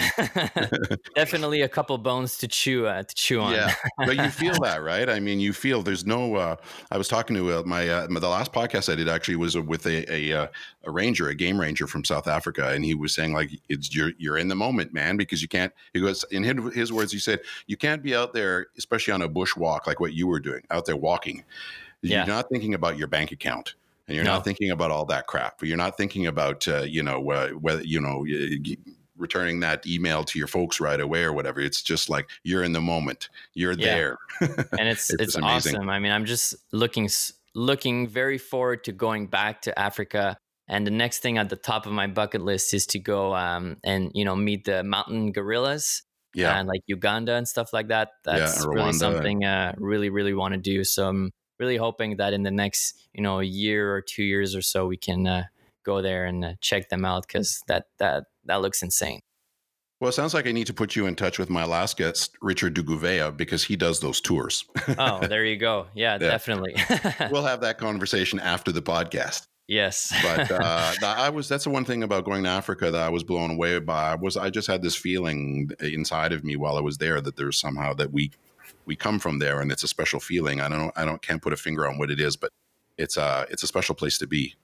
definitely 1.16 1.62
a 1.62 1.68
couple 1.68 1.96
bones 1.96 2.36
to 2.38 2.46
chew 2.46 2.86
uh, 2.86 3.02
to 3.02 3.14
chew 3.14 3.40
on. 3.40 3.54
Yeah, 3.54 3.74
but 3.96 4.16
you 4.16 4.28
feel 4.28 4.54
that, 4.60 4.82
right? 4.82 5.08
I 5.08 5.20
mean, 5.20 5.40
you 5.40 5.54
feel 5.54 5.82
there's 5.82 6.04
no. 6.04 6.36
Uh, 6.36 6.56
I 6.90 6.98
was 6.98 7.08
talking 7.08 7.34
to 7.36 7.60
uh, 7.60 7.62
my, 7.64 7.88
uh, 7.88 8.06
the 8.06 8.28
last 8.28 8.52
podcast 8.52 8.92
I 8.92 8.94
did 8.94 9.08
actually 9.08 9.36
was 9.36 9.56
with 9.56 9.86
a 9.86 10.12
a, 10.12 10.42
uh, 10.42 10.46
a 10.84 10.90
ranger, 10.90 11.30
a 11.30 11.34
game 11.34 11.58
ranger 11.58 11.86
from 11.86 12.04
South 12.04 12.28
Africa, 12.28 12.68
and 12.68 12.84
he 12.84 12.94
was 12.94 13.14
saying 13.14 13.32
like 13.32 13.50
it's 13.70 13.94
you're 13.94 14.12
you're 14.18 14.36
in 14.36 14.48
the 14.48 14.54
moment, 14.54 14.92
man, 14.92 15.16
because 15.16 15.40
you 15.40 15.48
can't. 15.48 15.72
He 15.94 16.00
goes 16.00 16.24
in 16.30 16.44
his, 16.44 16.74
his 16.74 16.92
words. 16.92 17.10
He 17.10 17.18
said 17.18 17.40
you 17.66 17.78
can't 17.78 18.02
be 18.02 18.14
out 18.14 18.34
there, 18.34 18.66
especially 18.76 19.14
on 19.14 19.22
a 19.22 19.28
bush 19.28 19.56
walk 19.56 19.86
like 19.86 19.98
what 19.98 20.12
you 20.12 20.26
were 20.26 20.40
doing, 20.40 20.62
out 20.70 20.84
there 20.84 20.96
walking. 20.96 21.42
You're 22.02 22.18
yeah. 22.18 22.24
not 22.26 22.50
thinking 22.50 22.74
about 22.74 22.98
your 22.98 23.08
bank 23.08 23.32
account 23.32 23.76
and 24.06 24.14
you're 24.14 24.24
no. 24.24 24.34
not 24.34 24.44
thinking 24.44 24.70
about 24.70 24.90
all 24.90 25.04
that 25.06 25.26
crap. 25.26 25.62
You're 25.62 25.76
not 25.76 25.96
thinking 25.96 26.26
about 26.26 26.66
uh, 26.68 26.82
you 26.82 27.02
know 27.02 27.30
uh, 27.30 27.48
whether 27.50 27.82
you 27.82 28.00
know 28.00 28.24
returning 29.16 29.60
that 29.60 29.86
email 29.86 30.24
to 30.24 30.38
your 30.38 30.48
folks 30.48 30.80
right 30.80 31.00
away 31.00 31.22
or 31.22 31.32
whatever. 31.32 31.60
It's 31.60 31.82
just 31.82 32.10
like 32.10 32.28
you're 32.42 32.64
in 32.64 32.72
the 32.72 32.80
moment. 32.80 33.28
You're 33.54 33.72
yeah. 33.72 33.94
there, 33.94 34.18
and 34.40 34.88
it's 34.88 35.10
it's, 35.10 35.22
it's 35.22 35.36
awesome. 35.36 35.88
I 35.88 35.98
mean, 35.98 36.12
I'm 36.12 36.24
just 36.24 36.54
looking 36.72 37.08
looking 37.54 38.08
very 38.08 38.38
forward 38.38 38.84
to 38.84 38.92
going 38.92 39.26
back 39.26 39.62
to 39.62 39.78
Africa. 39.78 40.36
And 40.66 40.86
the 40.86 40.90
next 40.90 41.18
thing 41.18 41.36
at 41.36 41.50
the 41.50 41.56
top 41.56 41.84
of 41.84 41.92
my 41.92 42.06
bucket 42.06 42.40
list 42.40 42.72
is 42.72 42.86
to 42.86 42.98
go 42.98 43.34
um, 43.34 43.76
and 43.84 44.10
you 44.14 44.24
know 44.24 44.34
meet 44.34 44.64
the 44.64 44.82
mountain 44.82 45.32
gorillas 45.32 46.02
yeah, 46.34 46.58
and 46.58 46.68
like 46.68 46.80
Uganda 46.86 47.34
and 47.34 47.46
stuff 47.46 47.72
like 47.72 47.88
that. 47.88 48.10
That's 48.24 48.60
yeah, 48.60 48.70
really 48.70 48.92
something 48.92 49.44
I 49.44 49.68
uh, 49.68 49.72
really 49.76 50.10
really 50.10 50.34
want 50.34 50.54
to 50.54 50.60
do. 50.60 50.84
So 50.84 51.08
I'm 51.08 51.32
really 51.58 51.76
hoping 51.76 52.16
that 52.16 52.32
in 52.32 52.42
the 52.42 52.50
next 52.50 53.08
you 53.12 53.22
know 53.22 53.40
year 53.40 53.94
or 53.94 54.00
two 54.00 54.24
years 54.24 54.54
or 54.54 54.62
so 54.62 54.86
we 54.86 54.96
can 54.96 55.26
uh, 55.26 55.44
go 55.84 56.02
there 56.02 56.24
and 56.24 56.44
uh, 56.44 56.52
check 56.60 56.88
them 56.88 57.04
out 57.04 57.26
because 57.26 57.62
that 57.68 57.86
that 57.98 58.24
that 58.44 58.60
looks 58.62 58.82
insane. 58.82 59.20
Well, 60.00 60.08
it 60.08 60.14
sounds 60.14 60.34
like 60.34 60.46
I 60.46 60.52
need 60.52 60.66
to 60.66 60.74
put 60.74 60.96
you 60.96 61.06
in 61.06 61.14
touch 61.14 61.38
with 61.38 61.48
my 61.48 61.64
last 61.64 61.96
guest, 61.96 62.36
Richard 62.42 62.74
Duguvea, 62.74 63.34
because 63.36 63.64
he 63.64 63.76
does 63.76 64.00
those 64.00 64.20
tours. 64.20 64.64
oh, 64.98 65.26
there 65.26 65.44
you 65.44 65.56
go. 65.56 65.86
Yeah, 65.94 66.12
yeah. 66.14 66.18
definitely. 66.18 66.74
we'll 67.30 67.44
have 67.44 67.60
that 67.60 67.78
conversation 67.78 68.40
after 68.40 68.72
the 68.72 68.82
podcast. 68.82 69.46
Yes, 69.66 70.12
but 70.22 70.50
uh, 70.50 70.92
I 71.02 71.30
was. 71.30 71.48
That's 71.48 71.64
the 71.64 71.70
one 71.70 71.86
thing 71.86 72.02
about 72.02 72.24
going 72.24 72.44
to 72.44 72.50
Africa 72.50 72.90
that 72.90 73.00
I 73.00 73.08
was 73.08 73.22
blown 73.22 73.52
away 73.52 73.78
by. 73.78 74.14
Was 74.16 74.36
I 74.36 74.50
just 74.50 74.68
had 74.68 74.82
this 74.82 74.94
feeling 74.94 75.70
inside 75.80 76.32
of 76.34 76.44
me 76.44 76.56
while 76.56 76.76
I 76.76 76.80
was 76.80 76.98
there 76.98 77.22
that 77.22 77.36
there's 77.36 77.58
somehow 77.58 77.94
that 77.94 78.12
we 78.12 78.30
we 78.86 78.96
come 78.96 79.18
from 79.18 79.38
there, 79.38 79.60
and 79.60 79.70
it's 79.72 79.82
a 79.82 79.88
special 79.88 80.20
feeling. 80.20 80.60
I 80.60 80.68
don't, 80.68 80.92
I 80.96 81.04
don't, 81.04 81.22
can't 81.22 81.42
put 81.42 81.52
a 81.52 81.56
finger 81.56 81.86
on 81.86 81.98
what 81.98 82.10
it 82.10 82.20
is, 82.20 82.36
but 82.36 82.50
it's 82.96 83.16
a, 83.16 83.22
uh, 83.22 83.46
it's 83.50 83.62
a 83.62 83.66
special 83.66 83.94
place 83.94 84.18
to 84.18 84.26
be. 84.26 84.54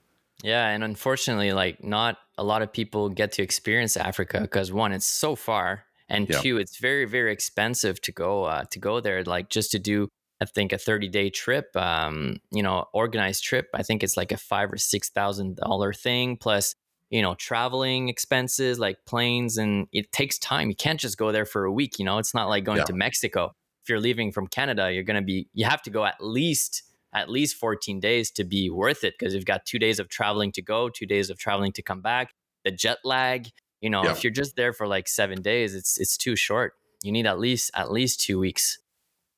Yeah, 0.43 0.69
and 0.69 0.83
unfortunately, 0.83 1.53
like 1.53 1.85
not 1.85 2.19
a 2.39 2.45
lot 2.45 2.63
of 2.63 2.73
people 2.73 3.09
get 3.09 3.33
to 3.33 3.43
experience 3.43 3.97
Africa 3.97 4.41
because 4.41 4.73
one, 4.73 4.93
it's 4.93 5.07
so 5.07 5.37
far, 5.37 5.85
and 6.09 6.29
yeah. 6.29 6.39
two, 6.39 6.59
it's 6.59 6.79
very, 6.79 7.05
very 7.05 7.33
expensive 7.33 8.01
to 8.03 8.13
go 8.13 8.45
uh, 8.45 8.65
to 8.71 8.79
go 8.79 9.01
there. 9.01 9.23
Like 9.25 9.51
just 9.51 9.71
to 9.73 9.79
do, 9.79 10.09
I 10.41 10.47
think 10.47 10.73
a 10.73 10.79
thirty 10.79 11.09
day 11.09 11.29
trip, 11.29 11.77
um, 11.77 12.39
you 12.51 12.63
know, 12.63 12.87
organized 12.95 13.45
trip. 13.45 13.69
I 13.75 13.83
think 13.83 14.03
it's 14.03 14.17
like 14.17 14.33
a 14.33 14.39
five 14.39 14.73
or 14.73 14.79
six 14.79 15.11
thousand 15.11 15.57
dollar 15.57 15.93
thing 15.93 16.39
plus 16.39 16.75
you 17.11 17.21
know 17.21 17.35
traveling 17.35 18.09
expenses 18.09 18.79
like 18.79 19.05
planes 19.05 19.59
and 19.59 19.89
it 19.93 20.11
takes 20.13 20.39
time 20.39 20.69
you 20.69 20.77
can't 20.77 21.01
just 21.01 21.19
go 21.19 21.33
there 21.33 21.45
for 21.45 21.65
a 21.65 21.73
week 21.73 21.99
you 21.99 22.05
know 22.05 22.19
it's 22.19 22.35
not 22.35 22.49
like 22.49 22.65
going 22.65 22.79
yeah. 22.79 22.85
to 22.85 22.93
mexico 22.93 23.53
if 23.83 23.89
you're 23.89 24.01
leaving 24.01 24.33
from 24.33 24.47
Canada, 24.47 24.93
you're 24.93 25.05
going 25.05 25.21
to 25.21 25.25
be 25.25 25.49
you 25.53 25.65
have 25.65 25.83
to 25.83 25.91
go 25.91 26.05
at 26.05 26.17
least 26.21 26.83
at 27.13 27.29
least 27.29 27.57
14 27.57 27.99
days 27.99 28.31
to 28.31 28.45
be 28.45 28.71
worth 28.71 29.03
it 29.03 29.15
because 29.19 29.35
you've 29.35 29.45
got 29.45 29.67
2 29.67 29.79
days 29.79 29.99
of 29.99 30.09
traveling 30.09 30.53
to 30.53 30.63
go, 30.63 30.89
2 30.89 31.07
days 31.07 31.29
of 31.29 31.39
traveling 31.39 31.73
to 31.73 31.83
come 31.83 32.01
back, 32.01 32.33
the 32.65 32.71
jet 32.71 32.99
lag, 33.05 33.49
you 33.81 33.91
know, 33.91 34.05
yeah. 34.05 34.13
if 34.13 34.23
you're 34.23 34.33
just 34.33 34.55
there 34.57 34.73
for 34.73 34.87
like 34.87 35.09
7 35.09 35.43
days, 35.43 35.75
it's 35.75 35.99
it's 35.99 36.17
too 36.17 36.37
short. 36.37 36.75
You 37.03 37.13
need 37.13 37.27
at 37.27 37.39
least 37.39 37.71
at 37.75 37.91
least 37.91 38.21
2 38.21 38.39
weeks. 38.39 38.79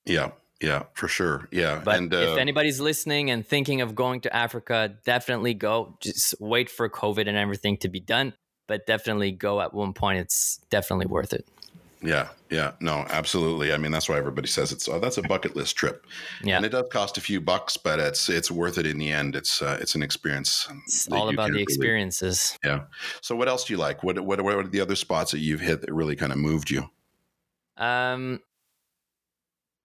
Yeah. 0.04 0.32
Yeah, 0.62 0.84
for 0.94 1.08
sure. 1.08 1.48
Yeah. 1.50 1.82
But 1.84 1.96
and, 1.96 2.14
uh, 2.14 2.18
if 2.18 2.38
anybody's 2.38 2.78
listening 2.78 3.30
and 3.30 3.44
thinking 3.44 3.80
of 3.80 3.96
going 3.96 4.20
to 4.20 4.34
Africa, 4.34 4.94
definitely 5.04 5.54
go. 5.54 5.96
Just 6.00 6.36
wait 6.38 6.70
for 6.70 6.88
COVID 6.88 7.26
and 7.26 7.36
everything 7.36 7.78
to 7.78 7.88
be 7.88 7.98
done, 7.98 8.34
but 8.68 8.86
definitely 8.86 9.32
go 9.32 9.60
at 9.60 9.74
one 9.74 9.92
point. 9.92 10.20
It's 10.20 10.60
definitely 10.70 11.06
worth 11.06 11.32
it. 11.32 11.48
Yeah, 12.02 12.28
yeah, 12.50 12.72
no, 12.80 13.06
absolutely. 13.10 13.72
I 13.72 13.78
mean, 13.78 13.92
that's 13.92 14.08
why 14.08 14.16
everybody 14.16 14.48
says 14.48 14.72
it's. 14.72 14.88
Oh, 14.88 14.98
that's 14.98 15.18
a 15.18 15.22
bucket 15.22 15.54
list 15.54 15.76
trip. 15.76 16.04
Yeah, 16.42 16.56
and 16.56 16.66
it 16.66 16.70
does 16.70 16.86
cost 16.90 17.16
a 17.16 17.20
few 17.20 17.40
bucks, 17.40 17.76
but 17.76 18.00
it's 18.00 18.28
it's 18.28 18.50
worth 18.50 18.76
it 18.76 18.86
in 18.86 18.98
the 18.98 19.12
end. 19.12 19.36
It's 19.36 19.62
uh, 19.62 19.78
it's 19.80 19.94
an 19.94 20.02
experience. 20.02 20.68
It's 20.86 21.06
all 21.12 21.28
about 21.28 21.52
the 21.52 21.62
experiences. 21.62 22.58
Really, 22.64 22.76
yeah. 22.76 22.84
So, 23.20 23.36
what 23.36 23.48
else 23.48 23.64
do 23.64 23.72
you 23.72 23.78
like? 23.78 24.02
What 24.02 24.18
what 24.18 24.40
what 24.42 24.54
are 24.54 24.66
the 24.66 24.80
other 24.80 24.96
spots 24.96 25.30
that 25.30 25.38
you've 25.38 25.60
hit 25.60 25.80
that 25.82 25.92
really 25.92 26.16
kind 26.16 26.32
of 26.32 26.38
moved 26.38 26.70
you? 26.70 26.90
Um, 27.76 28.40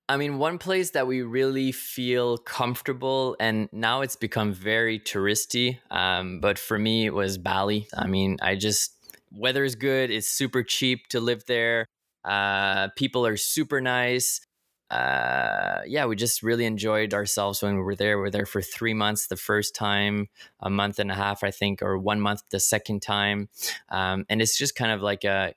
I 0.10 0.18
mean, 0.18 0.40
one 0.40 0.58
place 0.58 0.92
that 0.92 1.06
we 1.06 1.22
really 1.22 1.72
feel 1.72 2.38
comfortable, 2.38 3.36
and 3.40 3.70
now 3.72 4.02
it's 4.02 4.16
become 4.16 4.54
very 4.54 5.00
touristy. 5.00 5.80
Um, 5.92 6.40
but 6.40 6.58
for 6.58 6.80
me, 6.80 7.06
it 7.06 7.14
was 7.14 7.38
Bali. 7.38 7.88
I 7.96 8.08
mean, 8.08 8.38
I 8.42 8.56
just 8.56 8.96
weather 9.32 9.64
is 9.64 9.76
good. 9.76 10.10
It's 10.10 10.30
super 10.30 10.64
cheap 10.64 11.08
to 11.10 11.20
live 11.20 11.46
there. 11.46 11.86
Uh, 12.28 12.90
people 12.96 13.26
are 13.26 13.38
super 13.38 13.80
nice. 13.80 14.42
Uh, 14.90 15.82
yeah, 15.86 16.06
we 16.06 16.16
just 16.16 16.44
really 16.44 16.66
enjoyed 16.66 17.14
ourselves 17.14 17.62
when 17.62 17.76
we 17.76 17.82
were 17.82 17.96
there. 17.96 18.18
We 18.18 18.24
were 18.24 18.32
there 18.32 18.46
for 18.46 18.62
three 18.62 18.94
months 18.94 19.28
the 19.28 19.36
first 19.36 19.76
time, 19.76 20.28
a 20.60 20.70
month 20.70 21.00
and 21.00 21.12
a 21.12 21.16
half, 21.16 21.44
I 21.44 21.52
think, 21.52 21.82
or 21.82 21.98
one 21.98 22.22
month 22.22 22.44
the 22.52 22.60
second 22.60 23.02
time. 23.02 23.50
Um, 23.90 24.26
and 24.30 24.42
it's 24.42 24.58
just 24.58 24.76
kind 24.76 24.92
of 24.92 25.02
like 25.02 25.24
a 25.24 25.54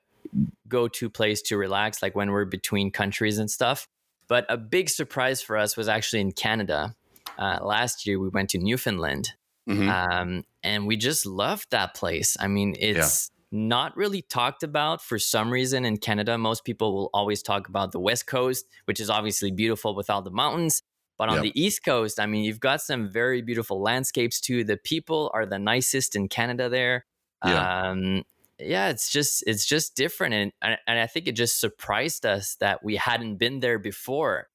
go 0.67 0.87
to 0.87 1.09
place 1.09 1.41
to 1.43 1.57
relax, 1.57 2.01
like 2.01 2.15
when 2.15 2.31
we're 2.31 2.45
between 2.45 2.91
countries 2.91 3.37
and 3.37 3.49
stuff. 3.49 3.87
But 4.27 4.45
a 4.49 4.57
big 4.57 4.89
surprise 4.89 5.41
for 5.41 5.57
us 5.57 5.75
was 5.75 5.87
actually 5.87 6.21
in 6.21 6.31
Canada. 6.31 6.95
Uh, 7.37 7.59
last 7.61 8.05
year, 8.05 8.19
we 8.19 8.29
went 8.29 8.49
to 8.51 8.57
Newfoundland. 8.57 9.31
Mm-hmm. 9.69 9.89
Um, 9.89 10.43
and 10.63 10.87
we 10.87 10.97
just 10.97 11.25
loved 11.25 11.71
that 11.71 11.93
place. 11.93 12.35
I 12.39 12.47
mean, 12.47 12.75
it's 12.79 13.31
not 13.51 13.95
really 13.97 14.21
talked 14.21 14.63
about 14.63 15.01
for 15.01 15.19
some 15.19 15.51
reason 15.51 15.85
in 15.85 15.97
Canada. 15.97 16.37
Most 16.37 16.63
people 16.63 16.93
will 16.93 17.09
always 17.13 17.43
talk 17.43 17.67
about 17.67 17.91
the 17.91 17.99
West 17.99 18.25
Coast, 18.25 18.65
which 18.85 18.99
is 18.99 19.09
obviously 19.09 19.51
beautiful 19.51 19.95
with 19.95 20.09
all 20.09 20.21
the 20.21 20.31
mountains. 20.31 20.81
But 21.17 21.29
on 21.29 21.35
yep. 21.35 21.53
the 21.53 21.61
East 21.61 21.83
Coast, 21.83 22.19
I 22.19 22.25
mean, 22.25 22.43
you've 22.43 22.59
got 22.59 22.81
some 22.81 23.09
very 23.09 23.41
beautiful 23.41 23.81
landscapes 23.81 24.41
too. 24.41 24.63
The 24.63 24.77
people 24.77 25.29
are 25.33 25.45
the 25.45 25.59
nicest 25.59 26.15
in 26.15 26.29
Canada 26.29 26.69
there. 26.69 27.05
Yeah. 27.45 27.89
Um, 27.89 28.23
yeah, 28.57 28.89
it's 28.89 29.11
just 29.11 29.43
it's 29.47 29.65
just 29.65 29.95
different, 29.95 30.33
and 30.33 30.77
and 30.87 30.99
I 30.99 31.07
think 31.07 31.27
it 31.27 31.33
just 31.33 31.59
surprised 31.59 32.25
us 32.25 32.55
that 32.59 32.83
we 32.83 32.95
hadn't 32.95 33.37
been 33.37 33.59
there 33.59 33.79
before, 33.79 34.49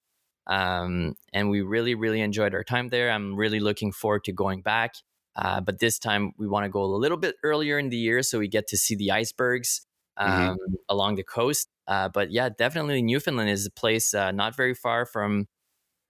um, 0.46 1.16
and 1.32 1.50
we 1.50 1.60
really 1.62 1.94
really 1.94 2.20
enjoyed 2.20 2.54
our 2.54 2.64
time 2.64 2.88
there. 2.88 3.10
I'm 3.10 3.34
really 3.36 3.60
looking 3.60 3.92
forward 3.92 4.24
to 4.24 4.32
going 4.32 4.62
back. 4.62 4.94
Uh, 5.36 5.60
but 5.60 5.78
this 5.80 5.98
time 5.98 6.32
we 6.38 6.46
want 6.48 6.64
to 6.64 6.68
go 6.70 6.82
a 6.82 6.86
little 6.86 7.18
bit 7.18 7.36
earlier 7.42 7.78
in 7.78 7.90
the 7.90 7.96
year 7.96 8.22
so 8.22 8.38
we 8.38 8.48
get 8.48 8.66
to 8.68 8.76
see 8.76 8.94
the 8.94 9.10
icebergs. 9.12 9.82
um, 10.18 10.56
Mhm. 10.56 10.76
along 10.88 11.16
the 11.16 11.22
coast. 11.22 11.68
Uh, 11.86 12.08
but 12.08 12.30
yeah, 12.30 12.48
definitely 12.48 13.02
Newfoundland 13.02 13.50
is 13.50 13.66
a 13.66 13.70
place 13.70 14.14
uh, 14.14 14.32
not 14.32 14.56
very 14.56 14.72
far 14.74 15.04
from, 15.04 15.46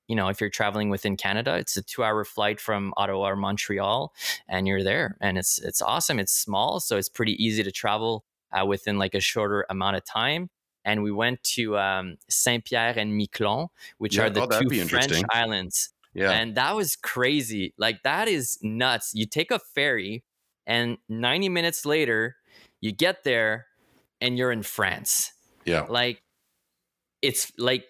you 0.08 0.14
know, 0.16 0.28
if 0.28 0.40
you're 0.40 0.50
traveling 0.50 0.90
within 0.90 1.16
Canada, 1.16 1.56
it's 1.56 1.76
a 1.76 1.82
two-hour 1.82 2.24
flight 2.24 2.60
from 2.60 2.94
Ottawa 2.96 3.30
or 3.30 3.36
Montreal, 3.36 4.12
and 4.48 4.68
you're 4.68 4.84
there, 4.84 5.16
and 5.20 5.38
it's 5.38 5.58
it's 5.58 5.82
awesome. 5.82 6.18
It's 6.20 6.32
small, 6.32 6.80
so 6.80 6.96
it's 6.96 7.08
pretty 7.08 7.32
easy 7.44 7.62
to 7.64 7.72
travel 7.72 8.24
uh, 8.52 8.64
within 8.66 8.98
like 8.98 9.14
a 9.14 9.20
shorter 9.20 9.66
amount 9.70 9.96
of 9.96 10.04
time. 10.04 10.50
And 10.84 11.02
we 11.02 11.10
went 11.10 11.42
to 11.56 11.76
um, 11.78 12.16
Saint 12.30 12.64
Pierre 12.64 12.96
and 12.96 13.20
Miquelon, 13.20 13.68
which 13.98 14.18
Yeah, 14.18 14.24
are 14.26 14.30
the 14.30 14.42
oh, 14.42 14.46
two 14.60 14.70
French 14.70 15.22
islands. 15.30 15.92
Yeah. 16.16 16.30
And 16.30 16.56
that 16.56 16.74
was 16.74 16.96
crazy. 16.96 17.74
Like 17.78 18.02
that 18.04 18.26
is 18.26 18.58
nuts. 18.62 19.12
You 19.14 19.26
take 19.26 19.50
a 19.50 19.58
ferry 19.74 20.24
and 20.66 20.96
90 21.08 21.48
minutes 21.50 21.84
later 21.86 22.36
you 22.80 22.90
get 22.92 23.22
there 23.24 23.66
and 24.20 24.38
you're 24.38 24.50
in 24.52 24.62
France. 24.62 25.32
yeah. 25.64 25.82
Like 25.88 26.22
it's 27.22 27.52
like 27.58 27.84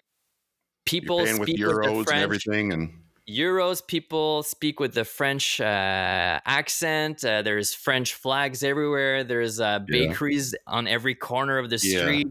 people 0.85 1.23
paying 1.23 1.39
with 1.39 1.49
speak 1.49 1.65
with, 1.65 1.75
the 1.75 1.81
euros 1.89 2.11
and 2.11 2.19
everything, 2.21 2.73
and 2.73 2.89
Euros 3.29 3.85
people 3.85 4.41
speak 4.43 4.79
with 4.79 4.93
the 4.93 5.03
French 5.03 5.59
uh, 5.59 6.39
accent. 6.45 7.23
Uh, 7.25 7.41
there's 7.41 7.73
French 7.73 8.13
flags 8.13 8.63
everywhere. 8.63 9.23
There's 9.25 9.59
uh, 9.59 9.79
Yeah. 9.89 10.07
bakeries 10.07 10.55
on 10.65 10.87
every 10.87 11.13
corner 11.15 11.57
of 11.57 11.69
the 11.69 11.77
Yeah. 11.83 12.23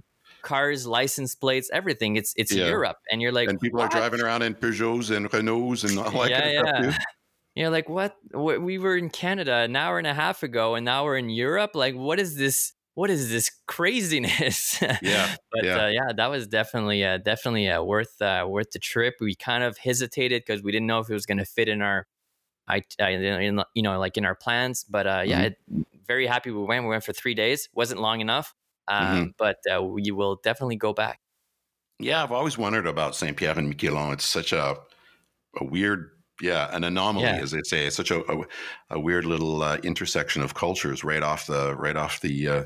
Cars, 0.47 0.87
license 0.87 1.35
plates, 1.35 1.69
everything. 1.73 2.17
It's 2.17 2.33
it's 2.37 2.53
Yeah. 2.53 2.69
Europe, 2.69 2.99
and 3.11 3.21
you're 3.21 3.33
like, 3.33 3.49
and 3.49 3.61
people 3.61 3.81
are 3.81 3.89
driving 3.89 4.21
around 4.21 4.43
in 4.43 4.55
Peugeots 4.55 5.15
and 5.15 5.29
Renaults 5.31 5.83
and 5.85 5.99
all 5.99 6.23
that 6.23 6.31
yeah, 6.31 6.41
kind 6.41 6.57
of 6.57 6.69
stuff 6.69 6.85
yeah. 6.85 6.91
too. 6.91 6.97
You're 7.57 7.71
like, 7.71 7.89
what? 7.89 8.15
We 8.35 8.77
were 8.77 8.99
in 8.99 9.09
Canada 9.09 9.55
an 9.55 9.75
hour 9.75 9.97
and 9.97 10.07
a 10.07 10.13
half 10.13 10.43
ago, 10.43 10.75
and 10.75 10.85
now 10.85 11.05
we're 11.05 11.17
in 11.17 11.31
Europe. 11.31 11.71
Like, 11.75 11.95
what 11.95 12.21
is 12.21 12.37
this? 12.37 12.75
What 12.95 13.11
is 13.11 13.31
this 13.31 13.51
craziness? 13.67 14.81
Yeah, 15.03 15.35
but 15.51 15.65
yeah. 15.65 15.85
Uh, 15.85 15.89
yeah, 15.89 16.13
that 16.17 16.29
was 16.29 16.47
definitely, 16.47 17.03
uh, 17.05 17.19
definitely 17.19 17.69
uh, 17.69 17.83
worth 17.83 18.21
uh, 18.21 18.45
worth 18.47 18.71
the 18.73 18.79
trip. 18.79 19.15
We 19.21 19.35
kind 19.35 19.65
of 19.65 19.79
hesitated 19.79 20.43
because 20.47 20.63
we 20.63 20.71
didn't 20.71 20.87
know 20.87 21.01
if 21.01 21.09
it 21.09 21.15
was 21.15 21.27
going 21.27 21.39
to 21.39 21.47
fit 21.47 21.69
in 21.69 21.81
our, 21.81 22.07
I, 22.69 22.83
in, 23.01 23.63
you 23.75 23.83
know, 23.83 23.99
like 23.99 24.19
in 24.19 24.25
our 24.27 24.35
plans. 24.35 24.85
But 24.85 25.07
uh, 25.07 25.23
yeah, 25.25 25.41
it, 25.43 25.57
very 26.07 26.27
happy 26.27 26.51
we 26.51 26.63
went. 26.63 26.85
We 26.85 26.91
went 26.91 27.05
for 27.05 27.15
three 27.15 27.35
days. 27.35 27.69
wasn't 27.75 28.01
long 28.01 28.21
enough, 28.21 28.55
um, 28.89 29.35
but 29.39 29.57
uh, 29.73 29.83
we 29.83 30.11
will 30.11 30.37
definitely 30.43 30.77
go 30.77 30.93
back. 30.93 31.21
Yeah, 31.99 32.23
I've 32.23 32.33
always 32.33 32.59
wondered 32.59 32.87
about 32.87 33.17
Saint 33.17 33.37
Pierre 33.37 33.59
and 33.59 33.73
Miquelon. 33.75 34.13
It's 34.13 34.25
such 34.25 34.53
a 34.53 34.77
a 35.59 35.65
weird, 35.65 36.11
yeah, 36.43 36.69
an 36.77 36.85
anomaly, 36.85 37.25
Yeah. 37.25 37.37
as 37.37 37.51
they 37.51 37.63
say. 37.63 37.87
It's 37.87 37.97
such 37.97 38.11
a 38.11 38.21
a, 38.31 38.45
a 38.91 39.01
weird 39.01 39.25
little 39.25 39.63
uh, 39.63 39.79
intersection 39.79 40.43
of 40.43 40.55
cultures 40.55 41.03
right 41.05 41.23
off 41.23 41.47
the 41.47 41.75
right 41.77 41.97
off 41.97 42.21
the 42.21 42.49
uh, 42.49 42.65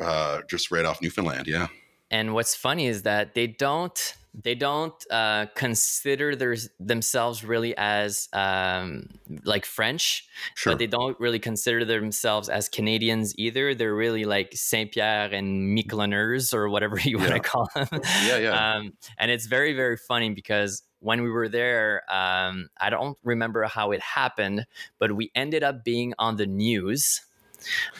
uh, 0.00 0.40
just 0.48 0.70
right 0.70 0.84
off 0.84 1.02
Newfoundland. 1.02 1.46
Yeah, 1.46 1.66
And 2.10 2.34
what's 2.34 2.54
funny 2.54 2.86
is 2.86 3.02
that 3.02 3.34
they 3.34 3.46
don't 3.48 4.14
they 4.42 4.54
don't 4.56 4.94
uh, 5.10 5.46
consider 5.54 6.34
their, 6.34 6.56
themselves 6.80 7.44
really 7.44 7.76
as 7.76 8.28
um, 8.32 9.08
like 9.44 9.64
French, 9.64 10.26
sure. 10.56 10.72
but 10.72 10.78
they 10.78 10.88
don't 10.88 11.18
really 11.20 11.38
consider 11.38 11.84
themselves 11.84 12.48
as 12.48 12.68
Canadians 12.68 13.32
either. 13.38 13.74
They're 13.74 13.94
really 13.94 14.24
like 14.24 14.50
Saint 14.54 14.92
Pierre 14.92 15.32
and 15.32 15.76
Miqueloners 15.78 16.52
or 16.52 16.68
whatever 16.68 16.98
you 17.04 17.18
want 17.18 17.30
Yeah. 17.30 17.36
to 17.36 17.40
call 17.40 17.68
them. 17.74 17.88
Yeah, 18.26 18.38
yeah. 18.38 18.74
Um, 18.76 18.92
and 19.18 19.30
it's 19.30 19.46
very 19.46 19.72
very 19.72 19.96
funny 19.96 20.30
because 20.30 20.82
when 20.98 21.22
we 21.22 21.30
were 21.30 21.48
there, 21.48 22.02
um, 22.10 22.68
I 22.80 22.90
don't 22.90 23.16
remember 23.22 23.64
how 23.64 23.92
it 23.92 24.00
happened, 24.00 24.66
but 24.98 25.12
we 25.14 25.30
ended 25.34 25.62
up 25.62 25.84
being 25.84 26.14
on 26.18 26.36
the 26.36 26.46
news 26.46 27.20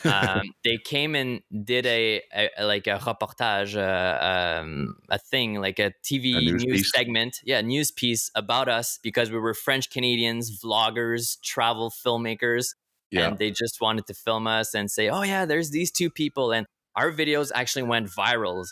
um, 0.05 0.43
they 0.65 0.79
came 0.79 1.15
and 1.15 1.43
did 1.65 1.87
a, 1.87 2.23
a 2.35 2.65
like 2.65 2.87
a 2.87 2.99
reportage, 2.99 3.77
uh, 3.77 4.61
um, 4.61 4.97
a 5.11 5.19
thing 5.19 5.61
like 5.61 5.79
a 5.79 5.93
TV 6.05 6.35
A 6.35 6.53
news 6.53 6.83
news, 6.83 6.93
segment, 6.95 7.41
yeah, 7.45 7.61
news 7.61 7.91
piece 7.91 8.31
about 8.35 8.69
us 8.69 8.99
because 9.03 9.31
we 9.31 9.39
were 9.39 9.55
French 9.55 9.91
Canadians, 9.91 10.61
vloggers, 10.63 11.41
travel 11.43 11.91
filmmakers, 11.91 12.75
yeah, 13.11 13.31
and 13.31 13.39
they 13.39 13.51
just 13.51 13.81
wanted 13.81 14.07
to 14.07 14.15
film 14.15 14.47
us 14.47 14.75
and 14.75 14.91
say, 14.91 15.09
"Oh 15.09 15.23
yeah, 15.23 15.45
there's 15.47 15.71
these 15.71 15.91
two 15.91 16.11
people," 16.11 16.53
and 16.53 16.67
our 16.97 17.11
videos 17.13 17.51
actually 17.55 17.85
went 17.85 18.09
viral 18.09 18.65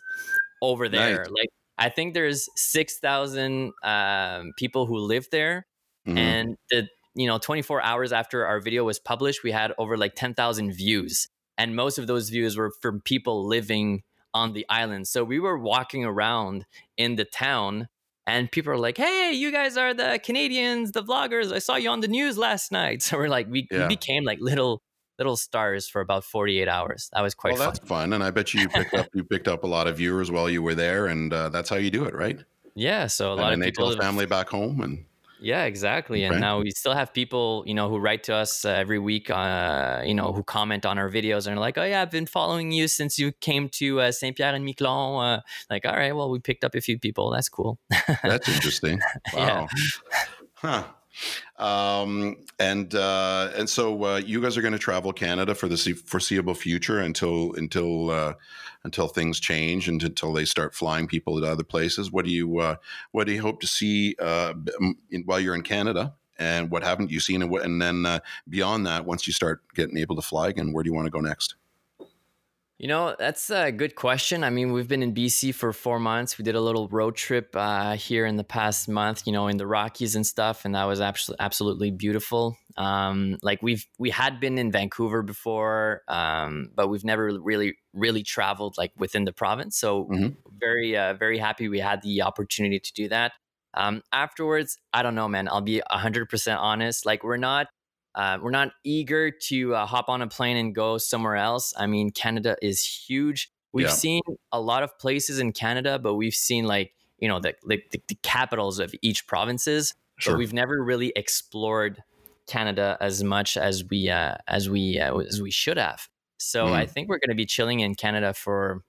over 0.61 0.89
there. 0.89 1.25
Nice. 1.25 1.29
Like 1.31 1.49
I 1.79 1.89
think 1.89 2.15
there's 2.15 2.49
six 2.57 2.99
thousand 2.99 3.73
um, 3.83 4.53
people 4.57 4.87
who 4.87 4.99
live 4.99 5.29
there, 5.31 5.67
Mhm. 6.07 6.17
and 6.19 6.57
the 6.71 6.89
you 7.15 7.27
know 7.27 7.39
24 7.39 7.83
hours 7.83 8.13
after 8.13 8.47
our 8.47 8.61
video 8.61 8.85
was 8.85 8.99
published 8.99 9.43
we 9.43 9.53
had 9.53 9.73
over 9.79 9.97
like 9.97 10.15
10,000 10.15 10.73
views. 10.73 11.29
And 11.59 11.77
most 11.77 11.99
of 11.99 12.07
those 12.07 12.31
views 12.31 12.57
were 12.57 12.73
from 12.81 13.01
people 13.03 13.47
living 13.47 14.03
on 14.35 14.55
the 14.55 14.65
island. 14.71 15.07
So 15.07 15.23
we 15.23 15.39
were 15.39 15.59
walking 15.59 16.05
around 16.05 16.65
in 16.97 17.17
the 17.17 17.25
town 17.27 17.89
and 18.27 18.51
people 18.51 18.73
are 18.73 18.79
like 18.79 18.97
hey 18.97 19.33
you 19.35 19.53
guys 19.53 19.77
are 19.77 19.93
the 19.93 20.19
canadians 20.25 20.93
the 20.93 21.03
vloggers. 21.03 21.53
I 21.53 21.59
saw 21.59 21.77
you 21.77 21.91
on 21.91 22.01
the 22.01 22.09
news 22.09 22.39
last 22.39 22.73
night. 22.73 23.03
So 23.07 23.19
we're 23.19 23.29
like 23.29 23.49
we, 23.51 23.69
Yeah. 23.71 23.83
we 23.83 23.89
became 23.97 24.25
like 24.25 24.39
little 24.41 24.81
little 25.19 25.37
stars 25.37 25.87
for 25.89 26.01
about 26.01 26.25
48 26.25 26.67
hours. 26.69 27.11
That 27.13 27.21
was 27.21 27.35
quite 27.35 27.53
well, 27.55 27.63
fun 27.65 27.75
that's 27.75 27.87
fun, 27.87 28.13
and 28.15 28.25
I 28.25 28.31
bet 28.31 28.55
you 28.55 28.67
picked 28.69 28.95
up 28.95 29.07
you 29.15 29.23
picked 29.23 29.47
up 29.49 29.63
a 29.63 29.67
lot 29.67 29.87
of 29.87 29.99
viewers 29.99 30.31
while 30.31 30.49
you 30.49 30.63
were 30.63 30.75
there, 30.75 31.07
and 31.07 31.33
uh, 31.33 31.51
that's 31.51 31.69
how 31.69 31.77
you 31.77 31.91
do 31.91 32.05
it, 32.05 32.15
right? 32.15 32.41
yeah 32.75 33.07
so 33.07 33.29
a 33.29 33.33
and 33.33 33.41
lot 33.43 33.53
of 33.53 33.61
they 33.61 33.67
people 33.67 33.85
tell 33.89 33.97
have- 33.97 34.03
family 34.03 34.25
back 34.25 34.49
home, 34.49 34.81
and 34.81 35.05
Yeah, 35.43 35.65
exactly. 35.65 36.25
And 36.25 36.41
now 36.41 36.61
we 36.61 36.71
still 36.71 36.95
have 36.95 37.13
people, 37.13 37.65
you 37.67 37.75
know, 37.75 37.89
who 37.89 37.99
write 37.99 38.23
to 38.25 38.35
us 38.35 38.65
uh, 38.65 38.71
every 38.71 38.99
week, 38.99 39.29
uh, 39.29 40.03
you 40.05 40.15
know, 40.15 40.33
who 40.33 40.43
comment 40.43 40.87
on 40.87 40.99
our 40.99 41.11
videos 41.11 41.47
and 41.47 41.57
are 41.57 41.61
like, 41.61 41.77
"Oh 41.77 41.85
yeah, 41.85 42.01
I've 42.01 42.11
been 42.11 42.27
following 42.27 42.71
you 42.71 42.89
since 42.89 43.19
you 43.19 43.33
came 43.33 43.69
to 43.71 44.01
uh, 44.01 44.13
Saint 44.13 44.37
Pierre 44.37 44.55
and 44.55 44.65
Miquelon." 44.65 45.39
Uh, 45.39 45.41
like, 45.69 45.85
all 45.85 45.97
right, 45.97 46.15
well, 46.15 46.31
we 46.31 46.39
picked 46.39 46.65
up 46.65 46.75
a 46.75 46.81
few 46.81 46.99
people. 46.99 47.31
That's 47.31 47.49
cool. 47.49 47.79
that's 48.23 48.49
interesting. 48.49 49.01
Yeah. 49.35 49.63
Wow, 49.63 49.69
huh? 50.55 50.85
Um, 51.59 52.37
and 52.59 52.95
uh, 52.95 53.51
and 53.57 53.69
so 53.69 54.05
uh, 54.05 54.17
you 54.25 54.41
guys 54.41 54.57
are 54.57 54.63
going 54.63 54.73
to 54.73 54.79
travel 54.79 55.13
Canada 55.13 55.55
for 55.55 55.69
the 55.69 55.77
foreseeable 55.77 56.55
future 56.55 56.99
until 57.01 57.55
until 57.55 58.11
uh, 58.11 58.35
until 58.85 59.09
things 59.09 59.39
change 59.41 59.89
and 59.89 60.03
until 60.03 60.33
they 60.33 60.45
start 60.45 60.75
flying 60.75 61.07
people 61.07 61.41
to 61.41 61.47
other 61.47 61.65
places. 61.65 62.11
What 62.11 62.25
do 62.25 62.31
you 62.31 62.59
uh, 62.59 62.77
what 63.13 63.27
do 63.27 63.33
you 63.33 63.43
hope 63.43 63.61
to 63.61 63.67
see 63.67 64.17
uh, 64.19 64.55
in, 65.11 65.23
while 65.25 65.41
you're 65.41 65.55
in 65.55 65.63
Canada? 65.63 66.15
And 66.39 66.71
what 66.71 66.83
haven't 66.83 67.11
you 67.11 67.21
seen? 67.21 67.43
And, 67.43 67.51
what, 67.51 67.63
and 67.63 67.81
then 67.81 68.05
uh, 68.05 68.21
beyond 68.49 68.87
that, 68.87 69.05
once 69.05 69.27
you 69.27 69.33
start 69.33 69.63
getting 69.75 69.99
able 69.99 70.17
to 70.17 70.23
fly 70.23 70.49
again, 70.49 70.73
where 70.73 70.83
do 70.83 70.89
you 70.89 70.95
want 70.95 71.07
to 71.07 71.11
go 71.11 71.21
next? 71.21 71.55
You 72.79 72.89
know, 72.89 73.15
that's 73.17 73.49
a 73.49 73.71
good 73.71 73.95
question. 73.95 74.43
I 74.43 74.51
mean, 74.51 74.73
we've 74.73 74.89
been 74.89 75.05
in 75.05 75.15
BC 75.15 75.55
for 75.55 75.73
four 75.73 76.01
months. 76.01 76.37
We 76.37 76.43
did 76.43 76.57
a 76.57 76.61
little 76.61 76.89
road 76.89 77.15
trip 77.15 77.55
uh, 77.55 77.93
here 77.93 78.27
in 78.27 78.37
the 78.37 78.43
past 78.43 78.89
month, 78.89 79.23
you 79.25 79.33
know, 79.33 79.47
in 79.47 79.57
the 79.57 79.69
Rockies 79.69 80.17
and 80.17 80.27
stuff, 80.27 80.65
and 80.65 80.75
that 80.75 80.85
was 80.85 81.01
absolutely 81.01 81.45
absolutely 81.45 81.91
beautiful. 81.93 82.57
Um, 82.77 83.39
like 83.43 83.63
we've 83.63 83.87
we 83.99 84.11
had 84.11 84.41
been 84.41 84.59
in 84.59 84.73
Vancouver 84.73 85.23
before, 85.23 86.03
um, 86.09 86.71
but 86.75 86.89
we've 86.89 87.05
never 87.05 87.39
really 87.41 87.77
really 87.93 88.23
traveled 88.23 88.77
like 88.79 88.93
within 88.97 89.25
the 89.25 89.33
province. 89.33 89.77
So 89.79 90.07
Mhm. 90.07 90.37
very 90.61 90.97
uh, 90.97 91.15
very 91.15 91.39
happy 91.39 91.69
we 91.69 91.81
had 91.81 92.03
the 92.03 92.23
opportunity 92.23 92.81
to 92.81 92.93
do 92.93 93.09
that. 93.09 93.33
Um, 93.75 94.03
afterwards, 94.13 94.79
I 94.93 95.03
don't 95.03 95.15
know, 95.15 95.29
man. 95.29 95.49
I'll 95.49 95.61
be 95.61 95.83
hundred 95.91 96.29
percent 96.29 96.61
honest. 96.61 97.07
Like 97.07 97.25
we're 97.25 97.37
not 97.37 97.69
uh, 98.15 98.39
we're 98.43 98.51
not 98.51 98.73
eager 98.85 99.31
to 99.31 99.75
uh, 99.75 99.87
hop 99.87 100.09
on 100.09 100.21
a 100.23 100.27
plane 100.29 100.57
and 100.57 100.75
go 100.75 100.99
somewhere 100.99 101.37
else. 101.37 101.73
I 101.79 101.87
mean, 101.87 102.11
Canada 102.11 102.57
is 102.61 102.85
huge. 102.85 103.51
We've 103.73 103.87
Yeah. 103.87 103.93
seen 103.95 104.23
a 104.53 104.61
lot 104.61 104.83
of 104.83 104.99
places 104.99 105.39
in 105.39 105.53
Canada, 105.53 105.99
but 105.99 106.15
we've 106.15 106.35
seen 106.35 106.67
like 106.67 106.95
you 107.19 107.29
know 107.29 107.41
the 107.41 107.55
the, 107.67 107.83
the, 107.91 108.03
the 108.09 108.15
capitals 108.23 108.79
of 108.79 108.95
each 109.03 109.27
provinces. 109.27 109.95
But 110.25 110.37
we've 110.37 110.53
never 110.53 110.81
really 110.85 111.13
explored 111.17 112.05
Canada 112.47 112.97
as 113.01 113.23
much 113.23 113.57
as 113.57 113.85
we 113.89 114.11
uh, 114.11 114.37
as 114.49 114.69
we 114.69 114.99
uh, 114.99 115.17
as 115.19 115.41
we 115.41 115.51
should 115.51 115.77
have. 115.77 116.09
So 116.39 116.67
Mm. 116.67 116.73
I 116.73 116.87
think 116.87 117.09
we're 117.09 117.19
going 117.19 117.31
to 117.31 117.37
be 117.37 117.47
chilling 117.47 117.81
in 117.81 117.95
Canada 117.95 118.35
for 118.35 118.83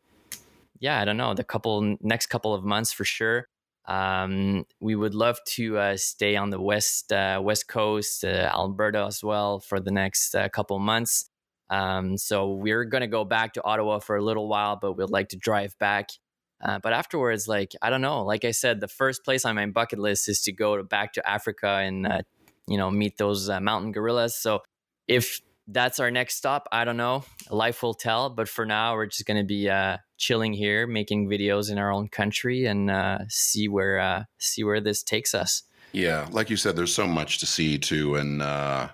yeah, 0.80 1.00
I 1.00 1.06
don't 1.06 1.18
know, 1.18 1.34
the 1.34 1.44
couple 1.44 1.98
next 2.02 2.28
couple 2.28 2.54
of 2.54 2.64
months 2.64 2.92
for 2.92 3.06
sure. 3.06 3.48
Um, 3.86 4.66
we 4.80 4.96
would 4.96 5.14
love 5.14 5.40
to 5.56 5.78
uh, 5.78 5.98
stay 5.98 6.36
on 6.36 6.50
the 6.50 6.60
west 6.60 7.12
uh, 7.12 7.40
west 7.44 7.68
coast, 7.68 8.24
uh, 8.24 8.50
Alberta 8.54 9.06
as 9.06 9.24
well, 9.24 9.60
for 9.60 9.80
the 9.80 9.92
next 9.92 10.36
uh, 10.36 10.50
couple 10.50 10.80
months. 10.80 11.30
Um, 11.70 12.18
so 12.18 12.52
we're 12.54 12.86
gonna 12.86 13.08
go 13.08 13.24
back 13.24 13.54
to 13.54 13.64
Ottawa 13.64 14.00
for 14.00 14.16
a 14.18 14.22
little 14.22 14.48
while, 14.48 14.78
but 14.82 14.94
we'd 14.94 15.10
like 15.10 15.30
to 15.30 15.38
drive 15.38 15.78
back. 15.80 16.10
Uh, 16.64 16.80
but 16.80 16.94
afterwards, 16.94 17.48
like 17.48 17.74
I 17.82 17.90
don't 17.90 18.02
know, 18.02 18.24
like 18.24 18.46
I 18.46 18.52
said, 18.52 18.80
the 18.80 18.88
first 18.88 19.24
place 19.26 19.44
on 19.46 19.56
my 19.56 19.66
bucket 19.66 20.00
list 20.00 20.30
is 20.30 20.42
to 20.42 20.54
go 20.54 20.78
to, 20.78 20.84
back 20.84 21.14
to 21.14 21.30
Africa 21.30 21.68
and 21.68 22.08
uh, 22.08 22.22
you 22.68 22.78
know 22.78 22.90
meet 22.92 23.18
those 23.18 23.50
uh, 23.50 23.60
mountain 23.60 23.92
gorillas. 23.92 24.36
So 24.36 24.62
if 25.08 25.42
that's 25.68 26.00
our 26.00 26.12
next 26.12 26.36
stop, 26.36 26.68
I 26.72 26.84
don't 26.84 26.98
know. 26.98 27.24
Life 27.50 27.84
will 27.84 27.94
tell. 27.94 28.30
But 28.30 28.50
for 28.50 28.66
now, 28.66 28.96
we're 28.96 29.06
just 29.06 29.26
gonna 29.26 29.44
be 29.44 29.70
uh, 29.70 29.98
chilling 30.18 30.54
here, 30.54 30.88
making 30.88 31.28
videos 31.28 31.72
in 31.72 31.78
our 31.78 31.92
own 31.92 32.08
country, 32.08 32.66
and 32.66 32.92
uh, 32.92 33.20
see 33.30 33.68
where 33.68 34.00
uh, 34.00 34.24
see 34.38 34.64
where 34.64 34.82
this 34.82 35.04
takes 35.04 35.34
us. 35.34 35.64
Yeah, 35.92 36.28
like 36.32 36.50
you 36.50 36.58
said, 36.58 36.76
there's 36.76 36.94
so 36.94 37.06
much 37.06 37.40
to 37.40 37.46
see 37.46 37.78
too, 37.78 38.16
and 38.16 38.42
uh, 38.42 38.90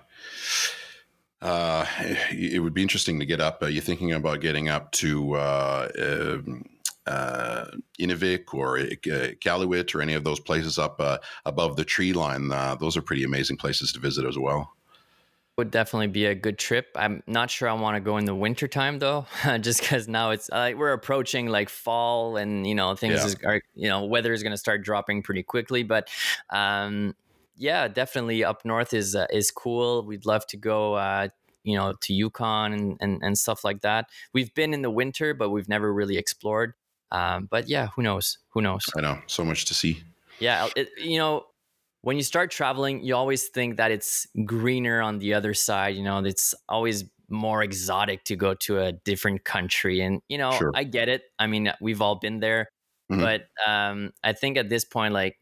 uh, 1.40 1.86
it 2.30 2.62
would 2.62 2.74
be 2.74 2.82
interesting 2.82 3.18
to 3.18 3.26
get 3.26 3.40
up. 3.40 3.62
Are 3.62 3.70
you 3.70 3.80
thinking 3.80 4.12
about 4.12 4.40
getting 4.40 4.68
up 4.68 4.92
to 4.92 5.34
uh, 5.36 5.88
um, 5.98 6.64
uh, 7.10 7.70
Inuvik 7.98 8.54
or 8.54 8.78
uh, 8.78 8.82
Iqaluit 8.82 9.94
or 9.94 10.02
any 10.02 10.14
of 10.14 10.24
those 10.24 10.40
places 10.40 10.78
up 10.78 11.00
uh, 11.00 11.18
above 11.44 11.76
the 11.76 11.84
tree 11.84 12.12
line? 12.12 12.52
Uh, 12.52 12.76
those 12.76 12.96
are 12.96 13.02
pretty 13.02 13.24
amazing 13.24 13.56
places 13.56 13.92
to 13.92 14.00
visit 14.00 14.24
as 14.24 14.38
well. 14.38 14.72
Would 15.56 15.70
definitely 15.70 16.06
be 16.06 16.24
a 16.24 16.34
good 16.34 16.58
trip. 16.58 16.88
I'm 16.96 17.22
not 17.26 17.50
sure 17.50 17.68
I 17.68 17.74
want 17.74 17.96
to 17.96 18.00
go 18.00 18.16
in 18.16 18.24
the 18.24 18.34
wintertime 18.34 18.98
though, 18.98 19.26
just 19.60 19.80
because 19.80 20.08
now 20.08 20.30
it's 20.30 20.48
like 20.48 20.76
we're 20.76 20.92
approaching 20.92 21.48
like 21.48 21.68
fall 21.68 22.38
and 22.38 22.66
you 22.66 22.74
know 22.74 22.94
things 22.94 23.16
yeah. 23.16 23.26
is, 23.26 23.36
are 23.44 23.62
you 23.74 23.88
know 23.88 24.04
weather 24.06 24.32
is 24.32 24.42
going 24.42 24.52
to 24.52 24.58
start 24.58 24.82
dropping 24.82 25.22
pretty 25.22 25.42
quickly. 25.42 25.82
But 25.82 26.08
um, 26.48 27.14
yeah, 27.56 27.88
definitely 27.88 28.42
up 28.42 28.64
north 28.64 28.94
is 28.94 29.14
uh, 29.14 29.26
is 29.30 29.50
cool. 29.50 30.02
We'd 30.02 30.24
love 30.24 30.46
to 30.46 30.56
go. 30.56 30.94
Uh, 30.94 31.28
you 31.62 31.76
know, 31.76 31.92
to 32.00 32.14
Yukon 32.14 32.72
and, 32.72 32.96
and, 33.02 33.22
and 33.22 33.38
stuff 33.38 33.64
like 33.64 33.82
that. 33.82 34.08
We've 34.32 34.54
been 34.54 34.72
in 34.72 34.80
the 34.80 34.90
winter, 34.90 35.34
but 35.34 35.50
we've 35.50 35.68
never 35.68 35.92
really 35.92 36.16
explored. 36.16 36.72
Um, 37.12 37.48
but 37.50 37.68
yeah, 37.68 37.88
who 37.96 38.02
knows? 38.02 38.38
Who 38.50 38.62
knows? 38.62 38.84
I 38.96 39.00
know 39.00 39.18
so 39.26 39.44
much 39.44 39.64
to 39.66 39.74
see. 39.74 40.02
Yeah, 40.38 40.68
it, 40.76 40.88
you 40.98 41.18
know, 41.18 41.44
when 42.02 42.16
you 42.16 42.22
start 42.22 42.50
traveling, 42.50 43.02
you 43.02 43.14
always 43.14 43.48
think 43.48 43.76
that 43.76 43.90
it's 43.90 44.26
greener 44.44 45.02
on 45.02 45.18
the 45.18 45.34
other 45.34 45.54
side. 45.54 45.96
You 45.96 46.02
know, 46.02 46.18
it's 46.24 46.54
always 46.68 47.04
more 47.28 47.62
exotic 47.62 48.24
to 48.24 48.36
go 48.36 48.54
to 48.54 48.80
a 48.80 48.92
different 48.92 49.44
country, 49.44 50.00
and 50.00 50.22
you 50.28 50.38
know, 50.38 50.52
sure. 50.52 50.72
I 50.74 50.84
get 50.84 51.08
it. 51.08 51.22
I 51.38 51.46
mean, 51.46 51.72
we've 51.80 52.00
all 52.00 52.16
been 52.16 52.40
there, 52.40 52.68
mm-hmm. 53.10 53.20
but 53.20 53.42
um, 53.66 54.12
I 54.24 54.32
think 54.32 54.56
at 54.56 54.68
this 54.68 54.84
point, 54.84 55.12
like 55.12 55.36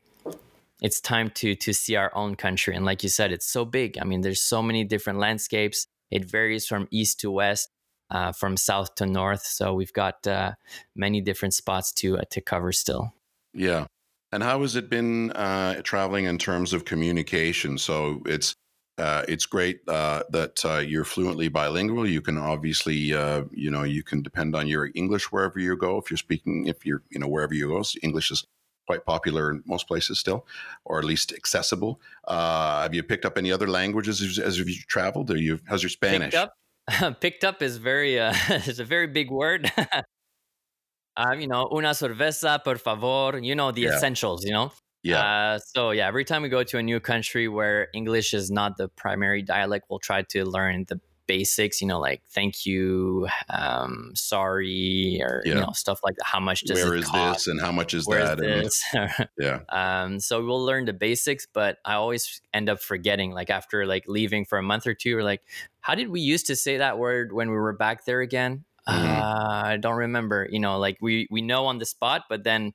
it's 0.81 1.01
time 1.01 1.31
to 1.31 1.55
to 1.57 1.73
see 1.73 1.97
our 1.97 2.14
own 2.14 2.35
country 2.37 2.75
and 2.75 2.85
like 2.85 3.03
you 3.03 3.09
said 3.09 3.33
it's 3.33 3.47
so 3.47 3.64
big 3.64 3.99
i 4.01 4.05
mean 4.05 4.21
there's 4.21 4.41
so 4.41 4.62
many 4.62 4.85
different 4.85 5.19
landscapes 5.19 5.87
it 6.11 6.25
varies 6.25 6.66
from 6.66 6.87
east 6.91 7.21
to 7.21 7.31
west 7.31 7.69
uh, 8.11 8.33
from 8.33 8.57
south 8.57 8.95
to 8.97 9.07
north. 9.07 9.45
So 9.45 9.75
we've 9.75 9.93
got 9.93 10.27
uh, 10.27 10.53
many 10.95 11.21
different 11.21 11.55
spots 11.55 11.93
to 11.95 12.19
uh, 12.19 12.23
to 12.31 12.41
cover 12.41 12.73
still. 12.73 13.13
Yeah, 13.53 13.87
and 14.33 14.43
how 14.43 14.63
has 14.63 14.77
it 14.77 14.89
been 14.89 15.33
uh, 15.33 15.83
traveling 15.83 16.25
in 16.25 16.39
terms 16.39 16.73
of 16.73 16.85
communication? 16.85 17.79
So 17.79 18.23
it's 18.27 18.55
uh, 18.99 19.25
it's 19.29 19.47
great 19.47 19.81
uh, 19.89 20.25
that 20.31 20.87
you're 20.89 21.05
fluently 21.05 21.49
bilingual. 21.49 22.07
You 22.07 22.21
can 22.21 22.37
obviously, 22.37 22.95
you 22.95 23.71
know, 23.71 23.85
you 23.85 24.03
can 24.03 24.23
depend 24.23 24.57
on 24.57 24.67
your 24.67 24.91
English 24.95 25.31
wherever 25.31 25.59
you 25.61 25.77
go. 25.77 25.99
If 25.99 26.11
you're 26.11 26.19
speaking, 26.19 26.67
if 26.67 26.85
you're, 26.85 27.03
you 27.11 27.21
know, 27.21 27.29
wherever 27.29 27.55
you 27.55 27.69
go, 27.69 27.83
so 27.83 27.99
English 28.03 28.33
is 28.33 28.45
quite 28.89 29.05
popular 29.05 29.51
in 29.51 29.63
most 29.67 29.87
places 29.87 30.19
still, 30.19 30.47
or 30.85 30.99
at 30.99 31.05
least 31.05 31.33
accessible. 31.33 32.01
have 32.27 32.93
you 32.93 33.03
picked 33.05 33.25
up 33.25 33.39
any 33.39 33.53
other 33.53 33.69
languages 33.69 34.21
as, 34.21 34.39
as 34.39 34.59
you 34.59 34.75
traveled? 34.89 35.31
Or 35.31 35.37
you 35.37 35.61
how's 35.67 35.83
your 35.83 35.91
Spanish? 35.91 36.33
Picked 36.33 36.43
up, 36.43 36.55
picked 37.20 37.45
up 37.45 37.62
is 37.62 37.76
very 37.76 38.18
uh, 38.18 38.34
is 38.66 38.80
a 38.80 38.84
very 38.84 39.07
big 39.07 39.30
word. 39.30 39.70
um, 41.16 41.41
you 41.41 41.47
know, 41.47 41.68
una 41.72 41.91
cerveza, 41.91 42.62
por 42.62 42.76
favor. 42.76 43.39
You 43.39 43.55
know 43.55 43.72
the 43.72 43.82
yeah. 43.82 43.97
essentials. 43.97 44.45
You 44.45 44.53
know. 44.53 44.72
Yeah. 45.03 45.20
Uh, 45.20 45.59
so 45.59 45.91
yeah, 45.93 46.09
every 46.09 46.24
time 46.24 46.43
we 46.43 46.49
go 46.49 46.64
to 46.64 46.78
a 46.78 46.82
new 46.82 47.01
country 47.01 47.49
where 47.49 47.89
English 47.95 48.34
is 48.34 48.51
not 48.51 48.76
the 48.76 48.89
primary 48.89 49.43
dialect, 49.43 49.86
we'll 49.89 50.01
try 50.01 50.22
to 50.30 50.45
learn 50.45 50.86
the 50.89 51.01
basics, 51.29 51.81
you 51.81 51.87
know, 51.87 52.01
like 52.01 52.22
thank 52.31 52.66
you, 52.66 53.29
um, 53.49 54.11
sorry, 54.16 55.20
or 55.22 55.43
yeah. 55.45 55.55
you 55.55 55.61
know, 55.61 55.70
stuff 55.72 56.01
like 56.03 56.16
that. 56.16 56.24
How 56.24 56.41
much 56.41 56.62
does 56.62 56.83
Where 56.83 56.95
it 56.95 57.01
is 57.01 57.07
cost? 57.07 57.41
this 57.41 57.47
and 57.47 57.61
how 57.61 57.70
much 57.70 57.95
is 57.95 58.07
Where 58.07 58.35
that? 58.35 58.41
Is 58.43 58.83
and, 58.93 59.29
yeah. 59.39 59.61
Um, 59.68 60.18
so 60.18 60.45
we'll 60.45 60.64
learn 60.64 60.87
the 60.87 60.93
basics, 60.93 61.47
but 61.53 61.79
I 61.85 61.95
always 61.95 62.41
end 62.53 62.68
up 62.68 62.81
forgetting. 62.81 63.31
Like 63.31 63.51
after 63.51 63.87
like 63.87 64.05
leaving 64.09 64.45
for 64.45 64.59
a 64.59 64.62
month 64.62 64.89
or 64.89 64.95
two, 64.95 65.14
we're 65.14 65.22
like, 65.22 65.43
how 65.81 65.95
did 65.95 66.09
we 66.09 66.20
used 66.20 66.47
to 66.49 66.57
say 66.57 66.79
that 66.79 66.99
word 66.99 67.33
when 67.33 67.51
we 67.51 67.57
were 67.57 67.74
back 67.74 68.05
there 68.07 68.20
again? 68.20 68.64
Mm-hmm. 68.89 69.22
Uh, 69.22 69.62
I 69.64 69.76
don't 69.76 69.99
remember. 69.99 70.49
You 70.51 70.59
know, 70.59 70.79
like 70.79 70.97
we 71.01 71.29
we 71.31 71.43
know 71.43 71.66
on 71.66 71.79
the 71.79 71.87
spot, 71.87 72.24
but 72.29 72.43
then 72.43 72.72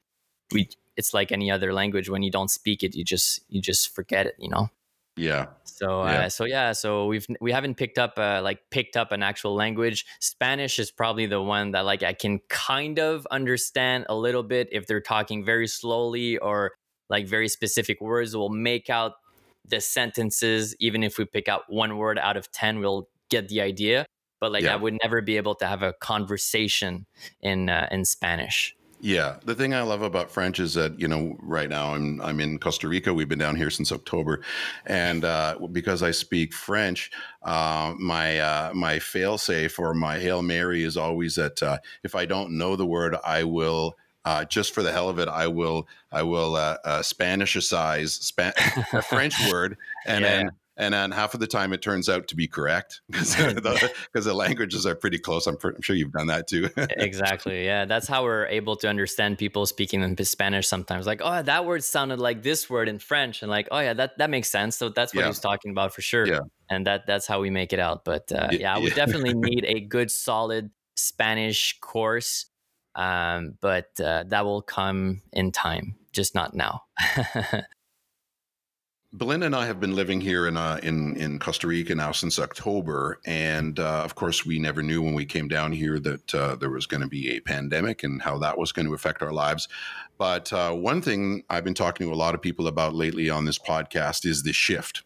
we 0.54 0.70
it's 0.96 1.14
like 1.14 1.32
any 1.32 1.52
other 1.52 1.74
language 1.74 2.08
when 2.08 2.22
you 2.22 2.32
don't 2.32 2.52
speak 2.52 2.84
it, 2.84 2.96
you 2.96 3.04
just 3.04 3.42
you 3.50 3.62
just 3.62 3.94
forget 3.94 4.28
it. 4.28 4.36
You 4.38 4.50
know. 4.50 4.70
Yeah. 5.16 5.48
So 5.64 6.04
yeah. 6.06 6.26
Uh, 6.26 6.30
so 6.30 6.46
yeah, 6.46 6.72
so 6.72 7.06
we've 7.08 7.26
we 7.40 7.52
haven't 7.52 7.76
picked 7.76 7.98
up 7.98 8.14
uh, 8.18 8.42
like 8.42 8.60
picked 8.72 8.98
up 8.98 9.12
an 9.12 9.22
actual 9.22 9.54
language. 9.54 10.06
Spanish 10.20 10.80
is 10.80 10.92
probably 10.92 11.26
the 11.26 11.42
one 11.42 11.72
that 11.72 11.86
like 11.86 12.04
I 12.04 12.14
can 12.14 12.40
kind 12.50 13.00
of 13.00 13.28
understand 13.30 14.06
a 14.10 14.16
little 14.16 14.44
bit 14.44 14.70
if 14.72 14.88
they're 14.88 15.02
talking 15.02 15.46
very 15.46 15.68
slowly 15.68 16.38
or 16.38 16.74
like 17.10 17.28
very 17.28 17.48
specific 17.48 18.02
words. 18.02 18.36
We'll 18.36 18.50
make 18.50 18.90
out 18.90 19.14
the 19.66 19.82
sentences 19.82 20.76
even 20.80 21.04
if 21.04 21.18
we 21.18 21.26
pick 21.26 21.48
out 21.48 21.64
one 21.68 21.98
word 21.98 22.20
out 22.20 22.36
of 22.36 22.52
10, 22.52 22.80
we'll 22.80 23.08
get 23.30 23.48
the 23.48 23.62
idea. 23.62 24.06
But 24.42 24.52
like 24.52 24.64
yeah. 24.64 24.74
I 24.74 24.76
would 24.76 24.98
never 25.02 25.22
be 25.22 25.38
able 25.38 25.56
to 25.56 25.66
have 25.66 25.84
a 25.84 25.94
conversation 25.94 27.06
in 27.42 27.70
uh, 27.70 27.88
in 27.92 28.04
Spanish. 28.04 28.76
Yeah, 29.06 29.36
the 29.44 29.54
thing 29.54 29.74
I 29.74 29.82
love 29.82 30.02
about 30.02 30.32
French 30.32 30.62
is 30.62 30.76
that 30.76 30.98
you 30.98 31.10
know 31.10 31.36
right 31.42 31.68
now 31.68 31.94
I'm 31.94 32.22
I'm 32.22 32.40
in 32.40 32.58
Costa 32.58 32.88
Rica. 32.88 33.14
We've 33.14 33.28
been 33.28 33.38
down 33.38 33.58
here 33.58 33.70
since 33.70 33.92
October, 33.92 34.40
and 34.86 35.26
uh, 35.26 35.58
because 35.74 36.02
I 36.02 36.12
speak 36.12 36.54
French, 36.54 37.12
uh, 37.42 37.96
my 38.00 38.40
uh, 38.40 38.72
my 38.74 39.00
failsafe 39.00 39.78
or 39.78 39.94
my 39.94 40.20
hail 40.20 40.42
mary 40.42 40.84
is 40.84 40.96
always 40.96 41.36
that 41.36 41.62
uh, 41.62 41.80
if 42.06 42.16
I 42.16 42.24
don't 42.26 42.58
know 42.58 42.78
the 42.78 42.86
word, 42.86 43.18
I 43.26 43.44
will. 43.44 43.98
Uh, 44.24 44.46
just 44.46 44.74
for 44.74 44.84
the 44.84 44.92
hell 44.94 45.10
of 45.10 45.20
it, 45.20 45.28
I 45.28 45.48
will 45.48 45.86
I 46.10 46.24
will 46.24 46.56
uh, 46.56 46.78
uh, 46.86 47.00
Spanishicize 47.02 48.08
Span- 48.08 48.54
a 48.94 49.02
French 49.10 49.36
word, 49.52 49.76
and 50.06 50.24
yeah. 50.24 50.30
then 50.30 50.52
and 50.76 50.94
then 50.94 51.12
half 51.12 51.34
of 51.34 51.40
the 51.40 51.48
time 51.48 51.72
it 51.72 51.82
turns 51.82 52.10
out 52.10 52.28
to 52.28 52.36
be 52.36 52.48
correct 52.48 53.02
because 53.10 53.36
the, 53.36 53.92
the, 54.14 54.34
languages 54.34 54.86
are 54.86 54.96
pretty 54.96 55.20
close. 55.20 55.46
I'm, 55.46 55.58
I'm, 55.64 55.82
sure 55.82 55.96
you've 55.96 56.12
done 56.12 56.28
that 56.28 56.48
too. 56.48 56.70
exactly. 56.78 57.66
Yeah, 57.66 57.86
that's 57.86 58.08
how 58.08 58.24
we're 58.24 58.48
able 58.48 58.76
to 58.78 58.90
understand 58.90 59.38
people 59.38 59.66
speaking 59.66 60.02
in 60.02 60.18
Spanish 60.26 60.68
sometimes. 60.68 61.06
Like, 61.06 61.22
oh, 61.24 61.42
that 61.42 61.66
word 61.66 61.84
sounded 61.84 62.20
like 62.20 62.44
this 62.44 62.70
word 62.70 62.90
in 62.90 63.00
French, 63.00 63.42
and 63.42 63.52
like, 63.52 63.68
oh 63.72 63.80
yeah, 63.80 63.94
that 63.94 64.18
that 64.18 64.30
makes 64.30 64.50
sense. 64.50 64.76
So 64.76 64.90
that's 64.90 65.14
what 65.14 65.22
yeah. 65.22 65.28
he's 65.28 65.40
talking 65.40 65.72
about 65.72 65.94
for 65.94 66.02
sure. 66.02 66.28
Yeah. 66.28 66.40
And 66.70 66.88
that 66.88 67.06
that's 67.06 67.28
how 67.28 67.42
we 67.42 67.50
make 67.50 67.74
it 67.74 67.80
out. 67.80 68.04
But 68.04 68.32
uh, 68.32 68.50
yeah, 68.52 68.76
I 68.76 68.80
would 68.80 68.90
yeah. 68.90 69.06
definitely 69.06 69.34
need 69.34 69.66
a 69.66 69.82
good, 69.82 70.10
solid 70.10 70.72
Spanish 70.96 71.80
course. 71.82 72.48
Um, 72.96 73.58
but 73.60 74.00
uh, 74.00 74.24
that 74.28 74.46
will 74.46 74.62
come 74.62 75.22
in 75.32 75.52
time, 75.52 75.96
just 76.12 76.36
not 76.36 76.54
now. 76.54 76.84
Belinda 79.16 79.46
and 79.46 79.56
I 79.56 79.68
have 79.68 79.80
been 79.80 79.96
living 79.96 80.22
here 80.22 80.48
in 80.48 80.58
uh, 80.58 80.80
in 80.82 81.16
in 81.18 81.38
Costa 81.38 81.68
Rica 81.68 81.94
now 81.94 82.12
since 82.12 82.40
October, 82.40 83.20
and 83.26 83.80
uh, 83.80 84.02
of 84.04 84.16
course, 84.16 84.44
we 84.44 84.58
never 84.58 84.82
knew 84.82 85.04
when 85.04 85.14
we 85.14 85.24
came 85.24 85.48
down 85.48 85.72
here 85.72 86.00
that 86.00 86.34
uh, 86.34 86.56
there 86.56 86.72
was 86.72 86.88
going 86.88 87.02
to 87.02 87.08
be 87.08 87.30
a 87.30 87.40
pandemic 87.40 88.04
and 88.04 88.24
how 88.24 88.40
that 88.40 88.58
was 88.58 88.72
going 88.72 88.88
to 88.88 88.96
affect 88.96 89.22
our 89.22 89.32
lives. 89.32 89.68
But 90.18 90.52
uh, 90.52 90.74
one 90.74 91.00
thing 91.00 91.44
I've 91.48 91.64
been 91.64 91.76
talking 91.76 92.08
to 92.08 92.14
a 92.14 92.16
lot 92.16 92.34
of 92.34 92.42
people 92.42 92.66
about 92.66 92.96
lately 92.96 93.30
on 93.30 93.46
this 93.46 93.60
podcast 93.60 94.26
is 94.26 94.42
the 94.42 94.52
shift 94.52 95.04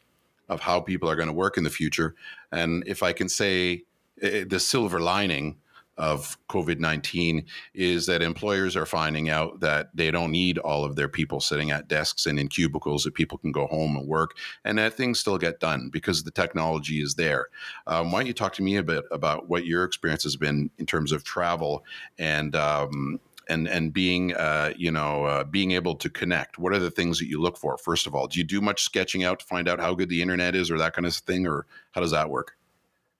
of 0.47 0.61
how 0.61 0.79
people 0.79 1.09
are 1.09 1.17
going 1.17 1.27
to 1.27 1.33
work 1.33 1.57
in 1.57 1.65
the 1.65 1.69
future, 1.69 2.15
and 2.49 2.85
if 2.87 3.03
I 3.03 3.11
can 3.11 3.27
say 3.27 3.83
eh, 4.21 4.45
the 4.47 4.61
silver 4.61 5.01
lining 5.01 5.57
of 5.97 6.37
COVID 6.49 6.79
19 6.79 7.45
is 7.73 8.05
that 8.05 8.21
employers 8.21 8.75
are 8.75 8.85
finding 8.85 9.29
out 9.29 9.59
that 9.61 9.89
they 9.95 10.11
don't 10.11 10.31
need 10.31 10.57
all 10.59 10.83
of 10.83 10.95
their 10.95 11.07
people 11.07 11.39
sitting 11.39 11.71
at 11.71 11.87
desks 11.87 12.25
and 12.25 12.39
in 12.39 12.47
cubicles, 12.47 13.03
that 13.03 13.13
people 13.13 13.37
can 13.37 13.51
go 13.51 13.67
home 13.67 13.95
and 13.95 14.07
work, 14.07 14.37
and 14.63 14.77
that 14.77 14.93
things 14.93 15.19
still 15.19 15.37
get 15.37 15.59
done 15.59 15.89
because 15.91 16.23
the 16.23 16.31
technology 16.31 17.01
is 17.01 17.15
there. 17.15 17.47
Um, 17.87 18.11
why 18.11 18.19
don't 18.19 18.27
you 18.27 18.33
talk 18.33 18.53
to 18.53 18.63
me 18.63 18.75
a 18.75 18.83
bit 18.83 19.05
about 19.11 19.49
what 19.49 19.65
your 19.65 19.83
experience 19.83 20.23
has 20.23 20.35
been 20.35 20.69
in 20.77 20.85
terms 20.85 21.11
of 21.11 21.23
travel 21.23 21.83
and 22.19 22.55
um, 22.55 23.19
and 23.49 23.67
and 23.67 23.93
being 23.93 24.35
uh, 24.35 24.73
you 24.77 24.91
know 24.91 25.25
uh, 25.25 25.43
being 25.43 25.71
able 25.71 25.95
to 25.95 26.09
connect? 26.09 26.59
What 26.59 26.73
are 26.73 26.79
the 26.79 26.91
things 26.91 27.19
that 27.19 27.27
you 27.27 27.41
look 27.41 27.57
for 27.57 27.77
first 27.77 28.07
of 28.07 28.13
all? 28.13 28.27
Do 28.27 28.39
you 28.39 28.45
do 28.45 28.61
much 28.61 28.83
sketching 28.83 29.23
out 29.23 29.39
to 29.39 29.45
find 29.45 29.67
out 29.67 29.79
how 29.79 29.95
good 29.95 30.09
the 30.09 30.21
internet 30.21 30.55
is 30.55 30.69
or 30.69 30.77
that 30.77 30.93
kind 30.93 31.05
of 31.05 31.15
thing 31.15 31.47
or 31.47 31.65
how 31.91 32.01
does 32.01 32.11
that 32.11 32.29
work 32.29 32.57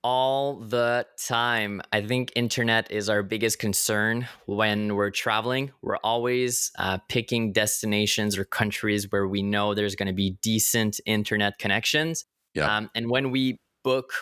all 0.02 0.56
the 0.56 1.06
time. 1.26 1.82
I 1.92 2.02
think 2.02 2.32
internet 2.36 2.90
is 2.90 3.08
our 3.08 3.22
biggest 3.22 3.58
concern 3.58 4.28
when 4.46 4.94
we're 4.94 5.10
traveling. 5.10 5.72
We're 5.82 5.98
always 5.98 6.70
uh, 6.78 6.98
picking 7.08 7.52
destinations 7.52 8.38
or 8.38 8.44
countries 8.44 9.10
where 9.10 9.26
we 9.26 9.42
know 9.42 9.74
there's 9.74 9.96
going 9.96 10.08
to 10.08 10.12
be 10.12 10.38
decent 10.42 11.00
internet 11.06 11.58
connections. 11.58 12.24
Yeah. 12.54 12.76
Um, 12.76 12.90
and 12.94 13.10
when 13.10 13.30
we 13.30 13.60
book 13.84 14.12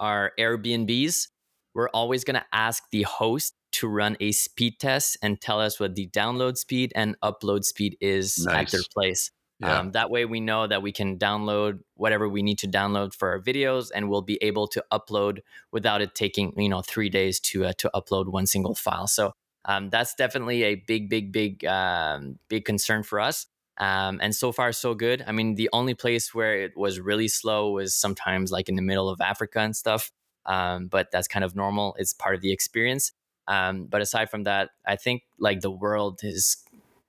our 0.00 0.32
Airbnbs, 0.38 1.28
we're 1.74 1.88
always 1.90 2.24
going 2.24 2.36
to 2.36 2.46
ask 2.52 2.84
the 2.90 3.02
host 3.02 3.54
to 3.72 3.88
run 3.88 4.16
a 4.20 4.30
speed 4.30 4.78
test 4.78 5.16
and 5.20 5.40
tell 5.40 5.60
us 5.60 5.80
what 5.80 5.96
the 5.96 6.06
download 6.08 6.56
speed 6.56 6.92
and 6.94 7.16
upload 7.22 7.64
speed 7.64 7.96
is 8.00 8.44
nice. 8.46 8.66
at 8.66 8.72
their 8.72 8.82
place. 8.94 9.32
Yeah. 9.64 9.78
Um, 9.78 9.92
that 9.92 10.10
way, 10.10 10.24
we 10.26 10.40
know 10.40 10.66
that 10.66 10.82
we 10.82 10.92
can 10.92 11.18
download 11.18 11.80
whatever 11.96 12.28
we 12.28 12.42
need 12.42 12.58
to 12.58 12.68
download 12.68 13.14
for 13.14 13.30
our 13.30 13.40
videos, 13.40 13.90
and 13.94 14.10
we'll 14.10 14.22
be 14.22 14.38
able 14.42 14.68
to 14.68 14.84
upload 14.92 15.38
without 15.72 16.02
it 16.02 16.14
taking 16.14 16.52
you 16.56 16.68
know 16.68 16.82
three 16.82 17.08
days 17.08 17.40
to 17.40 17.64
uh, 17.66 17.72
to 17.78 17.90
upload 17.94 18.28
one 18.30 18.46
single 18.46 18.74
file. 18.74 19.06
So 19.06 19.32
um, 19.64 19.90
that's 19.90 20.14
definitely 20.14 20.62
a 20.64 20.74
big, 20.74 21.08
big, 21.08 21.32
big, 21.32 21.64
um, 21.64 22.38
big 22.48 22.64
concern 22.64 23.02
for 23.02 23.20
us. 23.20 23.46
Um, 23.78 24.20
and 24.22 24.34
so 24.34 24.52
far, 24.52 24.72
so 24.72 24.94
good. 24.94 25.24
I 25.26 25.32
mean, 25.32 25.54
the 25.56 25.70
only 25.72 25.94
place 25.94 26.34
where 26.34 26.60
it 26.60 26.76
was 26.76 27.00
really 27.00 27.28
slow 27.28 27.70
was 27.72 27.94
sometimes 27.94 28.52
like 28.52 28.68
in 28.68 28.76
the 28.76 28.82
middle 28.82 29.08
of 29.08 29.20
Africa 29.20 29.60
and 29.60 29.74
stuff. 29.74 30.12
um, 30.46 30.88
but 30.88 31.10
that's 31.10 31.28
kind 31.28 31.44
of 31.44 31.56
normal. 31.56 31.96
It's 31.98 32.12
part 32.12 32.34
of 32.34 32.40
the 32.40 32.52
experience. 32.52 33.12
Um, 33.48 33.86
but 33.86 34.00
aside 34.00 34.30
from 34.30 34.44
that, 34.44 34.70
I 34.86 34.96
think 34.96 35.22
like 35.38 35.60
the 35.60 35.70
world 35.70 36.20
is 36.22 36.58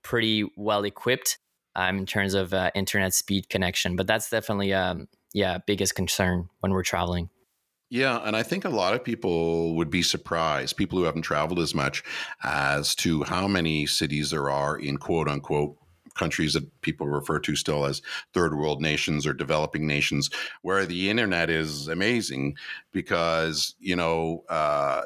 pretty 0.04 0.50
well 0.56 0.84
equipped 0.84 1.38
um, 1.76 1.98
in 2.00 2.06
terms 2.06 2.34
of 2.34 2.54
uh, 2.54 2.72
internet 2.76 3.14
speed 3.14 3.50
connection. 3.50 3.96
But 3.96 4.08
that's 4.08 4.30
definitely 4.30 4.74
um, 4.74 5.08
yeah 5.34 5.60
biggest 5.66 5.96
concern 5.96 6.50
when 6.60 6.72
we're 6.72 6.84
traveling. 6.84 7.30
Yeah, 7.90 8.20
and 8.24 8.36
I 8.36 8.42
think 8.44 8.66
a 8.66 8.70
lot 8.70 8.96
of 8.96 9.04
people 9.04 9.76
would 9.76 9.92
be 9.92 10.02
surprised, 10.02 10.76
people 10.76 10.98
who 10.98 11.06
haven't 11.06 11.22
traveled 11.22 11.60
as 11.60 11.76
much, 11.76 12.04
as 12.44 12.96
to 12.96 13.24
how 13.24 13.48
many 13.48 13.86
cities 13.86 14.32
there 14.32 14.50
are 14.50 14.78
in 14.78 14.98
quote 14.98 15.30
unquote 15.30 15.78
countries 16.16 16.54
that 16.54 16.82
people 16.82 17.08
refer 17.08 17.40
to 17.40 17.56
still 17.56 17.86
as 17.86 18.02
third 18.34 18.58
world 18.58 18.82
nations 18.82 19.28
or 19.28 19.34
developing 19.34 19.86
nations, 19.86 20.30
where 20.62 20.86
the 20.86 21.10
internet 21.10 21.50
is 21.50 21.88
amazing 21.88 22.56
because, 22.92 23.76
you 23.80 23.96
know, 23.96 24.44
uh, 24.50 25.04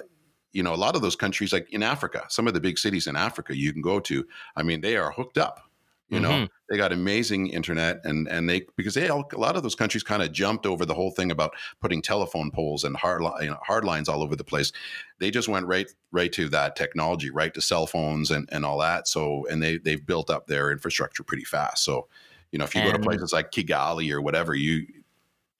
you 0.53 0.63
know, 0.63 0.73
a 0.73 0.77
lot 0.77 0.95
of 0.95 1.01
those 1.01 1.15
countries, 1.15 1.51
like 1.51 1.71
in 1.71 1.83
Africa, 1.83 2.25
some 2.29 2.47
of 2.47 2.53
the 2.53 2.61
big 2.61 2.77
cities 2.77 3.07
in 3.07 3.15
Africa 3.15 3.55
you 3.55 3.73
can 3.73 3.81
go 3.81 3.99
to, 3.99 4.25
I 4.55 4.63
mean, 4.63 4.81
they 4.81 4.97
are 4.97 5.11
hooked 5.11 5.37
up 5.37 5.68
you 6.09 6.19
know, 6.19 6.29
mm-hmm. 6.29 6.45
they 6.69 6.77
got 6.77 6.91
amazing 6.91 7.47
internet, 7.47 8.01
and 8.03 8.27
and 8.27 8.49
they 8.49 8.65
because 8.75 8.95
they 8.95 9.07
a 9.07 9.15
lot 9.15 9.55
of 9.55 9.63
those 9.63 9.75
countries 9.75 10.03
kind 10.03 10.23
of 10.23 10.31
jumped 10.31 10.65
over 10.65 10.85
the 10.85 10.93
whole 10.93 11.11
thing 11.11 11.29
about 11.29 11.53
putting 11.81 12.01
telephone 12.01 12.49
poles 12.49 12.83
and 12.83 12.97
hard 12.97 13.21
you 13.41 13.47
know, 13.47 13.57
hard 13.65 13.83
lines 13.83 14.09
all 14.09 14.23
over 14.23 14.35
the 14.35 14.43
place. 14.43 14.71
They 15.19 15.29
just 15.29 15.47
went 15.47 15.67
right 15.67 15.87
right 16.11 16.31
to 16.33 16.49
that 16.49 16.75
technology, 16.75 17.29
right 17.29 17.53
to 17.53 17.61
cell 17.61 17.85
phones 17.85 18.31
and 18.31 18.49
and 18.51 18.65
all 18.65 18.79
that. 18.79 19.07
So 19.07 19.45
and 19.51 19.61
they 19.61 19.77
they've 19.77 20.03
built 20.03 20.31
up 20.31 20.47
their 20.47 20.71
infrastructure 20.71 21.23
pretty 21.23 21.45
fast. 21.45 21.83
So 21.83 22.07
you 22.51 22.57
know, 22.57 22.65
if 22.65 22.73
you 22.73 22.81
and, 22.81 22.91
go 22.91 22.97
to 22.97 23.03
places 23.03 23.31
like 23.31 23.51
Kigali 23.51 24.11
or 24.11 24.21
whatever, 24.21 24.55
you 24.55 24.87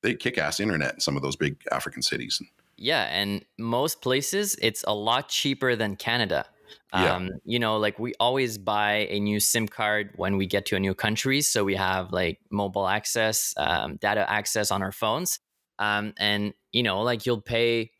they 0.02 0.16
kick 0.16 0.38
ass 0.38 0.60
internet 0.60 0.96
in 0.96 1.00
some 1.00 1.16
of 1.16 1.22
those 1.22 1.36
big 1.36 1.58
African 1.72 2.02
cities. 2.02 2.42
Yeah, 2.76 3.04
and 3.04 3.46
most 3.58 4.02
places 4.02 4.56
it's 4.62 4.84
a 4.88 4.96
lot 4.96 5.30
cheaper 5.30 5.76
than 5.76 5.96
Canada. 5.96 6.46
Yeah. 6.94 7.16
Um, 7.16 7.30
you 7.46 7.60
know, 7.60 7.78
like 7.78 8.00
we 8.00 8.14
always 8.20 8.58
buy 8.58 9.08
a 9.10 9.20
new 9.20 9.40
SIM 9.40 9.68
card 9.68 10.12
when 10.16 10.38
we 10.38 10.46
get 10.46 10.66
to 10.68 10.76
a 10.76 10.80
new 10.80 10.94
country. 10.94 11.42
So 11.42 11.64
we 11.64 11.76
have 11.76 12.12
like 12.12 12.40
mobile 12.52 12.88
access, 12.88 13.54
um, 13.58 13.98
data 13.98 14.30
access 14.30 14.72
on 14.72 14.82
our 14.82 14.92
phones. 14.92 15.40
Um, 15.78 16.14
and, 16.18 16.54
you 16.72 16.84
know, 16.84 17.02
like 17.02 17.26
you'll 17.26 17.42
pay 17.42 17.92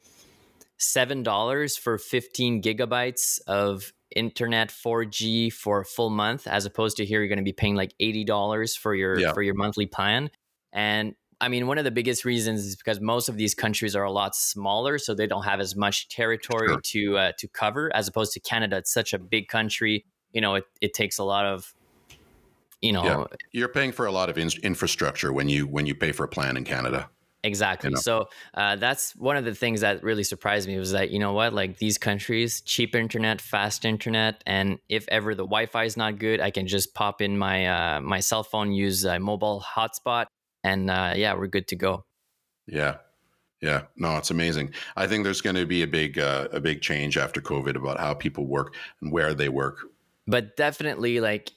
$7 0.80 1.80
for 1.80 1.98
15 1.98 2.62
gigabytes 2.62 3.40
of 3.48 3.94
internet 4.16 4.70
4G 4.70 5.54
for 5.54 5.82
a 5.82 5.86
full 5.86 6.10
month, 6.10 6.48
as 6.48 6.66
opposed 6.66 6.98
to 6.98 7.06
here, 7.06 7.20
you're 7.20 7.30
going 7.30 7.38
to 7.38 7.44
be 7.44 7.54
paying 7.54 7.76
like 7.76 7.94
$80 8.02 8.78
for 8.78 8.96
your, 8.96 9.20
yeah. 9.20 9.34
for 9.34 9.42
your 9.42 9.56
monthly 9.56 9.86
plan. 9.86 10.30
And 10.72 11.16
I 11.42 11.48
mean, 11.48 11.68
one 11.68 11.78
of 11.78 11.86
the 11.86 11.92
biggest 11.92 12.26
reasons 12.26 12.66
is 12.66 12.76
because 12.76 13.00
most 13.00 13.30
of 13.30 13.38
these 13.38 13.56
countries 13.56 13.96
are 13.96 14.04
a 14.04 14.12
lot 14.12 14.36
smaller, 14.36 14.98
so 14.98 15.14
they 15.14 15.28
don't 15.28 15.44
have 15.44 15.60
as 15.60 15.76
much 15.76 16.10
territory 16.10 16.68
sure. 16.68 16.82
to 16.82 17.18
uh, 17.18 17.32
to 17.38 17.48
cover. 17.48 17.90
As 17.96 18.08
opposed 18.08 18.34
to 18.34 18.40
Canada, 18.40 18.78
it's 18.78 18.94
such 18.94 19.14
a 19.14 19.20
big 19.20 19.48
country. 19.48 20.06
You 20.34 20.42
know, 20.42 20.56
it, 20.56 20.66
it 20.82 20.94
takes 20.94 21.18
a 21.18 21.24
lot 21.24 21.46
of, 21.46 21.74
you 22.82 22.92
know, 22.92 23.04
yeah. 23.04 23.24
you're 23.52 23.70
paying 23.70 23.92
for 23.92 24.06
a 24.06 24.12
lot 24.12 24.30
of 24.30 24.38
in- 24.38 24.52
infrastructure 24.64 25.32
when 25.32 25.48
you 25.48 25.66
when 25.66 25.86
you 25.86 25.96
pay 25.96 26.12
for 26.12 26.26
a 26.26 26.28
plan 26.28 26.58
in 26.58 26.66
Canada. 26.66 27.10
Exactly. 27.42 27.90
You 27.90 27.96
know? 27.96 28.02
So 28.02 28.28
uh, 28.54 28.76
that's 28.76 29.16
one 29.16 29.38
of 29.38 29.46
the 29.46 29.56
things 29.56 29.80
that 29.80 30.04
really 30.04 30.26
surprised 30.26 30.68
me 30.68 30.78
was 30.78 30.92
that 30.92 31.10
you 31.10 31.20
know 31.20 31.32
what, 31.32 31.54
like 31.54 31.78
these 31.78 31.98
countries, 31.98 32.60
cheap 32.62 32.96
internet, 32.96 33.40
fast 33.40 33.86
internet, 33.86 34.44
and 34.46 34.78
if 34.90 35.08
ever 35.08 35.34
the 35.36 35.46
Wi-Fi 35.46 35.86
is 35.86 35.96
not 35.96 36.20
good, 36.20 36.42
I 36.42 36.52
can 36.52 36.68
just 36.68 36.94
pop 36.94 37.22
in 37.22 37.38
my 37.38 37.66
uh, 37.96 38.02
my 38.02 38.20
cell 38.20 38.44
phone, 38.44 38.74
use 38.74 39.06
a 39.06 39.20
mobile 39.20 39.64
hotspot, 39.66 40.26
and 40.64 40.90
uh, 40.90 41.14
yeah, 41.16 41.34
we're 41.36 41.48
good 41.48 41.68
to 41.70 41.76
go. 41.76 42.06
Yeah, 42.68 42.98
yeah, 43.62 43.84
no, 43.98 44.18
it's 44.18 44.32
amazing. 44.32 44.74
I 44.96 45.08
think 45.08 45.24
there's 45.24 45.42
going 45.42 45.56
to 45.56 45.66
be 45.66 45.84
a 45.84 45.88
big 45.88 46.20
uh, 46.20 46.48
a 46.52 46.60
big 46.60 46.82
change 46.82 47.18
after 47.18 47.42
COVID 47.42 47.76
about 47.76 48.00
how 48.00 48.14
people 48.14 48.46
work 48.46 48.76
and 49.02 49.12
where 49.12 49.34
they 49.34 49.50
work. 49.50 49.80
But 50.28 50.56
definitely, 50.56 51.20
like, 51.20 51.52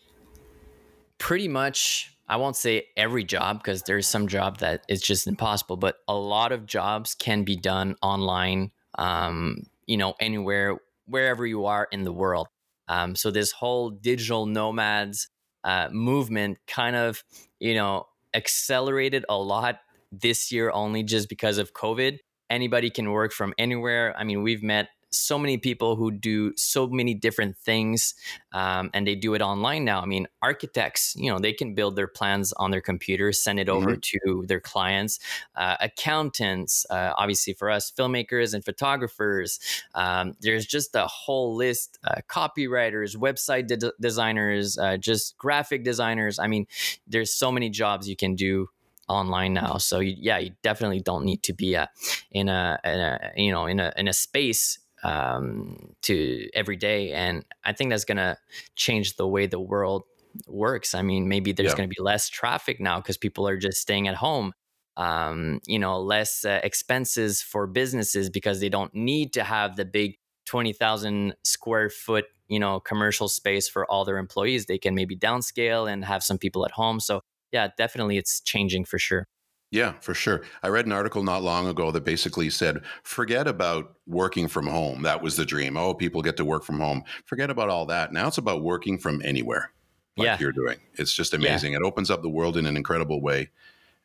pretty 1.19 1.49
much. 1.49 2.09
I 2.29 2.37
won't 2.37 2.57
say 2.57 2.87
every 2.97 3.25
job 3.25 3.59
because 3.59 3.83
there's 3.83 4.07
some 4.07 4.27
job 4.27 4.59
that 4.59 4.85
is 4.89 5.03
just 5.03 5.27
impossible, 5.27 5.77
but 5.77 5.97
a 6.09 6.15
lot 6.15 6.53
of 6.53 6.65
jobs 6.65 7.15
can 7.15 7.43
be 7.45 7.57
done 7.57 7.97
online. 8.01 8.71
Um, 8.95 9.67
you 9.87 9.99
know, 9.99 10.15
anywhere, 10.19 10.79
wherever 11.07 11.45
you 11.45 11.67
are 11.67 11.89
in 11.91 12.05
the 12.05 12.13
world. 12.13 12.49
Um, 12.89 13.17
so 13.17 13.31
this 13.31 13.53
whole 13.53 13.91
digital 13.91 14.47
nomads 14.47 15.29
uh, 15.65 15.89
movement 15.91 16.59
kind 16.67 16.97
of, 16.97 17.23
you 17.61 17.75
know, 17.75 18.07
accelerated 18.35 19.25
a 19.29 19.37
lot 19.37 19.81
this 20.11 20.53
year 20.53 20.71
only 20.71 21.03
just 21.03 21.29
because 21.29 21.59
of 21.59 21.73
COVID. 21.73 22.19
Anybody 22.51 22.91
can 22.91 23.11
work 23.11 23.33
from 23.33 23.55
anywhere. 23.59 24.15
I 24.19 24.25
mean, 24.25 24.43
we've 24.43 24.63
met 24.63 24.89
so 25.13 25.39
many 25.39 25.59
people 25.59 25.97
who 25.97 26.11
do 26.11 26.53
so 26.57 26.87
many 26.87 27.15
different 27.15 27.57
things 27.57 28.15
um, 28.53 28.91
and 28.95 29.07
they 29.07 29.15
do 29.15 29.35
it 29.35 29.43
online 29.43 29.85
now 29.85 30.01
i 30.01 30.07
mean 30.07 30.27
architects 30.41 31.15
you 31.17 31.31
know 31.31 31.39
they 31.39 31.53
can 31.53 31.75
build 31.75 31.97
their 31.97 32.07
plans 32.07 32.53
on 32.55 32.71
their 32.71 32.81
computers 32.81 33.41
send 33.41 33.61
it 33.61 33.69
over 33.69 33.93
mm-hmm. 33.93 34.01
to 34.01 34.45
their 34.47 34.61
clients 34.61 35.19
uh, 35.57 35.77
accountants 35.81 36.87
uh, 36.91 37.13
obviously 37.17 37.53
for 37.53 37.71
us 37.71 37.93
filmmakers 37.97 38.55
and 38.55 38.65
photographers 38.65 39.61
um, 39.95 40.35
there's 40.41 40.67
just 40.67 40.95
a 40.95 41.07
whole 41.07 41.55
list 41.55 41.99
uh, 42.05 42.21
copywriters 42.29 43.17
website 43.17 43.67
de- 43.67 43.93
designers 44.01 44.79
uh, 44.79 44.97
just 44.97 45.37
graphic 45.39 45.85
designers 45.85 46.39
i 46.39 46.47
mean 46.47 46.67
there's 47.07 47.33
so 47.33 47.53
many 47.53 47.69
jobs 47.69 48.09
you 48.09 48.17
can 48.17 48.35
do 48.35 48.69
online 49.09 49.53
now. 49.53 49.77
So 49.79 50.01
you, 50.01 50.15
yeah, 50.19 50.39
you 50.39 50.53
definitely 50.63 51.01
don't 51.01 51.25
need 51.25 51.43
to 51.45 51.53
be 51.53 51.75
a, 51.75 51.91
in 52.31 52.49
a, 52.49 52.79
in 52.85 53.01
a, 53.01 53.33
you 53.37 53.53
know 53.53 53.67
in 53.67 53.81
a 53.81 53.93
in 53.97 54.09
a 54.09 54.13
space 54.13 54.79
um, 55.03 55.95
to 56.03 56.49
every 56.55 56.77
day. 56.77 57.13
And 57.13 57.45
I 57.65 57.73
think 57.73 57.91
that's 57.91 58.05
going 58.05 58.19
to 58.19 58.37
change 58.77 59.17
the 59.17 59.27
way 59.27 59.47
the 59.47 59.61
world 59.61 60.05
works. 60.47 60.95
I 60.95 61.03
mean, 61.03 61.29
maybe 61.29 61.53
there's 61.53 61.71
yeah. 61.73 61.77
going 61.77 61.89
to 61.89 61.95
be 61.95 62.03
less 62.03 62.29
traffic 62.29 62.81
now 62.81 62.99
because 62.99 63.17
people 63.17 63.47
are 63.47 63.57
just 63.57 63.79
staying 63.79 64.09
at 64.09 64.15
home. 64.15 64.53
Um, 64.99 65.61
you 65.67 65.79
know, 65.79 66.01
less 66.01 66.45
uh, 66.45 66.61
expenses 66.63 67.41
for 67.41 67.67
businesses 67.67 68.29
because 68.29 68.61
they 68.61 68.69
don't 68.69 68.95
need 68.95 69.33
to 69.33 69.43
have 69.43 69.77
the 69.77 69.87
big 69.87 70.19
20,000 70.45 71.35
square 71.45 71.89
foot, 71.89 72.27
you 72.49 72.59
know, 72.59 72.79
commercial 72.79 73.29
space 73.29 73.69
for 73.69 73.91
all 73.91 74.05
their 74.05 74.19
employees. 74.19 74.67
They 74.67 74.77
can 74.77 74.95
maybe 74.95 75.17
downscale 75.17 75.91
and 75.91 76.05
have 76.05 76.23
some 76.23 76.37
people 76.37 76.67
at 76.67 76.73
home. 76.73 77.01
So, 77.01 77.23
yeah, 77.53 77.69
definitely 77.79 78.19
it's 78.19 78.41
changing 78.41 78.85
for 78.85 78.99
sure. 78.99 79.27
Yeah, 79.73 79.95
for 80.01 80.13
sure. 80.13 80.43
I 80.63 80.69
read 80.69 80.85
an 80.85 80.93
article 80.93 81.25
not 81.25 81.43
long 81.43 81.67
ago 81.67 81.91
that 81.93 82.05
basically 82.05 82.51
said, 82.51 82.83
forget 83.05 83.49
about 83.49 83.97
working 84.07 84.47
from 84.47 84.67
home. 84.67 85.01
That 85.01 85.23
was 85.23 85.37
the 85.37 85.47
dream. 85.47 85.79
Oh, 85.79 85.95
people 85.95 86.21
get 86.21 86.37
to 86.37 86.45
work 86.45 86.63
from 86.63 86.79
home. 86.79 87.05
Forget 87.25 87.49
about 87.49 87.71
all 87.71 87.87
that. 87.87 88.13
Now 88.13 88.29
it's 88.29 88.37
about 88.37 88.63
working 88.63 88.99
from 88.99 89.23
anywhere, 89.25 89.73
like 90.19 90.27
yeah. 90.27 90.37
you're 90.39 90.53
doing. 90.53 90.77
It's 90.97 91.15
just 91.15 91.33
amazing. 91.33 91.73
Yeah. 91.73 91.79
It 91.79 91.85
opens 91.85 92.11
up 92.11 92.21
the 92.21 92.29
world 92.29 92.59
in 92.59 92.67
an 92.67 92.77
incredible 92.77 93.23
way. 93.23 93.49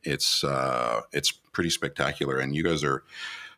It's 0.03 0.41
uh, 0.41 1.01
it's 1.11 1.31
pretty 1.31 1.69
spectacular, 1.69 2.39
and 2.39 2.55
you 2.55 2.63
guys 2.63 2.81
are 2.81 3.03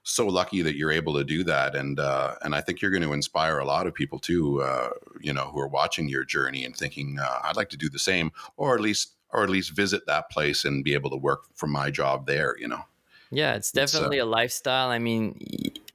so 0.01 0.25
lucky 0.25 0.63
that 0.63 0.75
you're 0.75 0.91
able 0.91 1.13
to 1.13 1.23
do 1.23 1.43
that. 1.43 1.75
And 1.75 1.99
uh, 1.99 2.35
and 2.41 2.55
I 2.55 2.61
think 2.61 2.81
you're 2.81 2.89
going 2.89 3.03
to 3.03 3.13
inspire 3.13 3.59
a 3.59 3.65
lot 3.65 3.85
of 3.85 3.93
people 3.93 4.17
too. 4.17 4.63
Uh, 4.63 4.89
you 5.21 5.31
know, 5.31 5.51
who 5.53 5.59
are 5.59 5.67
watching 5.67 6.09
your 6.09 6.23
journey 6.23 6.65
and 6.65 6.75
thinking, 6.75 7.19
uh, 7.21 7.39
I'd 7.43 7.55
like 7.55 7.69
to 7.69 7.77
do 7.77 7.87
the 7.87 7.99
same, 7.99 8.31
or 8.57 8.73
at 8.73 8.81
least 8.81 9.13
or 9.31 9.43
at 9.43 9.49
least 9.49 9.75
visit 9.75 10.05
that 10.07 10.29
place 10.29 10.65
and 10.65 10.83
be 10.83 10.93
able 10.93 11.09
to 11.09 11.17
work 11.17 11.41
from 11.55 11.71
my 11.71 11.91
job 11.91 12.25
there, 12.25 12.55
you 12.59 12.67
know? 12.67 12.83
Yeah, 13.31 13.53
it's 13.53 13.71
definitely 13.71 14.17
it's, 14.17 14.23
uh, 14.23 14.27
a 14.27 14.29
lifestyle. 14.29 14.89
I 14.89 14.99
mean, 14.99 15.39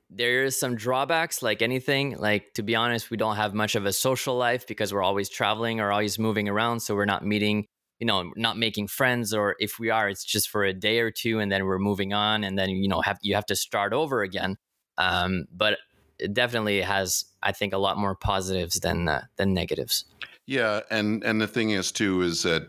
there 0.08 0.44
is 0.44 0.58
some 0.58 0.76
drawbacks 0.76 1.42
like 1.42 1.62
anything. 1.62 2.16
Like, 2.16 2.54
to 2.54 2.62
be 2.62 2.76
honest, 2.76 3.10
we 3.10 3.16
don't 3.16 3.36
have 3.36 3.54
much 3.54 3.74
of 3.74 3.86
a 3.86 3.92
social 3.92 4.36
life 4.36 4.66
because 4.66 4.92
we're 4.92 5.02
always 5.02 5.28
traveling 5.28 5.80
or 5.80 5.90
always 5.90 6.18
moving 6.18 6.48
around. 6.48 6.80
So 6.80 6.94
we're 6.94 7.06
not 7.06 7.26
meeting, 7.26 7.66
you 7.98 8.06
know, 8.06 8.30
not 8.36 8.56
making 8.56 8.86
friends. 8.86 9.34
Or 9.34 9.56
if 9.58 9.80
we 9.80 9.90
are, 9.90 10.08
it's 10.08 10.24
just 10.24 10.48
for 10.48 10.64
a 10.64 10.72
day 10.72 11.00
or 11.00 11.10
two 11.10 11.40
and 11.40 11.50
then 11.50 11.64
we're 11.64 11.80
moving 11.80 12.12
on. 12.12 12.44
And 12.44 12.56
then, 12.56 12.70
you 12.70 12.88
know, 12.88 13.00
have 13.00 13.18
you 13.22 13.34
have 13.34 13.46
to 13.46 13.56
start 13.56 13.92
over 13.92 14.22
again. 14.22 14.56
Um, 14.96 15.46
but 15.52 15.78
it 16.20 16.32
definitely 16.32 16.80
has, 16.82 17.24
I 17.42 17.50
think, 17.50 17.72
a 17.72 17.78
lot 17.78 17.98
more 17.98 18.14
positives 18.14 18.78
than 18.78 19.08
uh, 19.08 19.24
than 19.36 19.54
negatives. 19.54 20.04
Yeah, 20.46 20.80
and 20.90 21.24
and 21.24 21.40
the 21.40 21.48
thing 21.48 21.70
is 21.70 21.90
too 21.90 22.22
is 22.22 22.44
that 22.44 22.68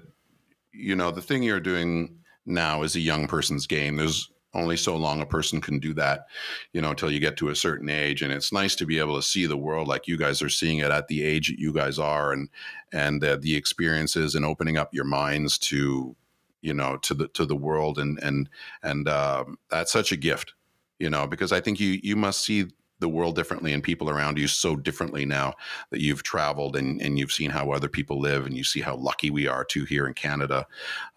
you 0.76 0.95
know, 0.95 1.11
the 1.11 1.21
thing 1.21 1.43
you're 1.43 1.59
doing 1.59 2.19
now 2.45 2.84
is 2.84 2.95
a 2.95 2.99
young 2.99 3.28
person's 3.28 3.67
game. 3.67 3.95
There's 3.95 4.30
only 4.53 4.78
so 4.78 4.95
long 4.95 5.21
a 5.21 5.26
person 5.26 5.59
can 5.59 5.80
do 5.80 5.93
that, 5.93 6.28
you 6.73 6.82
know, 6.82 6.91
until 6.91 7.11
you 7.11 7.19
get 7.19 7.38
to 7.38 7.49
a 7.49 7.55
certain 7.55 7.89
age. 7.89 8.21
And 8.21 8.32
it's 8.32 8.53
nice 8.53 8.76
to 8.76 8.86
be 8.86 8.99
able 8.99 9.15
to 9.17 9.21
see 9.21 9.45
the 9.45 9.57
world 9.57 9.88
like 9.88 10.07
you 10.07 10.17
guys 10.17 10.41
are 10.41 10.49
seeing 10.49 10.80
it 10.80 10.91
at 10.91 11.07
the 11.07 11.23
age 11.23 11.49
that 11.49 11.59
you 11.59 11.73
guys 11.73 11.99
are, 11.99 12.32
and 12.32 12.49
and 12.91 13.23
uh, 13.23 13.38
the 13.39 13.55
experiences 13.55 14.36
and 14.36 14.45
opening 14.45 14.78
up 14.78 14.93
your 14.93 15.03
minds 15.03 15.57
to, 15.59 16.15
you 16.61 16.73
know, 16.73 16.97
to 16.97 17.13
the 17.13 17.28
to 17.30 17.45
the 17.45 17.55
world, 17.55 17.99
and 17.99 18.17
and 18.23 18.49
and 18.82 19.07
um, 19.09 19.57
that's 19.69 19.91
such 19.91 20.11
a 20.11 20.17
gift, 20.17 20.53
you 20.99 21.09
know, 21.09 21.28
because 21.28 21.51
I 21.51 21.59
think 21.59 21.80
you 21.80 21.99
you 22.01 22.15
must 22.15 22.43
see 22.43 22.67
the 23.00 23.10
world 23.10 23.36
differently 23.36 23.74
and 23.74 23.84
people 23.84 24.10
around 24.10 24.38
you 24.38 24.48
so 24.48 24.76
differently 24.76 25.26
now 25.26 25.54
that 25.91 26.02
you've 26.02 26.24
traveled 26.24 26.76
and, 26.76 27.02
and 27.02 27.20
you've 27.20 27.32
seen 27.32 27.52
how 27.52 27.72
other 27.72 27.89
people 27.89 28.20
live 28.20 28.46
and 28.46 28.56
you 28.56 28.64
see 28.64 28.82
how 28.82 28.96
lucky 28.96 29.30
we 29.30 29.48
are 29.48 29.66
too 29.66 29.84
here 29.86 30.08
in 30.08 30.14
Canada. 30.14 30.66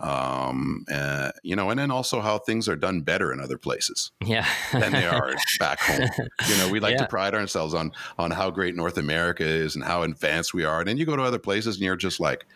Um, 0.00 0.84
uh, 0.92 1.30
you 1.42 1.56
know, 1.56 1.70
and 1.70 1.78
then 1.78 1.90
also 1.90 2.20
how 2.20 2.38
things 2.38 2.68
are 2.68 2.76
done 2.76 3.02
better 3.02 3.32
in 3.32 3.40
other 3.40 3.58
places 3.58 4.10
Yeah. 4.24 4.46
than 4.72 4.92
they 4.92 5.06
are 5.06 5.34
back 5.58 5.80
home. 5.80 6.08
You 6.48 6.56
know, 6.56 6.68
we 6.68 6.80
like 6.80 6.92
Yeah. 6.94 7.02
to 7.04 7.06
pride 7.06 7.34
ourselves 7.34 7.74
on 7.74 7.92
on 8.18 8.30
how 8.30 8.50
great 8.50 8.74
North 8.74 8.98
America 8.98 9.44
is 9.44 9.76
and 9.76 9.84
how 9.84 10.02
advanced 10.02 10.54
we 10.54 10.64
are. 10.64 10.80
And 10.80 10.88
then 10.88 10.98
you 10.98 11.06
go 11.06 11.16
to 11.16 11.22
other 11.22 11.38
places 11.38 11.76
and 11.76 11.84
you're 11.84 11.96
just 11.96 12.20
like, 12.20 12.46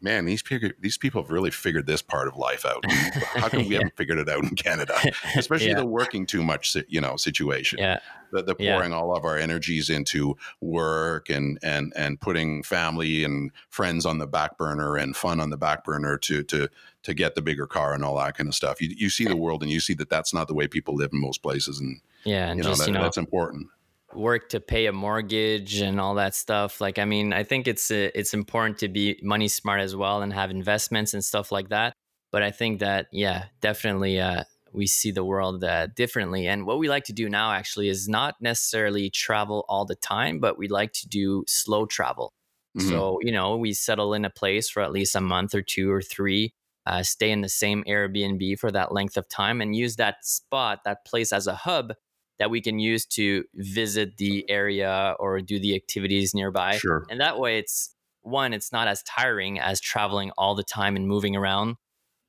man, 0.00 0.24
these 0.24 0.42
people 0.42 0.70
these 0.80 0.96
people 0.98 1.22
have 1.22 1.30
really 1.30 1.50
figured 1.50 1.86
this 1.86 2.02
part 2.02 2.28
of 2.28 2.36
life 2.36 2.64
out. 2.64 2.84
How 2.90 3.48
come 3.48 3.60
we 3.66 3.74
Yeah. 3.74 3.78
haven't 3.78 3.96
figured 3.96 4.18
it 4.18 4.28
out 4.28 4.42
in 4.42 4.50
Canada? 4.50 4.94
Especially 5.36 5.68
Yeah. 5.68 5.74
the 5.76 5.86
working 5.86 6.26
too 6.26 6.42
much, 6.42 6.76
you 6.88 7.00
know, 7.00 7.16
situation. 7.16 7.78
yeah. 7.78 8.00
The, 8.32 8.42
the 8.42 8.54
Yeah. 8.58 8.74
pouring 8.76 8.92
all 8.92 9.14
of 9.16 9.24
our 9.24 9.36
energies 9.36 9.90
into 9.90 10.36
work 10.60 11.28
and 11.30 11.58
and 11.62 11.92
and 11.96 12.20
putting 12.20 12.62
family 12.62 13.24
and 13.24 13.50
friends 13.68 14.06
on 14.06 14.18
the 14.18 14.26
back 14.26 14.56
burner 14.56 14.96
and 14.96 15.16
fun 15.16 15.40
on 15.40 15.50
the 15.50 15.56
back 15.56 15.84
burner 15.84 16.16
to 16.18 16.42
to 16.44 16.68
to 17.02 17.14
get 17.14 17.34
the 17.34 17.42
bigger 17.42 17.66
car 17.66 17.92
and 17.94 18.04
all 18.04 18.16
that 18.18 18.36
kind 18.36 18.48
of 18.48 18.54
stuff. 18.54 18.80
You 18.80 18.90
you 18.96 19.10
see 19.10 19.24
the 19.26 19.36
world 19.36 19.62
and 19.62 19.70
you 19.72 19.80
see 19.80 19.94
that 19.94 20.10
that's 20.10 20.32
not 20.32 20.48
the 20.48 20.54
way 20.54 20.68
people 20.68 20.94
live 20.94 21.10
in 21.12 21.20
most 21.20 21.42
places, 21.42 21.80
and 21.80 22.00
Yeah. 22.24 22.48
And 22.50 22.58
you 22.58 22.62
know, 22.62 22.70
just, 22.70 22.80
that, 22.82 22.88
you 22.88 22.94
know, 22.94 23.02
that's 23.02 23.16
important. 23.16 23.68
Work 24.14 24.48
to 24.50 24.60
pay 24.60 24.86
a 24.86 24.92
mortgage 24.92 25.80
and 25.80 26.00
all 26.00 26.14
that 26.16 26.34
stuff 26.34 26.80
like 26.80 26.98
i 26.98 27.04
mean 27.04 27.32
i 27.32 27.42
think 27.44 27.68
it's 27.68 27.90
uh, 27.90 28.10
it's 28.14 28.34
important 28.34 28.78
to 28.78 28.88
be 28.88 29.18
money 29.22 29.48
smart 29.48 29.80
as 29.80 29.94
well 29.94 30.22
and 30.22 30.32
have 30.32 30.50
investments 30.50 31.14
and 31.14 31.24
stuff 31.24 31.52
like 31.52 31.68
that. 31.68 31.94
But 32.32 32.42
i 32.42 32.50
think 32.50 32.80
that 32.80 33.06
yeah 33.12 33.46
definitely 33.60 34.20
uh, 34.20 34.44
we 34.72 34.86
see 34.86 35.10
the 35.10 35.24
world 35.24 35.64
uh, 35.64 35.88
differently. 35.88 36.46
And 36.46 36.64
what 36.64 36.78
we 36.78 36.88
like 36.88 37.02
to 37.04 37.12
do 37.12 37.28
now 37.28 37.50
actually 37.52 37.88
is 37.88 38.08
not 38.08 38.36
necessarily 38.40 39.10
travel 39.10 39.64
all 39.68 39.84
the 39.84 39.96
time 39.96 40.38
but 40.40 40.58
we 40.58 40.68
like 40.68 40.92
to 40.94 41.08
do 41.08 41.44
slow 41.46 41.86
travel. 41.86 42.32
Mhm. 42.76 42.88
so 42.88 43.18
you 43.22 43.32
know 43.32 43.56
we 43.56 43.72
settle 43.72 44.14
in 44.14 44.24
a 44.24 44.30
place 44.30 44.68
for 44.70 44.80
at 44.82 44.92
least 44.92 45.16
a 45.16 45.20
month 45.20 45.54
or 45.54 45.62
two 45.62 45.90
or 45.90 46.00
three 46.02 46.54
uh, 46.86 47.02
stay 47.02 47.30
in 47.30 47.40
the 47.40 47.48
same 47.48 47.82
airbnb 47.84 48.58
for 48.58 48.70
that 48.70 48.92
length 48.92 49.16
of 49.16 49.28
time 49.28 49.60
and 49.60 49.74
use 49.74 49.96
that 49.96 50.24
spot 50.24 50.80
that 50.84 51.04
place 51.04 51.32
as 51.32 51.46
a 51.48 51.54
hub 51.54 51.92
that 52.40 52.50
we 52.50 52.62
can 52.62 52.80
use 52.80 53.06
to 53.06 53.44
visit 53.54 54.18
the 54.18 54.50
area 54.50 55.16
or 55.20 55.40
do 55.42 55.60
the 55.60 55.76
activities 55.76 56.34
nearby. 56.34 56.82
Sure. 56.82 57.06
And 57.08 57.20
that 57.20 57.38
way, 57.38 57.58
it's 57.60 57.94
one, 58.22 58.54
it's 58.54 58.72
not 58.72 58.88
as 58.88 59.04
tiring 59.04 59.60
as 59.60 59.80
traveling 59.80 60.32
all 60.38 60.56
the 60.56 60.64
time 60.64 60.96
and 60.96 61.08
moving 61.08 61.36
around. 61.36 61.76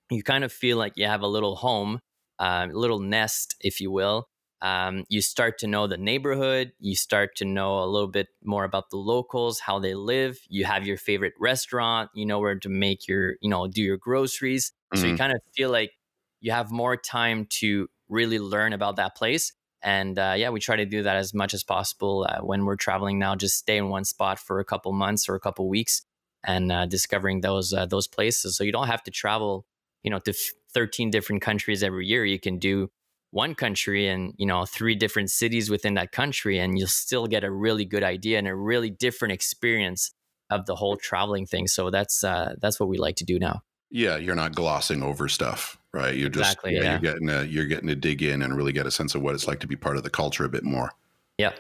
You 0.10 0.24
kind 0.24 0.44
of 0.44 0.52
feel 0.52 0.78
like 0.78 0.94
you 0.98 1.06
have 1.06 1.22
a 1.22 1.28
little 1.28 1.56
home, 1.56 2.00
uh, 2.40 2.68
a 2.72 2.78
little 2.78 3.00
nest, 3.00 3.56
if 3.62 3.80
you 3.80 3.92
will. 3.92 4.28
Um, 4.62 5.06
you 5.10 5.22
start 5.22 5.58
to 5.60 5.68
know 5.68 5.88
the 5.88 5.98
neighborhood. 5.98 6.74
You 6.80 6.96
start 6.96 7.36
to 7.38 7.46
know 7.46 7.80
a 7.80 7.88
little 7.88 8.10
bit 8.10 8.28
more 8.44 8.64
about 8.64 8.90
the 8.92 8.98
locals, 8.98 9.60
how 9.60 9.80
they 9.80 9.96
live. 9.96 10.40
You 10.50 10.66
have 10.66 10.86
your 10.86 10.98
favorite 10.98 11.34
restaurant. 11.40 12.12
You 12.14 12.26
know 12.26 12.40
where 12.40 12.60
to 12.60 12.70
make 12.70 13.08
your, 13.08 13.38
you 13.42 13.50
know, 13.50 13.68
do 13.68 13.82
your 13.82 13.98
groceries. 13.98 14.72
So 14.94 15.08
you 15.08 15.14
Mhm. 15.14 15.18
kind 15.18 15.32
of 15.34 15.42
feel 15.56 15.72
like 15.72 15.94
you 16.42 16.52
have 16.52 16.72
more 16.72 16.98
time 16.98 17.46
to 17.46 17.88
really 18.10 18.40
learn 18.40 18.74
about 18.74 18.98
that 18.98 19.16
place. 19.16 19.54
And 19.84 20.18
uh, 20.20 20.36
yeah, 20.38 20.50
we 20.50 20.60
try 20.60 20.76
to 20.76 20.86
do 20.86 21.04
that 21.04 21.16
as 21.16 21.34
much 21.34 21.54
as 21.54 21.64
possible 21.64 22.28
uh, 22.30 22.42
when 22.42 22.66
we're 22.66 22.76
traveling 22.76 23.18
now. 23.18 23.36
Just 23.36 23.58
stay 23.58 23.78
in 23.78 23.90
one 23.90 24.06
spot 24.06 24.40
for 24.40 24.60
a 24.60 24.66
couple 24.66 24.92
months 24.94 25.28
or 25.28 25.36
a 25.36 25.40
couple 25.40 25.68
weeks, 25.68 26.04
and 26.44 26.72
uh, 26.72 26.86
discovering 26.86 27.42
those 27.42 27.74
uh, 27.74 27.86
those 27.86 28.08
places. 28.08 28.56
So 28.56 28.64
you 28.64 28.72
don't 28.72 28.88
have 28.88 29.04
to 29.04 29.12
travel, 29.12 29.66
you 30.04 30.12
know, 30.12 30.20
to 30.20 30.32
f- 30.32 30.52
thirteen 30.74 31.10
different 31.10 31.42
countries 31.42 31.82
every 31.84 32.06
year. 32.06 32.26
You 32.26 32.40
can 32.40 32.60
do 32.60 32.92
one 33.32 33.56
country 33.56 34.08
and 34.08 34.34
you 34.38 34.46
know 34.46 34.66
three 34.66 34.94
different 34.94 35.32
cities 35.32 35.70
within 35.70 35.96
that 35.96 36.12
country, 36.12 36.60
and 36.60 36.78
you'll 36.78 36.88
still 36.88 37.28
get 37.28 37.44
a 37.44 37.52
really 37.52 37.86
good 37.86 38.04
idea 38.04 38.38
and 38.38 38.48
a 38.48 38.56
really 38.56 38.90
different 38.90 39.32
experience 39.32 40.12
of 40.52 40.66
the 40.66 40.76
whole 40.76 40.98
traveling 40.98 41.48
thing. 41.48 41.68
So 41.68 41.90
that's 41.90 42.24
uh, 42.24 42.56
that's 42.62 42.80
what 42.80 42.90
we 42.90 42.98
like 42.98 43.16
to 43.16 43.26
do 43.26 43.40
now. 43.40 43.62
Yeah, 43.90 44.18
you're 44.18 44.36
not 44.36 44.56
glossing 44.56 45.02
over 45.02 45.28
stuff, 45.28 45.78
right? 45.94 46.16
You're 46.16 46.30
just 46.30 46.52
Exactly, 46.54 46.76
yeah, 46.76 46.82
yeah. 46.84 46.92
you're 46.92 47.00
getting 47.00 47.30
a, 47.30 47.44
you're 47.44 47.66
getting 47.66 47.88
to 47.88 47.96
dig 47.96 48.22
in 48.24 48.42
and 48.42 48.56
really 48.56 48.72
get 48.72 48.86
a 48.86 48.92
sense 48.92 49.16
of 49.16 49.22
what 49.22 49.36
it's 49.36 49.48
like 49.48 49.60
to 49.62 49.68
be 49.68 49.76
part 49.76 49.98
of 49.98 50.04
the 50.04 50.10
culture 50.10 50.46
a 50.46 50.50
bit 50.50 50.64
more. 50.64 50.92
Yeah. 51.38 51.54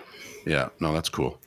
Yeah, 0.45 0.69
no, 0.79 0.93
that's 0.93 1.09
cool. 1.09 1.39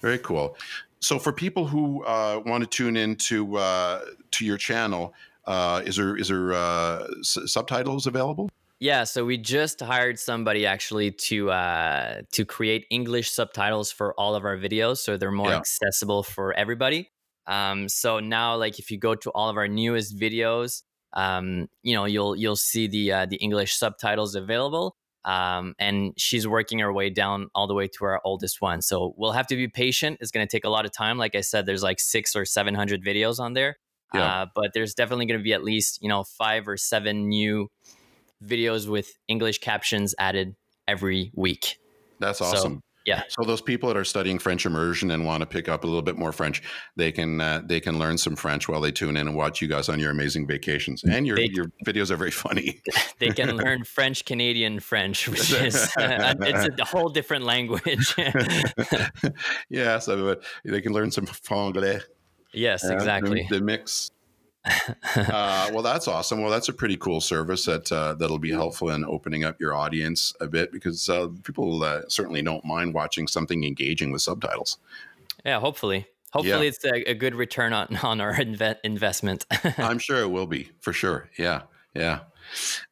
Very 0.00 0.18
cool. 0.18 0.56
So 1.00 1.18
for 1.18 1.32
people 1.32 1.66
who 1.66 2.02
uh, 2.04 2.40
want 2.46 2.62
to 2.64 2.68
tune 2.68 2.96
in 2.96 3.16
to 3.16 3.56
uh, 3.58 4.00
to 4.32 4.44
your 4.44 4.56
channel, 4.56 5.14
uh, 5.46 5.82
is 5.84 5.96
there 5.96 6.16
is 6.16 6.28
there 6.28 6.52
uh, 6.54 7.06
s- 7.20 7.38
subtitles 7.46 8.06
available? 8.06 8.48
Yeah, 8.80 9.04
so 9.04 9.24
we 9.24 9.38
just 9.38 9.80
hired 9.80 10.18
somebody 10.18 10.66
actually 10.66 11.10
to 11.12 11.50
uh, 11.50 12.22
to 12.32 12.44
create 12.44 12.86
English 12.90 13.30
subtitles 13.30 13.92
for 13.92 14.14
all 14.14 14.34
of 14.34 14.44
our 14.44 14.56
videos, 14.56 14.98
so 14.98 15.16
they're 15.16 15.30
more 15.30 15.50
Yeah. 15.50 15.58
accessible 15.58 16.22
for 16.22 16.52
everybody. 16.54 17.10
Um, 17.46 17.88
so 17.88 18.20
now, 18.20 18.56
like, 18.56 18.78
if 18.78 18.90
you 18.90 18.98
go 18.98 19.14
to 19.14 19.30
all 19.30 19.48
of 19.50 19.56
our 19.56 19.68
newest 19.68 20.18
videos, 20.18 20.82
um, 21.14 21.68
you 21.82 21.94
know, 21.94 22.04
you'll 22.04 22.36
you'll 22.36 22.56
see 22.56 22.86
the 22.86 23.12
uh, 23.12 23.26
the 23.26 23.36
English 23.36 23.74
subtitles 23.74 24.34
available. 24.34 24.96
Um, 25.24 25.74
and 25.78 26.12
she's 26.18 26.46
working 26.46 26.80
her 26.80 26.92
way 26.92 27.08
down 27.08 27.48
all 27.54 27.66
the 27.66 27.72
way 27.72 27.88
to 27.88 28.04
our 28.04 28.20
oldest 28.24 28.60
one. 28.60 28.82
So 28.82 29.14
we'll 29.16 29.32
have 29.32 29.46
to 29.46 29.56
be 29.56 29.68
patient. 29.68 30.18
It's 30.20 30.30
going 30.30 30.46
to 30.46 30.50
take 30.50 30.66
a 30.66 30.68
lot 30.68 30.84
of 30.84 30.92
time. 30.92 31.16
Like 31.16 31.34
I 31.34 31.40
said, 31.40 31.64
there's 31.64 31.82
like 31.82 31.98
six 31.98 32.36
or 32.36 32.44
seven 32.44 32.74
hundred 32.74 33.02
videos 33.02 33.40
on 33.40 33.54
there. 33.54 33.78
Yeah. 34.12 34.42
Uh, 34.42 34.46
but 34.54 34.72
there's 34.74 34.92
definitely 34.92 35.24
going 35.26 35.40
to 35.40 35.44
be 35.44 35.54
at 35.54 35.64
least 35.64 36.02
you 36.02 36.08
know 36.08 36.24
five 36.24 36.68
or 36.68 36.76
seven 36.76 37.28
new 37.28 37.70
videos 38.44 38.88
with 38.88 39.16
English 39.28 39.58
captions 39.60 40.14
added 40.18 40.56
every 40.86 41.32
week. 41.34 41.78
That's 42.20 42.38
So, 42.40 42.44
awesome. 42.44 42.82
Yeah. 43.04 43.22
So 43.28 43.42
those 43.44 43.60
people 43.60 43.88
that 43.88 43.96
are 43.96 44.04
studying 44.04 44.38
French 44.38 44.64
immersion 44.66 45.10
and 45.10 45.24
want 45.26 45.40
to 45.42 45.46
pick 45.46 45.68
up 45.68 45.84
a 45.84 45.86
little 45.86 46.02
bit 46.02 46.16
more 46.16 46.32
French, 46.32 46.62
they 46.96 47.12
can 47.12 47.40
uh, 47.40 47.60
they 47.64 47.80
can 47.80 47.98
learn 47.98 48.16
some 48.18 48.34
French 48.36 48.68
while 48.68 48.80
they 48.80 48.90
tune 48.92 49.16
in 49.16 49.26
and 49.28 49.36
watch 49.36 49.60
you 49.60 49.68
guys 49.68 49.88
on 49.88 49.98
your 50.00 50.10
amazing 50.10 50.46
vacations. 50.46 51.04
And 51.04 51.26
your 51.26 51.36
They- 51.36 51.50
your 51.52 51.66
videos 51.86 52.10
are 52.10 52.16
very 52.16 52.30
funny. 52.30 52.80
They 53.18 53.30
can 53.30 53.56
learn 53.56 53.84
French 53.84 54.24
Canadian 54.24 54.80
French, 54.80 55.28
which 55.32 55.52
is 55.52 55.76
uh, 55.96 56.34
it's 56.40 56.80
a 56.80 56.84
whole 56.84 57.08
different 57.08 57.44
language. 57.44 58.14
yeah, 59.70 59.98
so 59.98 60.36
they 60.64 60.80
can 60.80 60.92
learn 60.92 61.10
some 61.10 61.26
franglais. 61.26 62.02
yes, 62.52 62.82
Yeah, 62.82 62.88
the- 62.88 62.94
exactly. 62.94 63.46
The, 63.50 63.60
mix. 63.60 64.10
Uh, 64.64 65.70
well, 65.72 65.82
that's 65.82 66.08
awesome. 66.08 66.40
Well, 66.40 66.50
that's 66.50 66.68
a 66.68 66.72
pretty 66.72 66.96
cool 66.96 67.20
service 67.20 67.64
that 67.66 67.90
uh, 67.92 68.14
that'll 68.14 68.38
be 68.38 68.50
helpful 68.50 68.90
in 68.90 69.04
opening 69.04 69.44
up 69.44 69.60
your 69.60 69.74
audience 69.74 70.34
a 70.40 70.46
bit 70.46 70.72
because 70.72 71.08
uh, 71.08 71.28
people 71.42 71.82
uh, 71.82 72.02
certainly 72.08 72.42
don't 72.42 72.64
mind 72.64 72.94
watching 72.94 73.26
something 73.26 73.64
engaging 73.64 74.10
with 74.10 74.22
subtitles. 74.22 74.78
Yeah, 75.44 75.60
hopefully. 75.60 76.06
Hopefully, 76.32 76.66
it's 76.66 76.84
a, 76.84 77.10
a 77.10 77.14
good 77.14 77.34
return 77.34 77.72
on, 77.72 77.96
on 78.02 78.20
our 78.20 78.34
inve- 78.34 78.78
investment. 78.82 79.46
I'm 79.78 79.98
sure 79.98 80.20
it 80.20 80.30
will 80.30 80.46
be 80.46 80.70
for 80.80 80.92
sure. 80.92 81.28
Yeah, 81.38 81.62
yeah. 81.94 82.20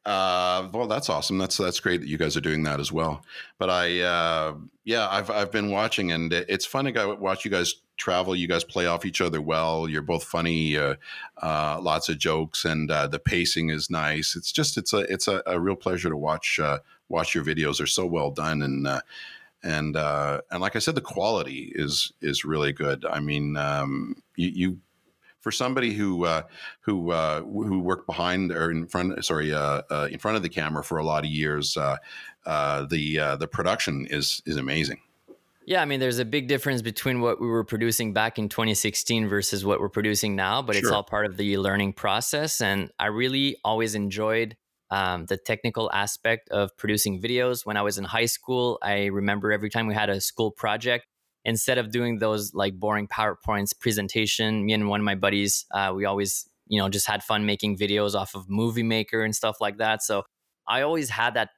Uh, 0.05 0.69
well, 0.73 0.87
that's 0.87 1.09
awesome. 1.09 1.37
That's 1.37 1.57
that's 1.57 1.79
great 1.79 2.01
that 2.01 2.07
you 2.07 2.17
guys 2.17 2.35
are 2.37 2.41
doing 2.41 2.63
that 2.63 2.79
as 2.79 2.91
well. 2.91 3.25
But 3.57 3.69
I, 3.69 4.01
uh, 4.01 4.55
yeah, 4.83 5.07
I've 5.09 5.29
I've 5.29 5.51
been 5.51 5.71
watching, 5.71 6.11
and 6.11 6.31
it's 6.33 6.65
fun 6.65 6.85
to 6.85 7.15
watch 7.19 7.45
you 7.45 7.51
guys 7.51 7.75
travel. 7.97 8.35
You 8.35 8.47
guys 8.47 8.63
play 8.63 8.85
off 8.85 9.05
each 9.05 9.21
other 9.21 9.41
well. 9.41 9.87
You're 9.87 10.01
both 10.01 10.23
funny. 10.23 10.77
Uh, 10.77 10.95
uh, 11.41 11.79
lots 11.81 12.09
of 12.09 12.17
jokes, 12.17 12.65
and 12.65 12.89
uh, 12.91 13.07
the 13.07 13.19
pacing 13.19 13.69
is 13.69 13.89
nice. 13.89 14.35
It's 14.35 14.51
just 14.51 14.77
it's 14.77 14.93
a 14.93 14.99
it's 15.11 15.27
a, 15.27 15.41
a 15.45 15.59
real 15.59 15.75
pleasure 15.75 16.09
to 16.09 16.17
watch 16.17 16.59
uh, 16.59 16.79
watch 17.09 17.33
your 17.33 17.43
videos. 17.43 17.77
They're 17.77 17.87
so 17.87 18.05
well 18.05 18.31
done, 18.31 18.61
and 18.61 18.87
and 19.63 19.95
uh, 19.95 20.41
and 20.51 20.61
like 20.61 20.75
I 20.75 20.79
said, 20.79 20.95
the 20.95 21.01
quality 21.01 21.71
is 21.73 22.11
is 22.21 22.43
really 22.43 22.73
good. 22.73 23.05
I 23.05 23.19
mean, 23.21 23.55
um, 23.55 24.21
you, 24.35 24.49
you 24.49 24.77
for 25.43 25.51
somebody 25.51 25.93
who 25.93 26.25
uh, 26.25 26.43
who 26.81 27.11
uh, 27.11 27.41
who 27.41 27.81
worked 27.81 28.07
behind 28.07 28.51
or 28.51 28.71
in 28.71 28.87
front, 28.87 29.23
sorry, 29.23 29.53
uh, 29.53 29.81
uh, 29.91 30.07
in 30.09 30.17
front 30.17 30.37
of 30.37 30.41
the 30.41 30.49
camera 30.49 30.83
for 30.83 30.97
a 30.97 31.03
lot 31.03 31.25
of 31.25 31.29
years, 31.29 31.75
uh, 31.75 31.97
uh, 32.45 32.85
the 32.89 33.19
uh, 33.19 33.35
the 33.35 33.47
production 33.47 34.07
is 34.09 34.41
is 34.45 34.55
amazing. 34.55 35.01
Yeah, 35.65 35.81
I 35.81 35.85
mean, 35.85 35.99
there's 35.99 36.19
a 36.19 36.25
big 36.25 36.47
difference 36.47 36.81
between 36.81 37.21
what 37.21 37.39
we 37.39 37.47
were 37.47 37.63
producing 37.63 38.11
back 38.11 38.37
in 38.37 38.49
2016 38.49 39.29
versus 39.29 39.63
what 39.63 39.79
we're 39.79 39.87
producing 39.87 40.35
now, 40.35 40.61
but 40.61 40.75
it's 40.75 40.89
all 40.89 41.03
part 41.03 41.25
of 41.25 41.37
the 41.37 41.57
learning 41.57 41.93
process. 41.93 42.59
And 42.59 42.91
I 42.99 43.05
really 43.05 43.55
always 43.63 43.95
enjoyed 43.95 44.57
um, 44.91 45.25
the 45.25 45.37
technical 45.37 45.89
aspect 45.93 46.49
of 46.49 46.75
producing 46.75 47.21
videos. 47.21 47.65
When 47.65 47.77
I 47.77 47.81
was 47.81 47.97
in 47.97 48.03
high 48.03 48.25
school, 48.25 48.77
I 48.81 49.05
remember 49.05 49.53
every 49.53 49.69
time 49.69 49.87
we 49.87 49.93
had 49.93 50.09
a 50.09 50.19
school 50.19 50.51
project, 50.51 51.07
instead 51.45 51.77
of 51.77 51.91
doing 51.91 52.19
those 52.19 52.53
like 52.53 52.75
boring 52.79 53.07
PowerPoints 53.07 53.77
presentation, 53.77 54.65
me 54.65 54.73
and 54.73 54.87
one 54.87 54.99
of 54.99 55.05
my 55.05 55.15
buddies, 55.15 55.65
uh, 55.73 55.91
we 55.95 56.05
always, 56.05 56.49
you 56.67 56.79
know, 56.79 56.89
just 56.89 57.07
had 57.07 57.23
fun 57.23 57.45
making 57.45 57.77
videos 57.77 58.15
off 58.15 58.35
of 58.35 58.49
Movie 58.49 58.83
Maker 58.83 59.23
and 59.23 59.35
stuff 59.35 59.57
like 59.59 59.77
that. 59.77 60.01
So 60.03 60.23
I 60.67 60.81
always 60.81 61.09
had 61.09 61.33
that 61.33 61.49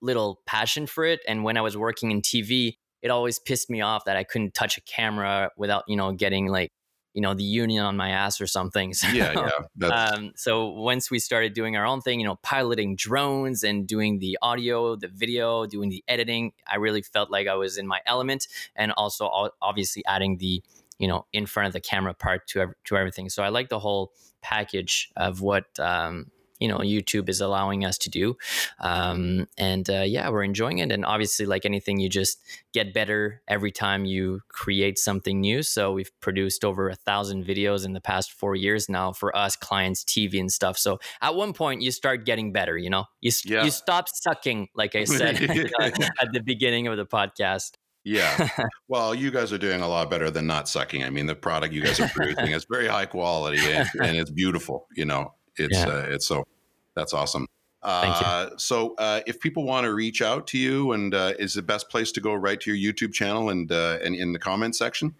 little 0.00 0.40
passion 0.46 0.86
for 0.86 1.04
it. 1.04 1.20
And 1.28 1.44
when 1.44 1.56
I 1.56 1.60
was 1.60 1.76
working 1.76 2.10
in 2.10 2.22
TV, 2.22 2.76
it 3.02 3.10
always 3.10 3.38
pissed 3.38 3.68
me 3.68 3.80
off 3.80 4.04
that 4.06 4.16
I 4.16 4.24
couldn't 4.24 4.54
touch 4.54 4.78
a 4.78 4.80
camera 4.82 5.50
without, 5.56 5.84
you 5.86 5.96
know, 5.96 6.12
getting 6.12 6.46
like 6.46 6.70
you 7.16 7.22
know 7.22 7.32
the 7.32 7.42
union 7.42 7.82
on 7.82 7.96
my 7.96 8.10
ass 8.10 8.40
or 8.40 8.46
something. 8.46 8.92
So, 8.96 9.08
Yeah, 9.08 9.32
yeah. 9.34 9.50
That's, 9.76 10.12
um, 10.18 10.32
so 10.36 10.68
once 10.68 11.10
we 11.10 11.18
started 11.18 11.54
doing 11.54 11.76
our 11.76 11.84
own 11.84 12.02
thing, 12.02 12.20
you 12.20 12.26
know, 12.26 12.36
piloting 12.36 12.94
drones 12.94 13.64
and 13.64 13.86
doing 13.86 14.18
the 14.20 14.38
audio, 14.42 14.96
the 14.96 15.08
video, 15.08 15.66
doing 15.66 15.88
the 15.88 16.04
editing, 16.08 16.52
I 16.66 16.76
really 16.76 17.02
felt 17.02 17.30
like 17.30 17.46
I 17.46 17.54
was 17.54 17.78
in 17.78 17.86
my 17.86 18.00
element, 18.06 18.48
and 18.76 18.92
also 18.92 19.50
obviously 19.62 20.04
adding 20.06 20.36
the 20.36 20.62
you 20.98 21.08
know 21.08 21.26
in 21.32 21.46
front 21.46 21.66
of 21.66 21.72
the 21.72 21.80
camera 21.80 22.12
part 22.14 22.46
to 22.48 22.74
to 22.84 22.96
everything. 22.96 23.30
So 23.30 23.42
I 23.42 23.48
like 23.48 23.70
the 23.70 23.78
whole 23.78 24.12
package 24.42 25.10
of 25.16 25.40
what 25.40 25.64
um, 25.80 26.30
you 26.60 26.68
know 26.68 26.78
YouTube 26.78 27.28
is 27.28 27.40
allowing 27.40 27.84
us 27.84 27.98
to 27.98 28.10
do, 28.10 28.36
um, 28.80 29.46
and 29.58 29.88
uh, 29.90 30.02
yeah, 30.02 30.28
we're 30.30 30.42
enjoying 30.44 30.78
it. 30.78 30.90
And 30.92 31.04
obviously, 31.04 31.46
like 31.46 31.64
anything, 31.64 31.98
you 32.00 32.08
just 32.08 32.38
get 32.72 32.92
better 32.94 33.42
every 33.48 33.72
time 33.72 34.04
you 34.04 34.40
create 34.48 34.98
something 34.98 35.40
new. 35.40 35.62
So 35.62 35.92
we've 35.92 36.10
produced 36.20 36.64
over 36.64 36.88
a 36.88 36.94
thousand 36.94 37.44
videos 37.44 37.84
in 37.84 37.92
the 37.92 38.00
past 38.00 38.32
four 38.32 38.54
years 38.54 38.88
now 38.88 39.12
for 39.12 39.34
us, 39.36 39.56
clients, 39.56 40.04
TV, 40.04 40.38
and 40.40 40.52
stuff. 40.52 40.78
So 40.78 40.98
at 41.22 41.34
one 41.34 41.52
point, 41.52 41.82
you 41.82 41.90
start 41.90 42.24
getting 42.26 42.52
better. 42.52 42.76
You 42.76 42.90
know, 42.90 43.04
you 43.20 43.30
Yeah. 43.44 43.64
you 43.64 43.70
stop 43.70 44.08
sucking, 44.08 44.68
like 44.74 44.94
I 44.94 45.04
said 45.04 45.36
at 45.80 46.32
the 46.32 46.40
beginning 46.44 46.86
of 46.86 46.96
the 46.96 47.06
podcast. 47.06 47.72
yeah. 48.04 48.48
Well, 48.88 49.14
you 49.16 49.30
guys 49.32 49.52
are 49.52 49.58
doing 49.58 49.80
a 49.80 49.88
lot 49.88 50.10
better 50.10 50.30
than 50.30 50.46
not 50.46 50.68
sucking. 50.68 51.02
I 51.02 51.10
mean, 51.10 51.26
the 51.26 51.34
product 51.34 51.74
you 51.74 51.82
guys 51.82 51.98
are 51.98 52.08
producing 52.08 52.52
is 52.52 52.64
very 52.70 52.86
high 52.86 53.06
quality 53.06 53.58
and, 53.58 53.88
and 54.00 54.16
it's 54.16 54.30
beautiful. 54.30 54.86
You 54.94 55.06
know, 55.06 55.34
it's 55.58 55.76
Yeah. 55.78 55.86
uh, 55.88 56.06
it's 56.08 56.26
so 56.26 56.46
that's 56.94 57.12
awesome. 57.14 57.46
Thank 57.84 58.20
you. 58.20 58.26
Uh, 58.26 58.50
so, 58.56 58.94
uh, 58.96 59.20
if 59.28 59.38
people 59.38 59.62
want 59.62 59.84
to 59.84 59.94
reach 59.94 60.20
out 60.20 60.48
to 60.48 60.58
you, 60.58 60.90
and 60.92 61.14
uh, 61.14 61.34
is 61.38 61.54
the 61.54 61.62
best 61.62 61.88
place 61.88 62.10
to 62.12 62.20
go 62.20 62.34
right 62.34 62.60
to 62.60 62.74
your 62.74 62.92
YouTube 62.94 63.12
channel 63.12 63.50
and 63.50 63.70
uh, 63.70 63.98
and 64.02 64.16
in 64.16 64.32
the 64.32 64.38
comment 64.40 64.74
section? 64.74 65.14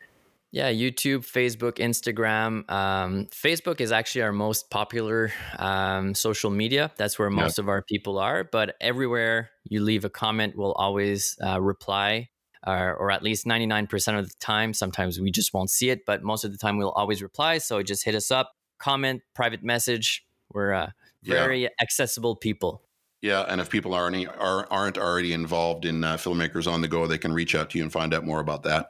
Yeah, 0.53 0.73
YouTube, 0.73 1.19
Facebook, 1.27 1.75
Instagram. 1.75 2.69
Um, 2.71 3.27
Facebook 3.27 3.81
is 3.81 3.93
actually 3.93 4.23
our 4.23 4.33
most 4.33 4.71
popular 4.71 5.33
um, 5.59 6.15
social 6.15 6.51
media. 6.51 6.91
That's 6.97 7.19
where 7.19 7.29
Yeah. 7.31 7.43
most 7.43 7.59
of 7.59 7.69
our 7.69 7.83
people 7.83 8.19
are. 8.19 8.43
But 8.45 8.75
everywhere 8.81 9.51
you 9.65 9.81
leave 9.83 10.05
a 10.05 10.11
comment, 10.11 10.55
we'll 10.57 10.73
always 10.73 11.37
uh, 11.45 11.61
reply, 11.61 12.31
uh, 12.67 12.71
or 12.99 13.11
at 13.11 13.23
least 13.23 13.45
99% 13.47 14.19
of 14.19 14.29
the 14.29 14.35
time. 14.41 14.73
Sometimes 14.73 15.21
we 15.21 15.31
just 15.31 15.53
won't 15.53 15.69
see 15.71 15.91
it, 15.91 16.07
but 16.07 16.23
most 16.23 16.45
of 16.45 16.53
the 16.53 16.59
time 16.59 16.79
we'll 16.79 16.93
always 16.93 17.23
reply. 17.23 17.59
So 17.59 17.83
just 17.83 18.05
hit 18.05 18.15
us 18.15 18.31
up, 18.31 18.53
comment, 18.79 19.23
private 19.35 19.63
message. 19.63 20.25
We're 20.57 20.73
uh, 20.73 20.91
Yeah. 21.23 21.35
very 21.35 21.69
accessible 21.83 22.35
people. 22.35 22.83
Yeah, 23.21 23.43
and 23.49 23.61
if 23.61 23.69
people 23.69 23.93
aren't 23.93 24.27
are, 24.27 24.67
aren't 24.71 24.97
already 24.97 25.35
involved 25.35 25.85
in 25.85 26.03
uh, 26.03 26.17
filmmakers 26.17 26.67
on 26.67 26.81
the 26.81 26.89
go, 26.89 27.07
they 27.07 27.19
can 27.19 27.33
reach 27.35 27.55
out 27.55 27.69
to 27.71 27.79
you 27.79 27.85
and 27.85 27.93
find 27.93 28.15
out 28.15 28.25
more 28.25 28.41
about 28.41 28.63
that. 28.63 28.89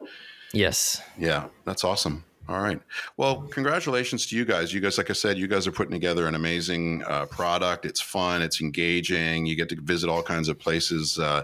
Yes. 0.53 1.03
Yeah, 1.19 1.49
that's 1.65 1.83
awesome. 1.83 2.25
All 2.49 2.61
right. 2.61 2.81
Well, 3.17 3.43
congratulations 3.51 4.27
to 4.27 4.37
you 4.37 4.45
guys. 4.45 4.73
You 4.73 4.81
guys, 4.81 4.97
like 4.99 5.11
I 5.11 5.15
said, 5.15 5.37
you 5.37 5.49
guys 5.49 5.67
are 5.67 5.73
putting 5.73 5.91
together 5.91 6.29
an 6.29 6.37
amazing 6.37 7.03
uh, 7.05 7.27
product. 7.27 7.85
It's 7.85 8.01
fun. 8.01 8.41
It's 8.43 8.61
engaging. 8.61 9.47
You 9.47 9.57
get 9.57 9.69
to 9.71 9.77
visit 9.81 10.09
all 10.09 10.23
kinds 10.23 10.49
of 10.49 10.57
places 10.57 11.19
uh, 11.19 11.43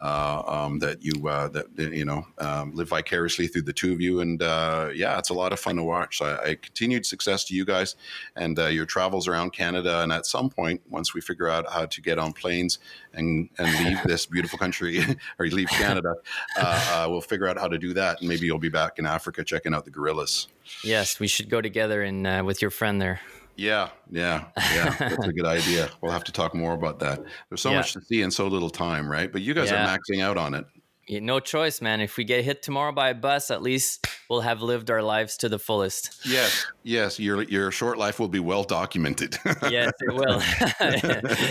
uh, 0.00 0.42
um, 0.46 0.78
that 0.78 1.02
you 1.04 1.28
uh, 1.28 1.48
that 1.48 1.66
you 1.76 2.04
know 2.04 2.26
um, 2.38 2.74
live 2.74 2.88
vicariously 2.88 3.46
through 3.46 3.62
the 3.62 3.72
two 3.72 3.92
of 3.92 4.00
you. 4.00 4.20
And 4.20 4.42
uh, 4.42 4.90
yeah, 4.94 5.18
it's 5.18 5.30
a 5.30 5.34
lot 5.34 5.52
of 5.52 5.60
fun 5.60 5.76
to 5.76 5.82
watch. 5.82 6.18
So 6.18 6.24
I, 6.24 6.50
I 6.50 6.54
continued 6.54 7.04
success 7.04 7.44
to 7.44 7.54
you 7.54 7.64
guys 7.64 7.96
and 8.36 8.58
uh, 8.58 8.66
your 8.66 8.86
travels 8.86 9.28
around 9.28 9.52
Canada. 9.52 10.00
And 10.00 10.12
at 10.12 10.26
some 10.26 10.48
point, 10.48 10.80
once 10.88 11.14
we 11.14 11.20
figure 11.20 11.48
out 11.48 11.70
how 11.70 11.86
to 11.86 12.00
get 12.00 12.18
on 12.18 12.32
planes 12.32 12.78
and 13.12 13.48
and 13.58 13.84
leave 13.84 14.02
this 14.04 14.26
beautiful 14.26 14.58
country 14.58 15.04
or 15.38 15.46
leave 15.46 15.68
Canada, 15.68 16.14
uh, 16.56 16.90
uh, 16.92 17.06
we'll 17.10 17.20
figure 17.20 17.46
out 17.46 17.58
how 17.58 17.68
to 17.68 17.78
do 17.78 17.92
that. 17.94 18.20
And 18.20 18.28
maybe 18.28 18.46
you'll 18.46 18.58
be 18.58 18.68
back 18.70 18.98
in 18.98 19.06
Africa 19.06 19.44
checking 19.44 19.74
out 19.74 19.84
the 19.84 19.90
gorillas. 19.90 20.48
Yes, 20.84 21.20
we 21.20 21.26
should 21.26 21.50
go 21.50 21.60
together 21.60 22.02
and 22.02 22.46
with 22.46 22.62
your 22.62 22.70
friend 22.70 23.00
there. 23.00 23.20
Yeah, 23.56 23.90
yeah, 24.10 24.46
yeah. 24.74 24.96
That's 24.98 25.26
a 25.26 25.32
good 25.32 25.44
idea. 25.46 25.90
We'll 26.00 26.12
have 26.12 26.24
to 26.24 26.32
talk 26.32 26.54
more 26.54 26.72
about 26.72 26.98
that. 27.00 27.20
There's 27.48 27.60
so 27.60 27.70
Yeah. 27.70 27.76
much 27.78 27.92
to 27.92 28.00
see 28.00 28.22
in 28.22 28.30
so 28.30 28.46
little 28.46 28.70
time, 28.70 29.10
right? 29.10 29.30
But 29.30 29.42
you 29.42 29.52
guys 29.54 29.70
Yeah. 29.70 29.84
are 29.84 29.98
maxing 29.98 30.22
out 30.22 30.38
on 30.38 30.54
it. 30.54 30.64
Yeah, 31.06 31.18
No 31.20 31.40
choice, 31.40 31.80
man. 31.80 32.00
If 32.00 32.16
we 32.16 32.24
get 32.24 32.44
hit 32.44 32.62
tomorrow 32.62 32.92
by 32.92 33.10
a 33.10 33.14
bus, 33.14 33.50
at 33.50 33.62
least 33.62 34.06
we'll 34.28 34.42
have 34.42 34.62
lived 34.62 34.90
our 34.90 35.02
lives 35.02 35.36
to 35.38 35.48
the 35.48 35.58
fullest. 35.58 36.20
Yes, 36.24 36.66
yes. 36.84 37.18
Your 37.18 37.42
your 37.42 37.70
short 37.72 37.98
life 37.98 38.20
will 38.20 38.28
be 38.28 38.38
well 38.38 38.62
documented. 38.64 39.36
yes, 39.68 39.92
it 40.00 40.14
will. 40.14 40.40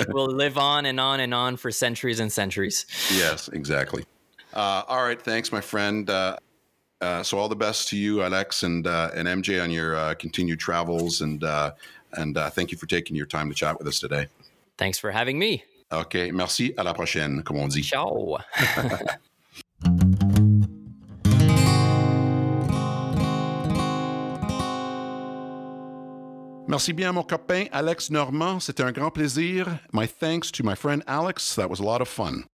we'll 0.14 0.34
live 0.34 0.58
on 0.58 0.86
and 0.86 1.00
on 1.00 1.20
and 1.20 1.34
on 1.34 1.58
for 1.58 1.72
centuries 1.72 2.20
and 2.22 2.32
centuries. 2.32 2.86
yes, 3.14 3.50
exactly. 3.50 4.06
Uh, 4.54 4.84
all 4.88 5.04
right, 5.04 5.22
thanks, 5.22 5.52
my 5.52 5.62
friend. 5.62 6.10
Uh, 6.10 6.38
uh, 7.02 7.24
so 7.24 7.38
all 7.38 7.48
the 7.48 7.56
best 7.56 7.88
to 7.90 7.98
you, 7.98 8.22
Alex, 8.22 8.64
and 8.64 8.86
uh, 8.86 9.12
and 9.16 9.28
MJ 9.28 9.64
on 9.64 9.72
your 9.72 9.96
uh, 9.96 10.14
continued 10.16 10.60
travels, 10.60 11.22
and 11.22 11.44
uh, 11.44 11.72
and 12.14 12.38
uh, 12.38 12.50
thank 12.50 12.72
you 12.72 12.78
for 12.78 12.88
taking 12.88 13.16
your 13.16 13.26
time 13.26 13.50
to 13.50 13.56
chat 13.56 13.78
with 13.78 13.88
us 13.88 14.00
today. 14.00 14.28
Thanks 14.78 15.00
for 15.00 15.12
having 15.12 15.40
me. 15.40 15.64
Ok, 15.92 16.32
merci. 16.34 16.74
À 16.78 16.84
la 16.84 16.94
prochaine, 16.94 17.44
comme 17.44 17.58
on 17.60 17.68
dit. 17.68 17.84
Ciao. 17.84 18.38
Merci 26.70 26.94
bien, 26.94 27.12
mon 27.12 27.24
copain 27.24 27.66
Alex 27.72 28.12
Normand. 28.12 28.60
C'était 28.60 28.84
un 28.84 28.92
grand 28.92 29.10
plaisir. 29.10 29.80
My 29.92 30.06
thanks 30.06 30.52
to 30.52 30.64
my 30.64 30.76
friend 30.76 31.02
Alex. 31.08 31.56
That 31.56 31.68
was 31.68 31.80
a 31.80 31.84
lot 31.84 32.00
of 32.00 32.08
fun. 32.08 32.46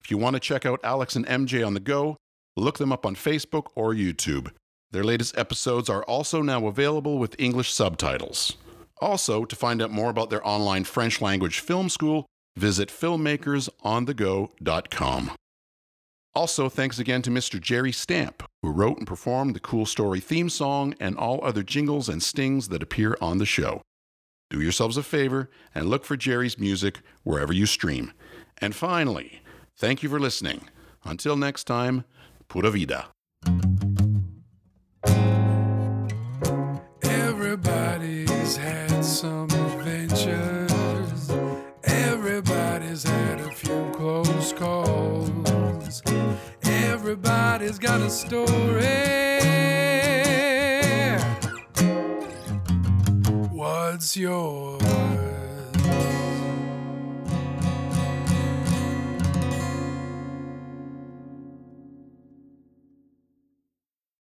If 0.00 0.12
you 0.12 0.16
want 0.16 0.34
to 0.34 0.40
check 0.40 0.64
out 0.64 0.78
Alex 0.84 1.16
and 1.16 1.26
MJ 1.26 1.66
on 1.66 1.74
the 1.74 1.80
go, 1.80 2.16
look 2.60 2.78
them 2.78 2.92
up 2.92 3.06
on 3.06 3.14
Facebook 3.14 3.68
or 3.74 3.94
YouTube. 3.94 4.50
Their 4.90 5.04
latest 5.04 5.36
episodes 5.36 5.90
are 5.90 6.02
also 6.04 6.40
now 6.42 6.66
available 6.66 7.18
with 7.18 7.38
English 7.38 7.72
subtitles. 7.72 8.56
Also, 9.00 9.44
to 9.44 9.54
find 9.54 9.80
out 9.82 9.90
more 9.90 10.10
about 10.10 10.30
their 10.30 10.44
online 10.46 10.84
French 10.84 11.20
language 11.20 11.60
film 11.60 11.88
school, 11.88 12.26
visit 12.56 12.88
filmmakersonthego.com. 12.88 15.30
Also, 16.34 16.68
thanks 16.68 16.98
again 16.98 17.22
to 17.22 17.30
Mr. 17.30 17.60
Jerry 17.60 17.92
Stamp, 17.92 18.42
who 18.62 18.70
wrote 18.70 18.98
and 18.98 19.06
performed 19.06 19.54
the 19.54 19.60
Cool 19.60 19.86
Story 19.86 20.20
theme 20.20 20.48
song 20.48 20.94
and 21.00 21.16
all 21.16 21.44
other 21.44 21.62
jingles 21.62 22.08
and 22.08 22.22
stings 22.22 22.68
that 22.68 22.82
appear 22.82 23.16
on 23.20 23.38
the 23.38 23.46
show. 23.46 23.82
Do 24.50 24.60
yourselves 24.60 24.96
a 24.96 25.02
favor 25.02 25.50
and 25.74 25.88
look 25.88 26.04
for 26.04 26.16
Jerry's 26.16 26.58
music 26.58 27.00
wherever 27.22 27.52
you 27.52 27.66
stream. 27.66 28.12
And 28.58 28.74
finally, 28.74 29.42
thank 29.76 30.02
you 30.02 30.08
for 30.08 30.20
listening. 30.20 30.68
Until 31.04 31.36
next 31.36 31.64
time, 31.64 32.04
pura 32.48 32.70
vida. 32.70 33.10
Everybody's 37.02 38.56
had 38.56 39.04
some 39.04 39.48
adventures. 39.50 41.30
Everybody's 41.84 43.02
had 43.04 43.40
a 43.40 43.50
few 43.52 43.90
close 43.92 44.52
calls. 44.54 46.02
Everybody's 46.64 47.78
got 47.78 48.00
a 48.00 48.10
story. 48.10 48.46
What's 53.50 54.16
yours? 54.16 55.37